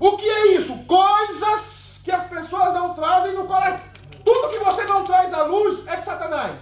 O 0.00 0.16
que 0.16 0.28
é 0.28 0.46
isso? 0.56 0.84
Coisas 0.84 2.00
que 2.04 2.10
as 2.10 2.24
pessoas 2.24 2.72
não 2.72 2.94
trazem 2.94 3.34
no 3.34 3.46
coração. 3.46 3.80
Tudo 4.24 4.50
que 4.50 4.58
você 4.58 4.84
não 4.84 5.04
traz 5.04 5.32
à 5.32 5.42
luz 5.44 5.86
é 5.86 5.96
de 5.96 6.04
Satanás. 6.04 6.58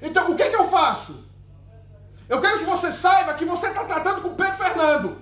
Então, 0.00 0.30
o 0.30 0.36
que, 0.36 0.48
que 0.48 0.56
eu 0.56 0.68
faço? 0.68 1.24
Eu 2.28 2.40
quero 2.40 2.58
que 2.58 2.64
você 2.64 2.92
saiba 2.92 3.34
que 3.34 3.44
você 3.44 3.68
está 3.68 3.84
tratando 3.84 4.20
com 4.20 4.34
Pedro 4.34 4.54
Fernando. 4.54 5.18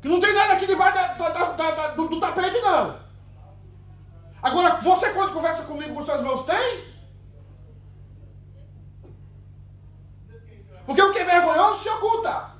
Que 0.00 0.08
não 0.08 0.20
tem 0.20 0.34
nada 0.34 0.52
aqui 0.52 0.66
debaixo 0.66 0.94
da, 0.94 1.28
da, 1.30 1.52
da, 1.52 1.88
do, 1.88 2.08
do 2.08 2.20
tapete, 2.20 2.60
não. 2.60 3.00
Agora, 4.42 4.76
você 4.76 5.10
quando 5.10 5.32
conversa 5.32 5.64
comigo 5.64 5.94
com 5.94 6.04
seus 6.04 6.18
irmãos, 6.18 6.42
tem? 6.42 6.93
Porque 10.86 11.02
o 11.02 11.12
que 11.12 11.18
é 11.18 11.24
vergonhoso 11.24 11.82
se 11.82 11.88
oculta. 11.88 12.54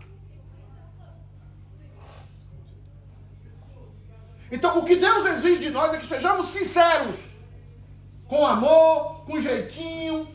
Então, 4.50 4.78
o 4.78 4.84
que 4.84 4.96
Deus 4.96 5.26
exige 5.26 5.60
de 5.60 5.70
nós 5.70 5.92
é 5.92 5.98
que 5.98 6.06
sejamos 6.06 6.46
sinceros. 6.48 7.34
Com 8.26 8.46
amor, 8.46 9.24
com 9.24 9.40
jeitinho. 9.40 10.28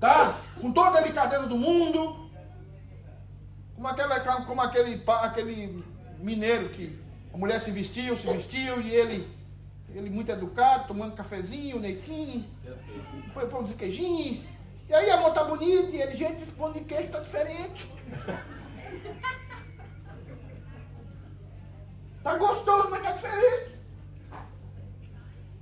Tá? 0.00 0.38
Com 0.60 0.72
toda 0.72 0.98
a 0.98 1.00
delicadeza 1.00 1.46
do 1.46 1.56
mundo. 1.56 2.28
Como, 3.74 3.86
aquela, 3.88 4.20
como 4.20 4.60
aquele, 4.60 5.02
aquele 5.06 5.84
mineiro 6.18 6.68
que 6.70 7.00
a 7.32 7.36
mulher 7.36 7.60
se 7.60 7.70
vestiu, 7.70 8.16
se 8.16 8.26
vestiu 8.26 8.80
e 8.80 8.90
ele, 8.90 9.28
ele 9.94 10.10
muito 10.10 10.30
educado, 10.30 10.88
tomando 10.88 11.14
cafezinho, 11.14 11.78
leitinho, 11.78 12.44
põe 13.32 13.46
pão 13.46 13.62
de 13.62 13.74
queijinho. 13.74 14.44
E 14.92 14.94
aí, 14.94 15.10
amor, 15.10 15.32
tá 15.32 15.42
bonito. 15.44 15.90
E 15.90 16.02
ele, 16.02 16.14
gente, 16.14 16.42
esse 16.42 16.52
pão 16.52 16.70
de 16.70 16.82
queijo 16.82 17.08
tá 17.08 17.20
diferente. 17.20 17.90
Tá 22.22 22.36
gostoso, 22.36 22.88
mas 22.88 23.02
tá 23.02 23.10
diferente. 23.10 23.80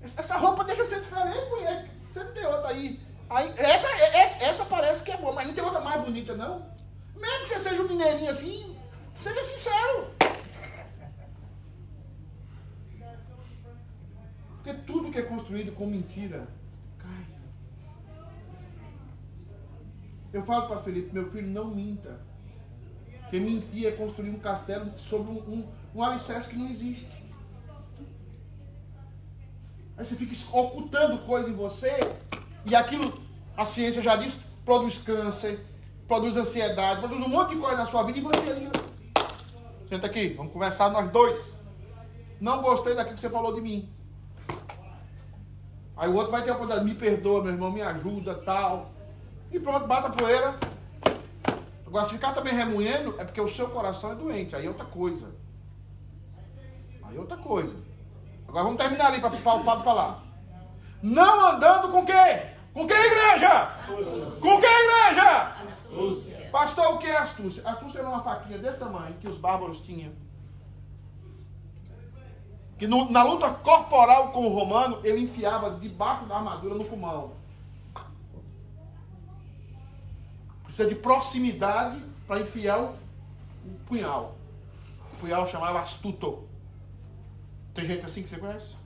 Essa 0.03 0.37
roupa 0.37 0.63
deixa 0.63 0.85
ser 0.85 1.01
diferente, 1.01 1.49
mulher. 1.49 1.89
Você 2.07 2.23
não 2.23 2.35
tem 2.35 2.45
outra 2.45 2.69
aí. 2.69 3.01
aí 3.31 3.55
essa, 3.57 3.89
essa, 4.15 4.45
essa 4.45 4.65
parece 4.67 5.03
que 5.03 5.11
é 5.11 5.17
boa, 5.17 5.33
mas 5.33 5.47
não 5.47 5.55
tem 5.55 5.65
outra 5.65 5.81
mais 5.81 6.03
bonita, 6.03 6.37
não. 6.37 6.71
Mesmo 7.17 7.45
que 7.45 7.49
você 7.49 7.61
seja 7.61 7.81
um 7.81 7.89
mineirinho 7.89 8.31
assim, 8.31 8.77
seja 9.19 9.43
sincero. 9.43 10.11
Porque 14.57 14.75
tudo 14.87 15.11
que 15.11 15.19
é 15.19 15.23
construído 15.23 15.73
com 15.73 15.87
mentira 15.87 16.47
Eu 20.33 20.43
falo 20.45 20.69
para 20.69 20.81
Felipe, 20.81 21.13
meu 21.13 21.31
filho, 21.31 21.49
não 21.49 21.67
minta. 21.67 22.21
Porque 23.23 23.41
mentir 23.41 23.87
é 23.87 23.93
construir 23.93 24.31
um 24.31 24.39
castelo 24.39 24.91
sobre 24.99 25.31
um, 25.31 25.37
um, 25.37 25.69
um 25.95 26.03
alicerce 26.03 26.51
que 26.51 26.57
não 26.57 26.69
existe. 26.69 27.21
Aí 29.97 30.05
você 30.05 30.17
fica 30.17 30.35
ocultando 30.57 31.19
coisa 31.23 31.51
em 31.51 31.55
você, 31.55 31.99
e 32.65 32.75
aquilo, 32.75 33.21
a 33.57 33.67
ciência 33.67 34.01
já 34.01 34.17
diz, 34.17 34.39
produz 34.65 34.99
câncer, 34.99 35.65
produz 36.09 36.37
ansiedade, 36.37 37.01
produz 37.01 37.25
um 37.25 37.29
monte 37.29 37.51
de 37.51 37.57
coisa 37.57 37.77
na 37.77 37.87
sua 37.87 38.03
vida, 38.05 38.19
e 38.19 38.23
você 38.23 38.51
ali. 38.51 38.71
Senta 39.89 40.07
aqui, 40.07 40.29
vamos 40.31 40.53
conversar 40.53 40.91
nós 40.91 41.11
dois. 41.11 41.41
Não 42.41 42.63
gostei 42.63 42.95
daquilo 42.95 43.15
que 43.15 43.21
você 43.21 43.29
falou 43.29 43.53
de 43.53 43.61
mim. 43.61 43.89
Aí 45.97 46.09
o 46.09 46.15
outro 46.15 46.33
vai 46.33 46.43
ter 46.43 46.51
a 46.51 46.55
oportunidade, 46.55 46.89
me 46.89 46.95
perdoa, 46.95 47.43
meu 47.43 47.53
irmão, 47.53 47.71
me 47.71 47.83
ajuda, 47.83 48.35
tal. 48.35 48.91
E 49.51 49.59
pronto, 49.59 49.87
bata 49.87 50.09
a 50.09 50.11
poeira. 50.11 50.59
Agora, 51.87 52.05
se 52.05 52.13
ficar 52.13 52.33
também 52.33 52.55
remoendo, 52.55 53.17
é 53.19 53.25
porque 53.25 53.41
o 53.41 53.49
seu 53.49 53.69
coração 53.69 54.13
é 54.13 54.15
doente. 54.15 54.55
Aí 54.55 54.65
é 54.65 54.69
outra 54.69 54.85
coisa. 54.85 55.35
Aí 57.03 57.17
é 57.17 57.21
outra 57.21 57.37
coisa. 57.37 57.77
Agora 58.47 58.65
vamos 58.65 58.81
terminar 58.81 59.09
ali 59.09 59.21
para 59.21 59.35
o 59.35 59.39
Fábio 59.39 59.85
falar. 59.85 60.23
Não 61.03 61.49
andando 61.49 61.91
com 61.91 62.05
quem? 62.07 62.43
Com 62.73 62.87
quem, 62.87 62.97
igreja? 62.97 63.63
Astúcia. 63.63 64.41
Com 64.41 64.61
quem, 64.61 64.85
igreja? 64.85 65.57
Astúcia. 65.63 66.49
Pastor, 66.53 66.95
o 66.95 66.99
que 66.99 67.07
é 67.07 67.17
astúcia? 67.17 67.63
Astúcia 67.67 67.99
era 67.99 68.09
uma 68.09 68.23
faquinha 68.23 68.59
desse 68.59 68.79
tamanho 68.79 69.15
que 69.15 69.29
os 69.29 69.39
bárbaros 69.39 69.81
tinham. 69.81 70.13
Que 72.79 72.87
no, 72.87 73.11
na 73.11 73.25
luta 73.25 73.51
corporal 73.51 74.29
com 74.29 74.47
o 74.47 74.49
romano, 74.49 75.01
ele 75.03 75.23
enfiava 75.23 75.73
debaixo 75.73 76.27
da 76.27 76.37
armadura 76.37 76.75
no 76.75 76.85
pulmão. 76.85 77.40
Precisa 80.71 80.89
de 80.89 80.95
proximidade 80.95 82.01
para 82.29 82.43
enfiar 82.43 82.81
o, 82.81 82.97
punhal. 83.87 84.39
O 85.15 85.17
punhal 85.17 85.45
chamava 85.49 85.81
astuto. 85.81 86.49
Tem 87.75 87.85
gente 87.85 88.07
assim 88.07 88.23
que 88.23 88.29
você 88.29 88.39
conhece? 88.39 88.77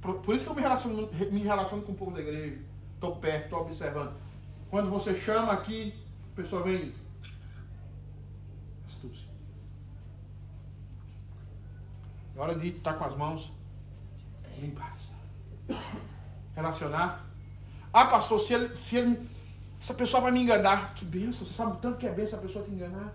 Por, 0.00 0.20
por 0.20 0.36
isso 0.36 0.44
que 0.44 0.50
eu 0.50 0.54
me 0.54 0.62
relaciono, 0.62 1.10
me 1.32 1.40
relaciono 1.40 1.82
com 1.82 1.90
o 1.90 1.94
povo 1.96 2.12
da 2.12 2.20
igreja. 2.20 2.62
Estou 2.94 3.16
perto, 3.16 3.44
estou 3.46 3.60
observando. 3.62 4.14
Quando 4.70 4.88
você 4.88 5.18
chama 5.18 5.52
aqui, 5.52 5.92
a 6.32 6.36
pessoa 6.36 6.62
vem. 6.62 6.94
Astúcia. 8.86 9.28
É 12.36 12.40
hora 12.40 12.54
de 12.54 12.68
estar 12.68 12.94
com 12.94 13.04
as 13.04 13.16
mãos 13.16 13.52
limpas. 14.60 15.10
Relacionar. 16.54 17.25
Ah, 17.96 18.04
pastor, 18.04 18.38
se 18.38 18.52
ele, 18.52 18.76
se 18.76 18.94
ele. 18.94 19.26
Essa 19.80 19.94
pessoa 19.94 20.20
vai 20.20 20.30
me 20.30 20.42
enganar. 20.42 20.92
Que 20.94 21.02
benção. 21.02 21.46
Você 21.46 21.54
sabe 21.54 21.72
o 21.72 21.76
tanto 21.76 21.96
que 21.96 22.06
é 22.06 22.12
benção 22.12 22.38
a 22.38 22.42
pessoa 22.42 22.62
te 22.62 22.70
enganar? 22.70 23.14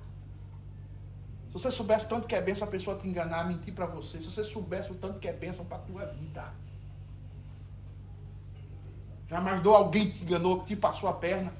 Se 1.49 1.53
você 1.53 1.69
soubesse 1.69 2.05
o 2.05 2.07
tanto 2.07 2.27
que 2.27 2.33
é 2.33 2.41
benção 2.41 2.67
a 2.67 2.71
pessoa 2.71 2.97
te 2.97 3.07
enganar, 3.07 3.47
mentir 3.47 3.75
para 3.75 3.85
você. 3.85 4.19
Se 4.19 4.25
você 4.25 4.43
soubesse 4.43 4.91
o 4.91 4.95
tanto 4.95 5.19
que 5.19 5.27
é 5.27 5.33
benção 5.33 5.63
para 5.65 5.77
tua 5.77 6.07
vida. 6.07 6.51
Já 9.29 9.39
mandou 9.39 9.75
alguém 9.75 10.09
te 10.09 10.23
enganou, 10.23 10.63
te 10.63 10.75
passou 10.75 11.07
a 11.07 11.13
perna. 11.13 11.53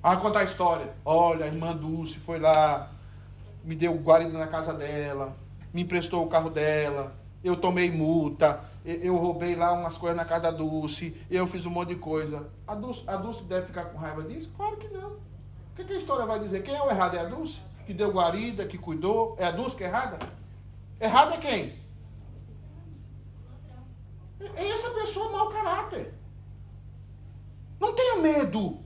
Ah, 0.00 0.16
contar 0.16 0.40
a 0.40 0.44
história. 0.44 0.94
Olha, 1.04 1.46
a 1.46 1.48
irmã 1.48 1.74
Dulce 1.74 2.20
foi 2.20 2.38
lá, 2.38 2.88
me 3.64 3.74
deu 3.74 3.92
guarida 3.96 4.38
na 4.38 4.46
casa 4.46 4.72
dela, 4.72 5.36
me 5.74 5.82
emprestou 5.82 6.24
o 6.24 6.28
carro 6.28 6.50
dela, 6.50 7.16
eu 7.42 7.56
tomei 7.56 7.90
multa, 7.90 8.60
eu 8.86 9.16
roubei 9.16 9.54
lá 9.54 9.72
umas 9.72 9.98
coisas 9.98 10.16
na 10.16 10.24
casa 10.24 10.44
da 10.44 10.50
Dulce, 10.50 11.16
eu 11.30 11.46
fiz 11.46 11.66
um 11.66 11.70
monte 11.70 11.88
de 11.90 11.96
coisa. 11.96 12.48
A 12.66 12.74
Dulce, 12.74 13.02
a 13.06 13.16
Dulce 13.16 13.44
deve 13.44 13.66
ficar 13.66 13.86
com 13.86 13.98
raiva 13.98 14.22
disso? 14.22 14.52
Claro 14.56 14.76
que 14.76 14.88
não. 14.88 15.10
O 15.10 15.76
que, 15.76 15.84
que 15.84 15.92
a 15.92 15.96
história 15.96 16.24
vai 16.24 16.38
dizer? 16.38 16.62
Quem 16.62 16.74
é 16.74 16.82
o 16.82 16.90
errado? 16.90 17.16
É 17.16 17.20
a 17.20 17.24
Dulce? 17.24 17.60
que 17.86 17.94
deu 17.94 18.10
guarida, 18.10 18.66
que 18.66 18.76
cuidou. 18.76 19.36
É 19.38 19.46
a 19.46 19.52
Dulce 19.52 19.76
que 19.76 19.84
é 19.84 19.86
errada? 19.86 20.18
Errada 21.00 21.34
é 21.36 21.38
quem? 21.38 21.86
É 24.56 24.68
essa 24.68 24.90
pessoa 24.90 25.30
mau 25.30 25.48
caráter. 25.50 26.12
Não 27.78 27.94
tenha 27.94 28.16
medo 28.16 28.80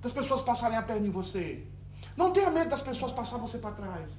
das 0.00 0.12
pessoas 0.12 0.42
passarem 0.42 0.76
a 0.76 0.82
perna 0.82 1.06
em 1.06 1.10
você. 1.10 1.66
Não 2.16 2.32
tenha 2.32 2.50
medo 2.50 2.68
das 2.68 2.82
pessoas 2.82 3.12
passar 3.12 3.38
você 3.38 3.58
para 3.58 3.74
trás. 3.74 4.18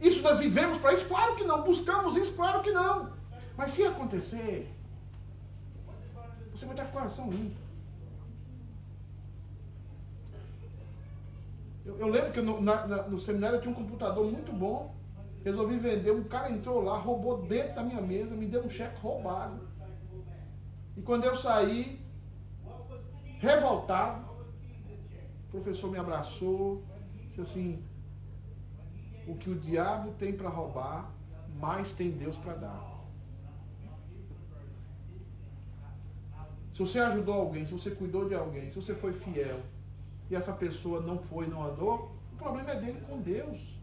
Isso 0.00 0.22
nós 0.22 0.38
vivemos 0.38 0.78
para 0.78 0.92
isso? 0.92 1.06
Claro 1.06 1.36
que 1.36 1.44
não. 1.44 1.62
Buscamos 1.62 2.16
isso? 2.16 2.34
Claro 2.34 2.62
que 2.62 2.70
não. 2.70 3.12
Mas 3.56 3.72
se 3.72 3.84
acontecer, 3.84 4.70
você 6.50 6.66
vai 6.66 6.76
ter 6.76 6.82
o 6.82 6.88
coração 6.88 7.30
limpo. 7.30 7.60
Eu, 11.84 11.98
eu 11.98 12.08
lembro 12.08 12.32
que 12.32 12.40
no, 12.40 12.60
na, 12.60 12.86
na, 12.86 13.02
no 13.04 13.18
seminário 13.18 13.56
eu 13.56 13.60
tinha 13.60 13.72
um 13.72 13.76
computador 13.76 14.30
muito 14.30 14.52
bom. 14.52 14.94
Resolvi 15.44 15.78
vender. 15.78 16.10
Um 16.10 16.24
cara 16.24 16.50
entrou 16.50 16.82
lá, 16.82 16.98
roubou 16.98 17.42
dentro 17.42 17.76
da 17.76 17.82
minha 17.82 18.00
mesa, 18.00 18.34
me 18.34 18.46
deu 18.46 18.64
um 18.64 18.68
cheque 18.68 19.00
roubado. 19.00 19.60
E 20.96 21.02
quando 21.02 21.24
eu 21.24 21.36
saí, 21.36 22.00
revoltado, 23.38 24.24
o 25.46 25.50
professor 25.50 25.90
me 25.90 25.98
abraçou, 25.98 26.82
disse 27.28 27.40
assim: 27.40 27.84
o 29.26 29.34
que 29.34 29.50
o 29.50 29.58
diabo 29.58 30.12
tem 30.12 30.32
para 30.32 30.48
roubar, 30.48 31.10
mais 31.58 31.92
tem 31.92 32.10
Deus 32.10 32.38
para 32.38 32.54
dar. 32.54 32.96
Se 36.72 36.80
você 36.80 36.98
ajudou 36.98 37.34
alguém, 37.34 37.64
se 37.64 37.72
você 37.72 37.90
cuidou 37.90 38.28
de 38.28 38.34
alguém, 38.34 38.68
se 38.68 38.76
você 38.76 38.94
foi 38.94 39.12
fiel, 39.12 39.60
e 40.28 40.36
essa 40.36 40.52
pessoa 40.52 41.00
não 41.00 41.18
foi, 41.18 41.46
não 41.46 41.64
andou, 41.64 42.14
o 42.32 42.36
problema 42.36 42.70
é 42.72 42.80
dele 42.80 43.00
com 43.08 43.20
Deus. 43.20 43.76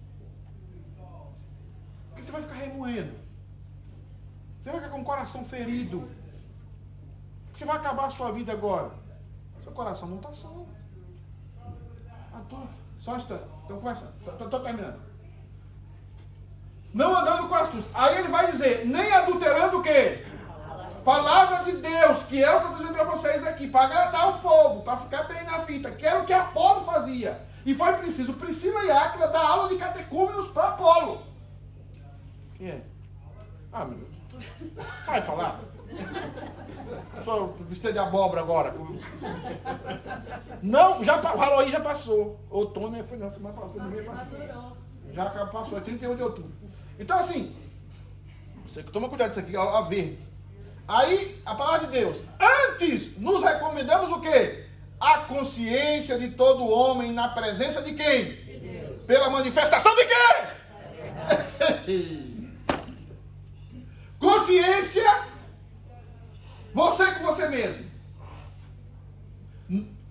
Porque 2.10 2.22
você 2.22 2.32
vai 2.32 2.42
ficar 2.44 2.54
remoendo. 2.54 3.16
Você 4.62 4.72
vai 4.72 4.80
ficar 4.80 4.92
com 4.94 5.02
o 5.02 5.04
coração 5.04 5.44
ferido. 5.44 6.08
Você 7.52 7.66
vai 7.66 7.78
acabar 7.78 8.06
a 8.06 8.10
sua 8.12 8.32
vida 8.32 8.52
agora. 8.52 8.92
Seu 9.64 9.72
coração 9.72 10.10
não 10.10 10.18
está 10.18 10.34
são. 10.34 10.68
Adulto. 12.32 12.70
Só 13.00 13.16
um. 13.16 13.18
Então 13.18 13.80
começa. 13.80 14.14
Estou 14.22 14.60
terminando. 14.62 15.13
Não 16.94 17.18
andando 17.18 17.48
com 17.48 17.56
astúcia. 17.56 17.92
Aí 17.94 18.20
ele 18.20 18.28
vai 18.28 18.52
dizer, 18.52 18.86
nem 18.86 19.12
adulterando 19.12 19.80
o 19.80 19.84
quê? 19.84 20.26
Palavra 21.04 21.64
de 21.66 21.74
Deus, 21.74 22.24
que 22.24 22.42
é 22.42 22.56
o 22.56 22.60
que 22.60 22.66
eu 22.66 22.72
estou 22.72 22.78
dizendo 22.78 22.94
para 22.94 23.12
vocês 23.12 23.46
aqui, 23.46 23.68
para 23.68 23.86
agradar 23.86 24.30
o 24.30 24.40
povo, 24.40 24.82
para 24.84 24.98
ficar 24.98 25.24
bem 25.24 25.44
na 25.44 25.60
fita, 25.60 25.92
que 25.92 26.06
era 26.06 26.22
o 26.22 26.26
que 26.26 26.32
Apolo 26.32 26.86
fazia. 26.86 27.42
E 27.66 27.74
foi 27.74 27.94
preciso 27.94 28.34
Priscila 28.34 28.84
e 28.84 28.92
Áquila 28.92 29.28
dar 29.28 29.46
aula 29.46 29.70
de 29.70 29.76
catecúmenos 29.76 30.48
para 30.50 30.70
Apolo. 30.70 31.24
Quem 32.56 32.70
é? 32.70 32.82
Ah, 33.72 33.86
meu 33.86 33.98
Deus. 33.98 34.14
Sai 35.06 35.26
lá. 35.36 35.60
Sou 37.24 37.56
vestido 37.68 37.94
de 37.94 38.00
abóbora 38.00 38.42
agora. 38.42 38.76
Não, 40.62 41.04
já 41.04 41.22
falou 41.22 41.60
aí, 41.60 41.72
já 41.72 41.80
passou. 41.80 42.40
Outono 42.50 42.90
né? 42.92 43.04
foi 43.04 43.18
na 43.18 43.30
semana 43.30 43.56
passada. 43.56 43.84
Já 45.12 45.26
passou, 45.46 45.78
é 45.78 45.82
31 45.82 46.16
de 46.16 46.24
outubro. 46.24 46.63
Então, 47.04 47.20
assim, 47.20 47.54
você 48.66 48.82
toma 48.82 49.10
cuidado 49.10 49.28
disso 49.28 49.42
aqui, 49.42 49.58
ó, 49.58 49.78
a 49.78 49.82
verde. 49.82 50.18
Aí, 50.88 51.38
a 51.46 51.54
palavra 51.54 51.88
de 51.88 51.92
Deus. 51.92 52.24
Antes, 52.70 53.18
nos 53.18 53.44
recomendamos 53.44 54.10
o 54.10 54.22
quê? 54.22 54.68
A 55.02 55.20
consciência 55.20 56.18
de 56.18 56.30
todo 56.30 56.66
homem 56.66 57.12
na 57.12 57.28
presença 57.28 57.82
de 57.82 57.94
quem? 57.94 58.24
De 58.24 58.58
Deus. 58.58 59.04
Pela 59.04 59.30
manifestação 59.30 59.94
de 59.98 60.06
quê? 60.06 60.14
consciência, 64.18 65.26
você 66.74 67.12
com 67.16 67.26
você 67.26 67.50
mesmo. 67.50 67.92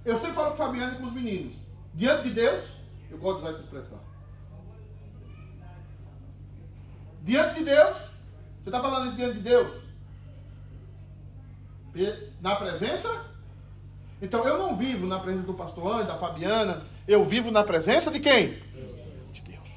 Eu 0.05 0.19
sempre 0.19 0.35
falo 0.35 0.49
com 0.49 0.55
o 0.55 0.57
Fabiano 0.59 0.93
e 0.93 0.97
com 0.99 1.05
os 1.05 1.13
meninos. 1.13 1.57
Diante 1.95 2.25
de 2.25 2.31
Deus, 2.33 2.65
eu 3.11 3.17
gosto 3.17 3.37
de 3.39 3.45
usar 3.45 3.55
essa 3.55 3.63
expressão. 3.63 4.12
Diante 7.23 7.61
de 7.61 7.65
Deus, 7.65 7.97
você 8.63 8.69
está 8.69 8.81
falando 8.81 9.07
isso 9.07 9.17
diante 9.17 9.35
de 9.35 9.41
Deus? 9.41 9.73
Na 12.41 12.57
presença? 12.57 13.09
Então 14.21 14.47
eu 14.47 14.59
não 14.59 14.77
vivo 14.77 15.07
na 15.07 15.19
presença 15.19 15.47
do 15.47 15.55
pastor 15.55 15.95
Anjo, 15.95 16.07
da 16.07 16.17
Fabiana. 16.17 16.83
Eu 17.07 17.25
vivo 17.25 17.51
na 17.51 17.63
presença 17.65 18.11
de 18.11 18.21
quem? 18.21 18.59
De 19.33 19.41
Deus. 19.43 19.71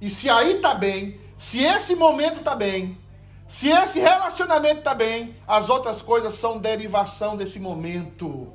E 0.00 0.10
se 0.10 0.28
aí 0.28 0.56
está 0.56 0.74
bem, 0.74 1.20
se 1.38 1.62
esse 1.62 1.94
momento 1.94 2.38
está 2.38 2.56
bem, 2.56 2.98
se 3.46 3.68
esse 3.68 4.00
relacionamento 4.00 4.78
está 4.78 4.94
bem, 4.94 5.36
as 5.46 5.68
outras 5.68 6.02
coisas 6.02 6.34
são 6.34 6.58
derivação 6.58 7.36
desse 7.36 7.60
momento. 7.60 8.52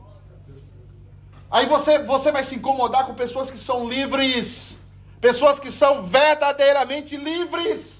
Aí 1.51 1.65
você, 1.65 1.99
você 1.99 2.31
vai 2.31 2.43
se 2.43 2.55
incomodar 2.55 3.05
com 3.05 3.13
pessoas 3.13 3.49
que 3.49 3.57
são 3.57 3.87
livres, 3.87 4.79
pessoas 5.19 5.59
que 5.59 5.71
são 5.71 6.03
verdadeiramente 6.03 7.15
livres. 7.17 7.99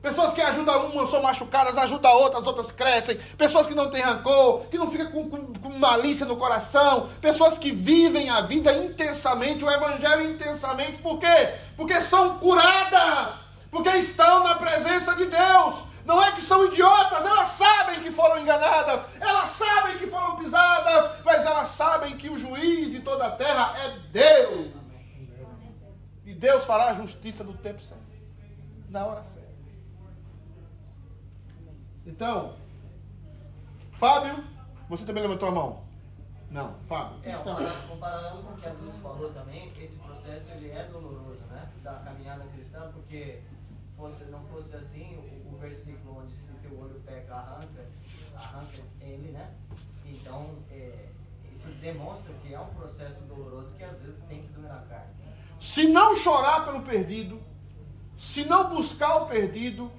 Pessoas 0.00 0.32
que 0.32 0.40
ajudam 0.40 0.86
uma, 0.86 1.06
são 1.08 1.20
machucadas, 1.22 1.76
ajudam 1.76 2.10
a 2.10 2.14
outra, 2.14 2.38
as 2.38 2.46
outras 2.46 2.70
crescem. 2.70 3.16
Pessoas 3.36 3.66
que 3.66 3.74
não 3.74 3.90
têm 3.90 4.00
rancor, 4.00 4.66
que 4.70 4.78
não 4.78 4.90
ficam 4.90 5.10
com, 5.10 5.28
com, 5.28 5.52
com, 5.54 5.78
malícia 5.78 6.24
no 6.24 6.36
coração. 6.36 7.08
Pessoas 7.20 7.58
que 7.58 7.72
vivem 7.72 8.30
a 8.30 8.40
vida 8.40 8.72
intensamente, 8.72 9.64
o 9.64 9.70
evangelho 9.70 10.30
intensamente. 10.30 10.98
Por 10.98 11.18
quê? 11.18 11.54
Porque 11.76 12.00
são 12.00 12.38
curadas. 12.38 13.44
Porque 13.70 13.90
estão 13.90 14.44
na 14.44 14.54
presença 14.54 15.14
de 15.16 15.26
Deus. 15.26 15.74
Não 16.06 16.22
é 16.22 16.32
que 16.32 16.40
são 16.40 16.64
idiotas, 16.64 17.26
elas 17.26 17.48
sabem 17.48 18.02
que 18.02 18.10
foram 18.10 18.40
enganadas, 18.40 19.02
elas 19.20 19.50
sabem 19.50 19.98
que 19.98 20.06
foram 20.06 20.36
pisadas, 20.36 21.10
mas 21.22 21.44
elas 21.44 21.68
sabem 21.68 22.16
que 22.16 22.30
o 22.30 22.38
juiz 22.38 22.92
de 22.92 23.00
toda 23.00 23.26
a 23.26 23.30
terra 23.30 23.74
é 23.84 23.90
Deus. 24.10 24.77
Deus 26.38 26.64
fará 26.64 26.90
a 26.90 26.94
justiça 26.94 27.42
do 27.42 27.52
tempo 27.52 27.82
certo, 27.82 28.04
na 28.88 29.04
hora 29.04 29.24
certa. 29.24 29.48
Então, 32.06 32.56
Fábio, 33.94 34.44
você 34.88 35.04
também 35.04 35.24
levantou 35.24 35.48
a 35.48 35.52
mão? 35.52 35.84
Não, 36.48 36.74
Fábio. 36.86 37.18
É, 37.24 37.32
comparando 37.88 38.42
com 38.44 38.52
o 38.52 38.56
que 38.56 38.68
a 38.68 38.72
Luz 38.72 38.94
falou 39.02 39.32
também, 39.32 39.72
esse 39.80 39.96
processo 39.96 40.52
ele 40.52 40.70
é 40.70 40.84
doloroso, 40.84 41.42
né? 41.46 41.68
Da 41.82 41.94
caminhada 41.94 42.44
cristã, 42.54 42.88
porque 42.92 43.42
fosse, 43.96 44.24
não 44.26 44.44
fosse 44.44 44.76
assim, 44.76 45.16
o, 45.16 45.54
o 45.54 45.58
versículo 45.58 46.20
onde 46.22 46.32
se 46.32 46.52
teu 46.54 46.78
olho 46.78 47.02
peca, 47.04 47.34
arranca, 47.34 47.84
arranca 48.36 48.78
ele, 49.00 49.32
né? 49.32 49.52
Então, 50.06 50.56
é, 50.70 51.08
isso 51.52 51.66
demonstra 51.80 52.32
que 52.34 52.54
é 52.54 52.60
um 52.60 52.72
processo 52.74 53.24
doloroso 53.24 53.72
que 53.72 53.82
às 53.82 53.98
vezes 53.98 54.22
tem 54.22 54.42
que 54.42 54.52
doer 54.52 54.68
na 54.68 54.82
carne. 54.82 55.27
Se 55.58 55.88
não 55.88 56.16
chorar 56.16 56.64
pelo 56.64 56.82
perdido, 56.82 57.42
se 58.16 58.44
não 58.44 58.68
buscar 58.68 59.16
o 59.22 59.26
perdido, 59.26 59.90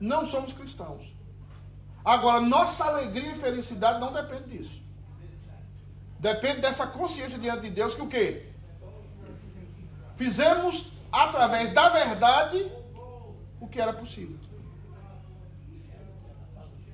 não 0.00 0.26
somos 0.26 0.52
cristãos. 0.52 1.02
Agora, 2.04 2.40
nossa 2.40 2.84
alegria 2.84 3.32
e 3.32 3.38
felicidade 3.38 4.00
não 4.00 4.12
depende 4.12 4.58
disso. 4.58 4.82
Depende 6.18 6.60
dessa 6.60 6.86
consciência 6.86 7.38
diante 7.38 7.62
de 7.62 7.70
Deus 7.70 7.94
que 7.94 8.02
o 8.02 8.08
quê? 8.08 8.50
Fizemos 10.16 10.92
através 11.10 11.72
da 11.72 11.88
verdade 11.88 12.70
o 13.60 13.66
que 13.68 13.80
era 13.80 13.92
possível. 13.92 14.38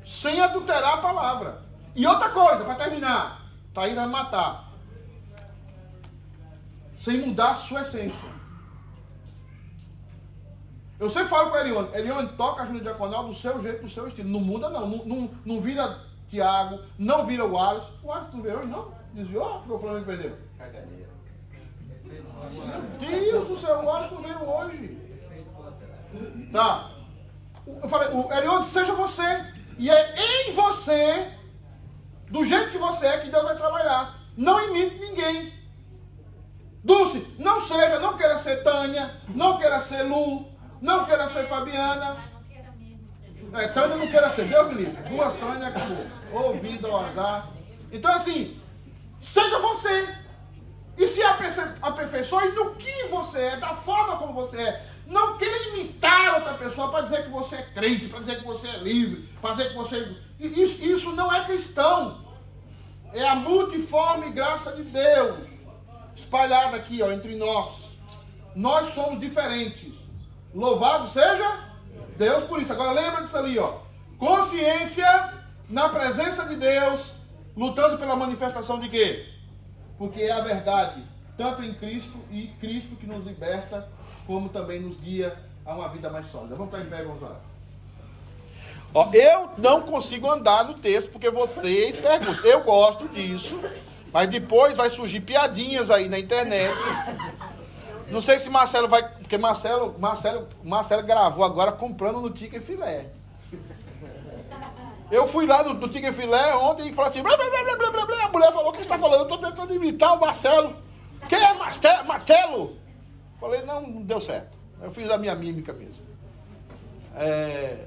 Sem 0.05 0.41
adulterar 0.41 0.95
a 0.95 0.99
palavra. 0.99 1.63
E 1.95 2.07
outra 2.07 2.31
coisa, 2.31 2.65
para 2.65 2.75
terminar, 2.77 3.43
Thaís 3.75 3.95
vai 3.95 4.07
matar. 4.07 4.70
Sem 7.01 7.17
mudar 7.17 7.53
a 7.53 7.55
sua 7.55 7.81
essência. 7.81 8.29
Eu 10.99 11.09
sempre 11.09 11.31
falo 11.31 11.49
com 11.49 11.57
a 11.57 11.61
Elione, 11.61 11.89
Elione, 11.95 12.29
toca 12.37 12.63
a 12.63 12.67
Júlia 12.67 12.83
Diaconal 12.83 13.27
do 13.27 13.33
seu 13.33 13.59
jeito, 13.63 13.81
do 13.81 13.89
seu 13.89 14.07
estilo. 14.07 14.29
Não 14.29 14.41
muda, 14.41 14.69
não. 14.69 14.87
Não, 14.87 15.05
não, 15.07 15.31
não 15.47 15.61
vira 15.63 15.99
Tiago, 16.29 16.79
não 16.99 17.25
vira 17.25 17.47
o 17.47 17.53
Wallace. 17.53 17.91
O 18.03 18.09
Wallace 18.09 18.29
não 18.35 18.43
veio 18.43 18.59
hoje, 18.59 18.69
não? 18.69 18.93
Desviou? 19.15 19.61
Porque 19.61 19.73
o 19.73 19.79
Flamengo 19.79 20.05
perdeu. 20.05 20.37
Caganeira. 20.59 21.09
Meu 22.05 23.21
Deus 23.21 23.49
do 23.49 23.57
céu, 23.57 23.79
o 23.79 23.87
Wallace 23.87 24.15
não 24.15 24.23
veio 24.23 24.51
hoje. 24.51 24.99
Tá. 26.53 26.91
Eu 27.83 27.89
falei, 27.89 28.09
o 28.09 28.31
Elione, 28.31 28.65
seja 28.67 28.93
você. 28.93 29.55
E 29.79 29.89
é 29.89 30.49
em 30.49 30.53
você, 30.53 31.33
do 32.31 32.45
jeito 32.45 32.73
que 32.73 32.79
você 32.79 33.07
é, 33.07 33.21
que 33.21 33.31
Deus 33.31 33.45
vai 33.45 33.57
trabalhar. 33.57 34.21
Não 34.37 34.61
imite 34.69 34.97
ninguém. 34.97 35.60
Dulce, 36.83 37.27
não 37.39 37.61
seja, 37.61 37.99
não 37.99 38.17
queira 38.17 38.39
ser 38.39 38.63
Tânia, 38.63 39.11
não 39.29 39.59
queira 39.59 39.79
ser 39.81 40.03
Lu, 40.03 40.47
não 40.81 41.05
queira 41.05 41.29
ser 41.29 41.47
Fabiana. 41.47 42.17
É, 43.53 43.69
Tânia 43.69 43.97
não 43.97 44.07
queira 44.07 44.31
ser, 44.31 44.47
Deus 44.47 44.69
me 44.69 44.85
livre. 44.85 45.03
Duas 45.09 45.35
Tânia 45.35 45.69
acabou. 45.69 46.07
Ou 46.33 46.57
vida 46.57 46.89
ou 46.89 46.97
azar. 46.97 47.51
Então, 47.93 48.13
assim, 48.13 48.59
seja 49.21 49.59
você. 49.59 50.09
E 50.97 51.07
se 51.09 51.23
aperfeiçoe 51.23 52.53
no 52.53 52.75
que 52.75 53.05
você 53.05 53.39
é, 53.39 53.57
da 53.57 53.75
forma 53.75 54.17
como 54.17 54.33
você 54.33 54.59
é. 54.59 54.87
Não 55.07 55.37
queira 55.39 55.69
imitar 55.69 56.37
outra 56.37 56.55
pessoa 56.55 56.91
para 56.91 57.03
dizer 57.03 57.25
que 57.25 57.31
você 57.31 57.57
é 57.57 57.63
crente, 57.63 58.09
para 58.09 58.21
dizer 58.21 58.39
que 58.39 58.45
você 58.45 58.69
é 58.69 58.79
livre, 58.79 59.29
para 59.41 59.53
dizer 59.53 59.71
que 59.71 59.77
você. 59.77 60.17
Isso, 60.39 60.83
isso 60.83 61.13
não 61.13 61.33
é 61.33 61.45
cristão. 61.45 62.25
É 63.13 63.29
a 63.29 63.35
multiforme 63.35 64.31
graça 64.31 64.73
de 64.73 64.85
Deus 64.85 65.50
espalhada 66.15 66.77
aqui, 66.77 67.03
ó, 67.03 67.11
entre 67.11 67.37
nós. 67.37 67.99
Nós 68.55 68.89
somos 68.89 69.21
diferentes. 69.21 69.95
Louvado 70.55 71.09
seja 71.09 71.69
Deus 72.17 72.45
por 72.45 72.61
isso. 72.61 72.73
Agora 72.73 72.93
lembra 72.93 73.23
disso 73.23 73.37
ali, 73.37 73.59
ó. 73.59 73.79
Consciência 74.19 75.35
na 75.69 75.89
presença 75.89 76.45
de 76.45 76.57
Deus, 76.57 77.15
lutando 77.57 77.97
pela 77.97 78.17
manifestação 78.17 78.79
de 78.81 78.89
quê? 78.89 79.27
Porque 79.97 80.23
é 80.23 80.33
a 80.33 80.41
verdade, 80.41 81.05
tanto 81.39 81.63
em 81.63 81.73
Cristo 81.73 82.19
e 82.31 82.49
Cristo 82.61 82.97
que 82.97 83.07
nos 83.07 83.25
liberta, 83.25 83.89
como 84.27 84.49
também 84.49 84.81
nos 84.81 84.97
guia 84.97 85.37
a 85.65 85.75
uma 85.75 85.89
vida 85.89 86.11
mais 86.11 86.27
sólida. 86.27 86.55
Vamos 86.57 86.71
para 86.71 86.81
em 86.81 86.87
pé, 86.87 87.03
vamos 87.03 87.23
orar. 87.23 87.41
Ó, 88.93 89.09
eu 89.13 89.51
não 89.57 89.83
consigo 89.83 90.29
andar 90.29 90.65
no 90.65 90.75
texto 90.75 91.11
porque 91.11 91.31
vocês 91.31 91.95
perguntam. 91.97 92.45
Eu 92.45 92.65
gosto 92.65 93.09
disso, 93.09 93.59
mas 94.13 94.29
depois 94.29 94.77
vai 94.77 94.91
surgir 94.91 95.21
piadinhas 95.21 95.91
aí 95.91 96.09
na 96.09 96.19
internet. 96.19 96.75
Não 98.11 98.21
sei 98.21 98.39
se 98.39 98.51
Marcelo 98.51 98.89
vai. 98.89 99.09
Porque 99.09 99.39
Marcelo, 99.39 99.95
Marcelo, 99.99 100.49
Marcelo 100.65 101.03
gravou 101.05 101.45
agora 101.45 101.71
comprando 101.71 102.21
no 102.21 102.31
Ticket 102.31 102.63
Filé. 102.63 103.07
Eu 105.11 105.27
fui 105.27 105.47
lá 105.47 105.63
no, 105.65 105.75
no 105.75 105.89
Filé 105.89 106.55
ontem 106.57 106.89
e 106.89 106.93
falei 106.93 107.11
assim: 107.11 107.23
blá, 107.23 107.37
blá, 107.37 107.47
blá, 107.49 107.91
blá, 107.91 108.07
blá. 108.07 108.25
A 108.25 108.29
mulher 108.29 108.53
falou: 108.53 108.69
O 108.69 108.73
que 108.73 108.79
você 108.79 108.83
está 108.83 108.99
falando? 108.99 109.21
Eu 109.21 109.35
estou 109.35 109.39
tentando 109.39 109.75
imitar 109.75 110.17
o 110.17 110.21
Marcelo. 110.21 110.77
Quem 111.29 111.39
é 111.39 111.55
Marcelo? 111.55 112.07
Martelo? 112.07 112.77
Falei: 113.41 113.63
Não, 113.63 113.83
não 113.83 114.03
deu 114.03 114.21
certo. 114.21 114.59
Eu 114.83 114.91
fiz 114.91 115.11
a 115.11 115.19
minha 115.19 115.35
mímica 115.35 115.73
mesmo. 115.73 116.01
É, 117.17 117.87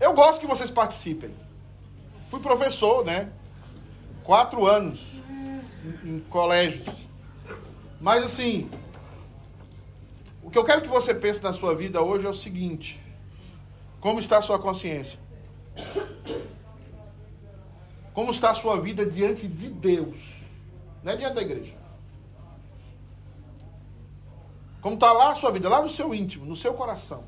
eu 0.00 0.12
gosto 0.12 0.40
que 0.40 0.46
vocês 0.46 0.70
participem. 0.70 1.34
Fui 2.30 2.40
professor, 2.40 3.04
né? 3.04 3.28
Quatro 4.24 4.66
anos 4.66 5.15
em, 6.04 6.20
colégios. 6.28 6.86
Mas 8.00 8.24
assim, 8.24 8.68
o 10.42 10.50
que 10.50 10.58
eu 10.58 10.64
quero 10.64 10.82
que 10.82 10.88
você 10.88 11.14
pense 11.14 11.42
na 11.42 11.52
sua 11.52 11.74
vida 11.74 12.02
hoje 12.02 12.26
é 12.26 12.28
o 12.28 12.34
seguinte: 12.34 13.00
como 14.00 14.20
está 14.20 14.38
a 14.38 14.42
sua 14.42 14.58
consciência? 14.58 15.18
Como 18.12 18.30
está 18.30 18.50
a 18.50 18.54
sua 18.54 18.80
vida 18.80 19.04
diante 19.04 19.46
de 19.46 19.68
Deus? 19.68 20.36
Não 21.02 21.12
é 21.12 21.16
diante 21.16 21.34
da 21.34 21.42
igreja. 21.42 21.74
Como 24.80 24.94
está 24.94 25.12
lá 25.12 25.32
a 25.32 25.34
sua 25.34 25.50
vida, 25.50 25.68
lá 25.68 25.82
no 25.82 25.88
seu 25.88 26.14
íntimo, 26.14 26.46
no 26.46 26.56
seu 26.56 26.72
coração. 26.72 27.24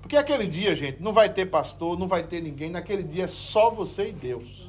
Porque 0.00 0.16
aquele 0.16 0.46
dia, 0.46 0.72
gente, 0.72 1.02
não 1.02 1.12
vai 1.12 1.28
ter 1.28 1.46
pastor, 1.46 1.98
não 1.98 2.06
vai 2.06 2.22
ter 2.22 2.40
ninguém. 2.40 2.70
Naquele 2.70 3.02
dia 3.02 3.24
é 3.24 3.26
só 3.26 3.70
você 3.70 4.10
e 4.10 4.12
Deus. 4.12 4.65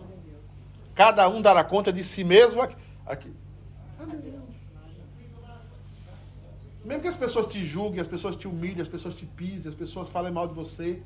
Cada 0.98 1.30
um 1.30 1.43
dará 1.43 1.64
conta 1.64 1.93
de 1.93 2.04
si 2.04 2.24
mesmo 2.24 2.60
aqui. 2.60 2.76
aqui. 3.06 3.32
Mesmo 6.84 7.02
que 7.04 7.08
as 7.08 7.16
pessoas 7.16 7.45
te 7.45 7.64
julguem, 7.64 8.02
as 8.02 8.08
pessoas 8.08 8.36
te 8.36 8.48
humilhem, 8.48 8.82
as 8.82 8.88
pessoas 8.88 9.16
te 9.16 9.26
pisem, 9.26 9.70
as 9.70 9.76
pessoas 9.76 10.10
falem 10.10 10.34
mal 10.34 10.48
de 10.48 10.56
você. 10.56 11.04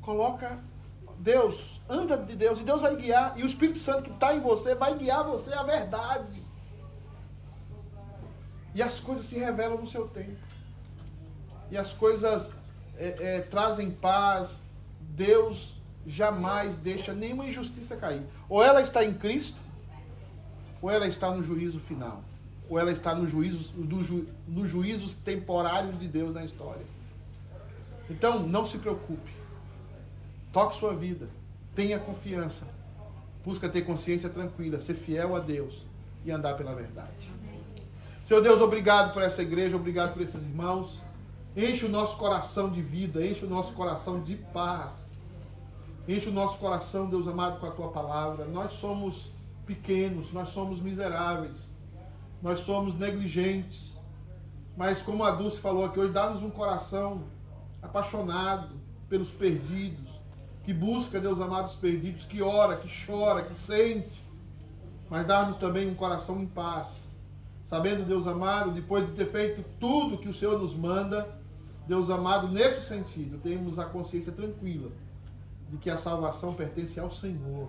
Coloca 0.00 0.58
Deus, 1.18 1.80
anda 1.88 2.16
de 2.16 2.34
Deus, 2.34 2.58
e 2.58 2.64
Deus 2.64 2.80
vai 2.80 2.96
guiar. 2.96 3.38
E 3.38 3.44
o 3.44 3.46
Espírito 3.46 3.78
Santo 3.78 4.02
que 4.02 4.10
está 4.10 4.34
em 4.34 4.40
você 4.40 4.74
vai 4.74 4.96
guiar 4.98 5.22
você 5.22 5.52
à 5.52 5.62
verdade. 5.62 6.44
E 8.74 8.82
as 8.82 8.98
coisas 8.98 9.26
se 9.26 9.38
revelam 9.38 9.78
no 9.78 9.86
seu 9.86 10.08
tempo. 10.08 10.40
E 11.70 11.76
as 11.76 11.92
coisas 11.92 12.50
é, 12.96 13.36
é, 13.36 13.40
trazem 13.42 13.92
paz. 13.92 14.84
Deus 15.00 15.75
jamais 16.06 16.78
deixa 16.78 17.12
nenhuma 17.12 17.46
injustiça 17.46 17.96
cair. 17.96 18.22
Ou 18.48 18.62
ela 18.62 18.80
está 18.80 19.04
em 19.04 19.14
Cristo, 19.14 19.58
ou 20.80 20.90
ela 20.90 21.06
está 21.06 21.30
no 21.30 21.42
juízo 21.42 21.80
final 21.80 22.22
ou 22.68 22.78
ela 22.78 22.90
está 22.90 23.14
no 23.14 23.28
juízo, 23.28 23.72
no 23.76 24.02
ju, 24.02 24.26
nos 24.46 24.68
juízos 24.68 25.14
temporários 25.14 25.98
de 25.98 26.08
Deus 26.08 26.34
na 26.34 26.44
história. 26.44 26.84
Então, 28.10 28.40
não 28.40 28.66
se 28.66 28.78
preocupe. 28.78 29.32
Toque 30.52 30.76
sua 30.76 30.94
vida. 30.94 31.28
Tenha 31.74 31.98
confiança. 31.98 32.66
Busca 33.44 33.68
ter 33.68 33.82
consciência 33.82 34.28
tranquila, 34.28 34.80
ser 34.80 34.94
fiel 34.94 35.36
a 35.36 35.38
Deus 35.38 35.86
e 36.24 36.30
andar 36.30 36.56
pela 36.56 36.74
verdade. 36.74 37.30
Senhor 38.24 38.40
Deus, 38.40 38.60
obrigado 38.60 39.12
por 39.12 39.22
essa 39.22 39.42
igreja, 39.42 39.76
obrigado 39.76 40.14
por 40.14 40.22
esses 40.22 40.42
irmãos. 40.42 41.02
Enche 41.56 41.84
o 41.84 41.88
nosso 41.88 42.16
coração 42.16 42.70
de 42.70 42.82
vida, 42.82 43.24
enche 43.24 43.44
o 43.44 43.48
nosso 43.48 43.72
coração 43.72 44.20
de 44.20 44.34
paz. 44.34 45.05
Enche 46.08 46.28
o 46.28 46.32
nosso 46.32 46.58
coração, 46.58 47.08
Deus 47.08 47.26
amado, 47.26 47.58
com 47.60 47.66
a 47.66 47.70
tua 47.70 47.88
palavra. 47.88 48.44
Nós 48.46 48.72
somos 48.72 49.32
pequenos, 49.64 50.32
nós 50.32 50.50
somos 50.50 50.80
miseráveis 50.80 51.74
nós 52.42 52.60
somos 52.60 52.94
negligentes. 52.94 53.98
Mas 54.76 55.02
como 55.02 55.24
a 55.24 55.30
Dulce 55.30 55.58
falou 55.58 55.84
aqui 55.84 55.98
hoje, 55.98 56.12
dá-nos 56.12 56.42
um 56.42 56.50
coração 56.50 57.24
apaixonado 57.80 58.76
pelos 59.08 59.30
perdidos, 59.30 60.10
que 60.64 60.72
busca, 60.72 61.20
Deus 61.20 61.40
amado, 61.40 61.66
os 61.66 61.74
perdidos, 61.74 62.24
que 62.24 62.42
ora, 62.42 62.76
que 62.76 62.88
chora, 63.06 63.42
que 63.42 63.54
sente. 63.54 64.24
Mas 65.08 65.24
dá-nos 65.26 65.56
também 65.56 65.88
um 65.88 65.94
coração 65.94 66.40
em 66.40 66.46
paz. 66.46 67.14
Sabendo, 67.64 68.04
Deus 68.04 68.26
amado, 68.26 68.70
depois 68.72 69.06
de 69.06 69.12
ter 69.12 69.26
feito 69.26 69.64
tudo 69.80 70.18
que 70.18 70.28
o 70.28 70.34
Senhor 70.34 70.58
nos 70.58 70.74
manda, 70.74 71.36
Deus 71.86 72.10
amado, 72.10 72.48
nesse 72.48 72.82
sentido, 72.82 73.38
temos 73.38 73.78
a 73.78 73.84
consciência 73.84 74.32
tranquila 74.32 74.90
de 75.68 75.76
que 75.76 75.90
a 75.90 75.98
salvação 75.98 76.54
pertence 76.54 76.98
ao 76.98 77.10
Senhor 77.10 77.68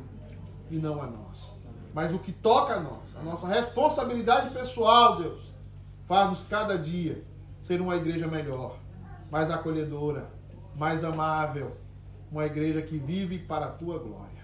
e 0.70 0.78
não 0.78 1.02
a 1.02 1.08
nós. 1.08 1.56
Mas 1.94 2.14
o 2.14 2.20
que 2.20 2.32
toca 2.32 2.76
a 2.76 2.80
nós, 2.80 3.16
a 3.16 3.24
nossa 3.24 3.48
responsabilidade 3.48 4.52
pessoal, 4.52 5.18
Deus, 5.18 5.42
faz-nos 6.08 6.44
cada 6.44 6.78
dia 6.78 7.24
ser 7.62 7.82
uma 7.82 7.96
igreja 7.96 8.28
melhor, 8.28 8.78
mais 9.32 9.50
acolhedora, 9.50 10.30
mais 10.76 11.04
amável, 11.04 11.76
uma 12.32 12.46
igreja 12.46 12.82
que 12.82 12.98
vive 12.98 13.40
para 13.40 13.66
a 13.66 13.72
tua 13.72 13.98
glória. 13.98 14.38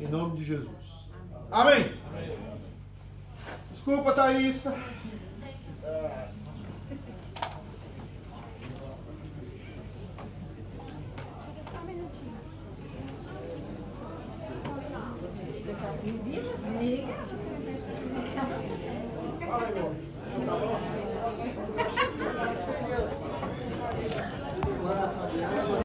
Em 0.00 0.06
nome 0.06 0.36
de 0.36 0.44
Jesus. 0.44 1.08
Amém. 1.50 1.92
Desculpa, 3.72 4.12
Thaís. 4.12 4.64
Fala 16.06 16.78
aí, 16.78 17.04
amor. 19.72 19.94
Tá 20.46 20.54
bom? 20.54 20.85